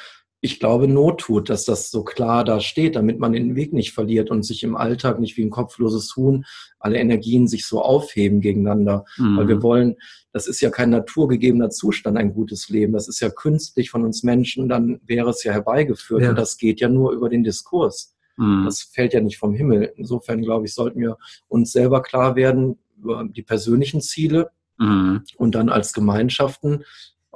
[0.44, 3.92] ich glaube, Not tut, dass das so klar da steht, damit man den Weg nicht
[3.92, 6.44] verliert und sich im Alltag nicht wie ein kopfloses Huhn
[6.78, 9.06] alle Energien sich so aufheben gegeneinander.
[9.16, 9.38] Mhm.
[9.38, 9.96] Weil wir wollen,
[10.32, 12.92] das ist ja kein naturgegebener Zustand, ein gutes Leben.
[12.92, 16.20] Das ist ja künstlich von uns Menschen, dann wäre es ja herbeigeführt.
[16.20, 16.28] Ja.
[16.28, 18.14] Und das geht ja nur über den Diskurs.
[18.36, 18.66] Mhm.
[18.66, 19.94] Das fällt ja nicht vom Himmel.
[19.96, 21.16] Insofern, glaube ich, sollten wir
[21.48, 25.22] uns selber klar werden über die persönlichen Ziele mhm.
[25.38, 26.84] und dann als Gemeinschaften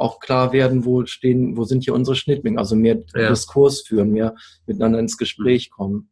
[0.00, 3.28] auch klar werden, wo stehen, wo sind hier unsere Schnittmengen, also mehr ja.
[3.28, 4.34] Diskurs führen, mehr
[4.66, 6.10] miteinander ins Gespräch kommen.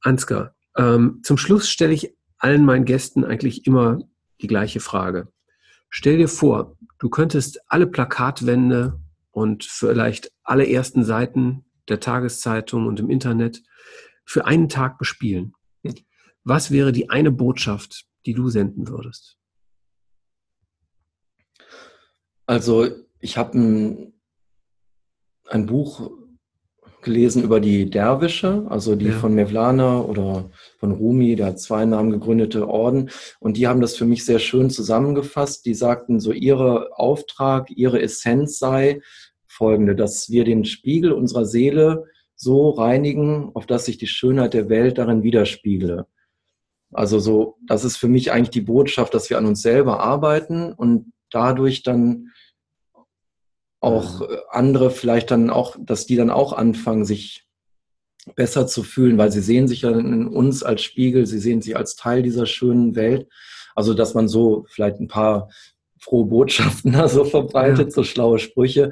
[0.00, 4.00] Ansgar, ähm, zum Schluss stelle ich allen meinen Gästen eigentlich immer
[4.40, 5.28] die gleiche Frage.
[5.88, 9.00] Stell dir vor, du könntest alle Plakatwände
[9.30, 13.62] und vielleicht alle ersten Seiten der Tageszeitung und im Internet
[14.24, 15.54] für einen Tag bespielen.
[16.44, 19.38] Was wäre die eine Botschaft, die du senden würdest?
[22.46, 22.88] Also
[23.20, 24.12] ich habe ein,
[25.48, 26.10] ein Buch
[27.04, 29.12] gelesen über die Derwische, also die ja.
[29.12, 33.10] von Mevlana oder von Rumi, der hat zwei Namen gegründete Orden.
[33.40, 35.64] Und die haben das für mich sehr schön zusammengefasst.
[35.66, 39.00] Die sagten so, ihre Auftrag, ihre Essenz sei
[39.46, 42.04] folgende, dass wir den Spiegel unserer Seele
[42.34, 46.06] so reinigen, auf dass sich die Schönheit der Welt darin widerspiegle.
[46.92, 50.72] Also so, das ist für mich eigentlich die Botschaft, dass wir an uns selber arbeiten
[50.72, 52.30] und dadurch dann
[53.80, 54.36] auch mhm.
[54.50, 57.44] andere vielleicht dann auch, dass die dann auch anfangen, sich
[58.36, 61.76] besser zu fühlen, weil sie sehen sich ja in uns als Spiegel, sie sehen sich
[61.76, 63.28] als Teil dieser schönen Welt.
[63.74, 65.50] Also, dass man so vielleicht ein paar
[65.98, 67.90] frohe Botschaften da so verbreitet, ja.
[67.90, 68.90] so schlaue Sprüche.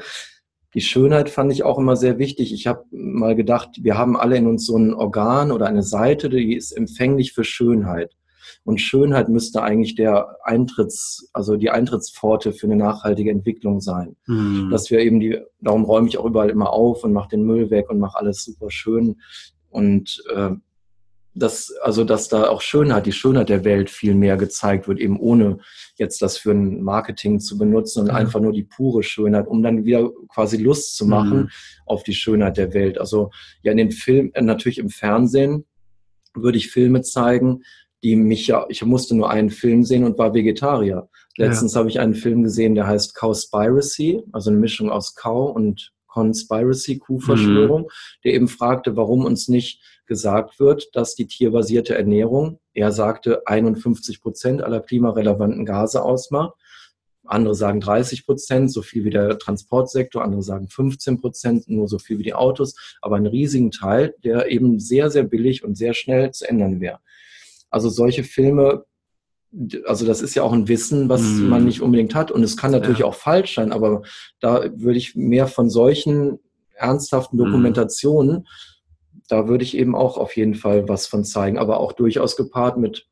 [0.74, 2.52] Die Schönheit fand ich auch immer sehr wichtig.
[2.52, 6.30] Ich habe mal gedacht, wir haben alle in uns so ein Organ oder eine Seite,
[6.30, 8.14] die ist empfänglich für Schönheit.
[8.64, 14.16] Und Schönheit müsste eigentlich der Eintritts, also die Eintrittspforte für eine nachhaltige Entwicklung sein.
[14.26, 14.70] Mhm.
[14.70, 17.70] Dass wir eben die, darum räume ich auch überall immer auf und mache den Müll
[17.70, 19.20] weg und mache alles super schön.
[19.70, 20.50] Und äh,
[21.34, 25.18] dass, also dass da auch Schönheit, die Schönheit der Welt viel mehr gezeigt wird, eben
[25.18, 25.58] ohne
[25.96, 28.14] jetzt das für ein Marketing zu benutzen und ja.
[28.14, 31.48] einfach nur die pure Schönheit, um dann wieder quasi Lust zu machen mhm.
[31.86, 32.98] auf die Schönheit der Welt.
[32.98, 33.30] Also
[33.62, 35.64] ja, in den Film, äh, natürlich im Fernsehen
[36.34, 37.62] würde ich Filme zeigen,
[38.02, 41.08] die mich ja, ich musste nur einen Film sehen und war Vegetarier.
[41.36, 41.80] Letztens ja.
[41.80, 46.98] habe ich einen Film gesehen, der heißt Cowspiracy, also eine Mischung aus Cow und Conspiracy
[46.98, 47.88] Kuh-Verschwörung, mhm.
[48.24, 54.20] der eben fragte, warum uns nicht gesagt wird, dass die tierbasierte Ernährung, er sagte, 51
[54.20, 56.52] Prozent aller klimarelevanten Gase ausmacht.
[57.24, 61.98] Andere sagen 30 Prozent, so viel wie der Transportsektor, andere sagen 15 Prozent, nur so
[61.98, 65.94] viel wie die Autos, aber einen riesigen Teil, der eben sehr, sehr billig und sehr
[65.94, 66.98] schnell zu ändern wäre.
[67.72, 68.84] Also solche Filme
[69.86, 71.48] also das ist ja auch ein Wissen, was mm.
[71.48, 72.30] man nicht unbedingt hat.
[72.30, 73.06] Und es kann natürlich ja.
[73.06, 74.02] auch falsch sein, aber
[74.40, 76.38] da würde ich mehr von solchen
[76.74, 77.44] ernsthaften mhm.
[77.44, 78.46] Dokumentationen, mm.
[79.28, 82.78] da würde ich eben auch auf jeden Fall was von zeigen, aber auch durchaus gepaart
[82.78, 83.06] mit,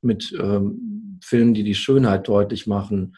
[0.00, 3.16] mit ähm, Filmen, die die Schönheit deutlich machen.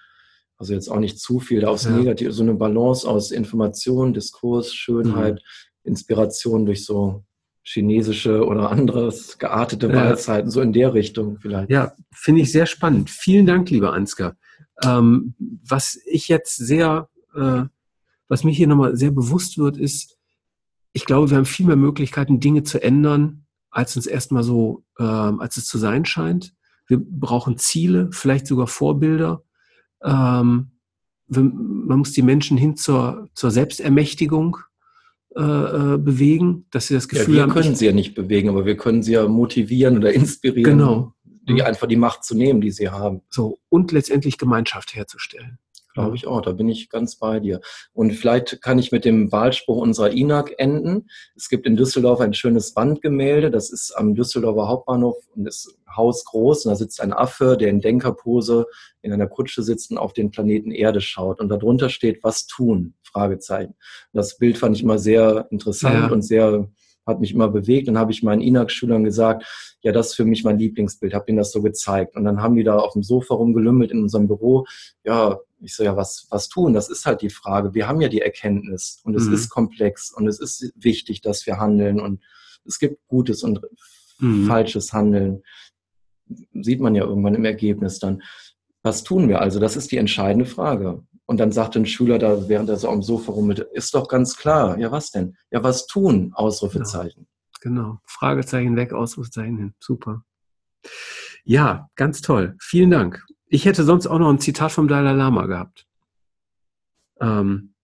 [0.57, 1.91] Also jetzt auch nicht zu viel aufs ja.
[1.91, 5.89] Negative, so eine Balance aus Information, Diskurs, Schönheit, mm.
[5.89, 7.25] Inspiration durch so
[7.71, 10.51] chinesische oder anderes geartete Weisheiten, ja.
[10.51, 11.71] so in der Richtung vielleicht.
[11.71, 13.11] Ja, finde ich sehr spannend.
[13.11, 14.37] Vielen Dank, lieber Ansgar.
[14.83, 17.65] Ähm, was ich jetzt sehr, äh,
[18.29, 20.17] was mir hier nochmal sehr bewusst wird, ist,
[20.93, 25.05] ich glaube, wir haben viel mehr Möglichkeiten, Dinge zu ändern, als uns erstmal so, äh,
[25.05, 26.55] als es zu sein scheint.
[26.87, 29.43] Wir brauchen Ziele, vielleicht sogar Vorbilder.
[30.03, 30.71] Ähm,
[31.27, 34.57] wir, man muss die Menschen hin zur, zur Selbstermächtigung
[35.37, 37.55] äh, äh, bewegen, dass sie das Gefühl ja, wir haben.
[37.55, 41.13] Wir können sie ja nicht bewegen, aber wir können sie ja motivieren oder inspirieren, genau.
[41.49, 43.21] die einfach die Macht zu nehmen, die sie haben.
[43.29, 45.59] So und letztendlich Gemeinschaft herzustellen.
[45.99, 47.61] Glaube ich auch, da bin ich ganz bei dir.
[47.93, 51.09] Und vielleicht kann ich mit dem Wahlspruch unserer INAG enden.
[51.35, 56.67] Es gibt in Düsseldorf ein schönes Wandgemälde, das ist am Düsseldorfer Hauptbahnhof und ist hausgroß.
[56.67, 58.67] Und da sitzt ein Affe, der in Denkerpose
[59.03, 61.41] in einer Kutsche sitzt und auf den Planeten Erde schaut.
[61.41, 62.95] Und darunter steht, was tun?
[63.03, 63.75] Fragezeichen.
[64.13, 66.13] Das Bild fand ich immer sehr interessant ja.
[66.13, 66.69] und sehr
[67.09, 67.89] hat mich immer bewegt.
[67.89, 69.45] Dann habe ich meinen INAG-Schülern gesagt,
[69.83, 72.15] ja, das ist für mich mein Lieblingsbild, habe ihnen das so gezeigt.
[72.15, 74.67] Und dann haben die da auf dem Sofa rumgelümmelt in unserem Büro.
[75.05, 76.75] Ja, ich so, ja, was, was tun?
[76.75, 77.75] Das ist halt die Frage.
[77.75, 79.35] Wir haben ja die Erkenntnis und es mhm.
[79.35, 82.23] ist komplex und es ist wichtig, dass wir handeln und
[82.65, 83.61] es gibt gutes und
[84.21, 84.47] mhm.
[84.47, 85.43] falsches Handeln.
[86.53, 88.23] Sieht man ja irgendwann im Ergebnis dann.
[88.83, 89.59] Was tun wir also?
[89.59, 91.03] Das ist die entscheidende Frage.
[91.29, 94.39] Und dann sagte ein Schüler da, während er so am Sofa rummelt, ist doch ganz
[94.39, 94.79] klar.
[94.79, 95.37] Ja, was denn?
[95.51, 96.33] Ja, was tun?
[96.33, 97.29] Ausrufezeichen.
[97.61, 97.83] Genau.
[97.83, 98.01] genau.
[98.07, 99.75] Fragezeichen weg, Ausrufezeichen hin.
[99.79, 100.25] Super.
[101.45, 102.57] Ja, ganz toll.
[102.59, 103.27] Vielen Dank.
[103.47, 105.87] Ich hätte sonst auch noch ein Zitat vom Dalai Lama gehabt.
[107.21, 107.75] Ähm,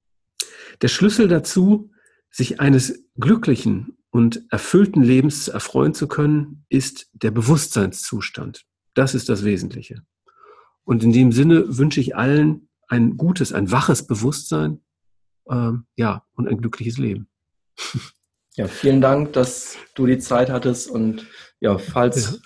[0.81, 1.91] der Schlüssel dazu,
[2.31, 8.65] sich eines glücklichen und erfüllten Lebens erfreuen zu können, ist der Bewusstseinszustand.
[8.95, 10.03] Das ist das Wesentliche.
[10.85, 14.81] Und in dem Sinne wünsche ich allen ein gutes, ein waches Bewusstsein,
[15.51, 17.29] ähm, ja, und ein glückliches Leben.
[18.57, 21.27] Ja, vielen Dank, dass du die Zeit hattest und
[21.59, 22.39] ja, falls ja.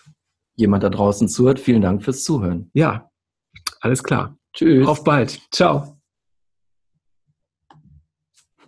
[0.56, 2.70] jemand da draußen zuhört, vielen Dank fürs Zuhören.
[2.72, 3.10] Ja,
[3.82, 4.34] alles klar.
[4.54, 4.88] Tschüss.
[4.88, 5.38] Auf bald.
[5.52, 5.97] Ciao.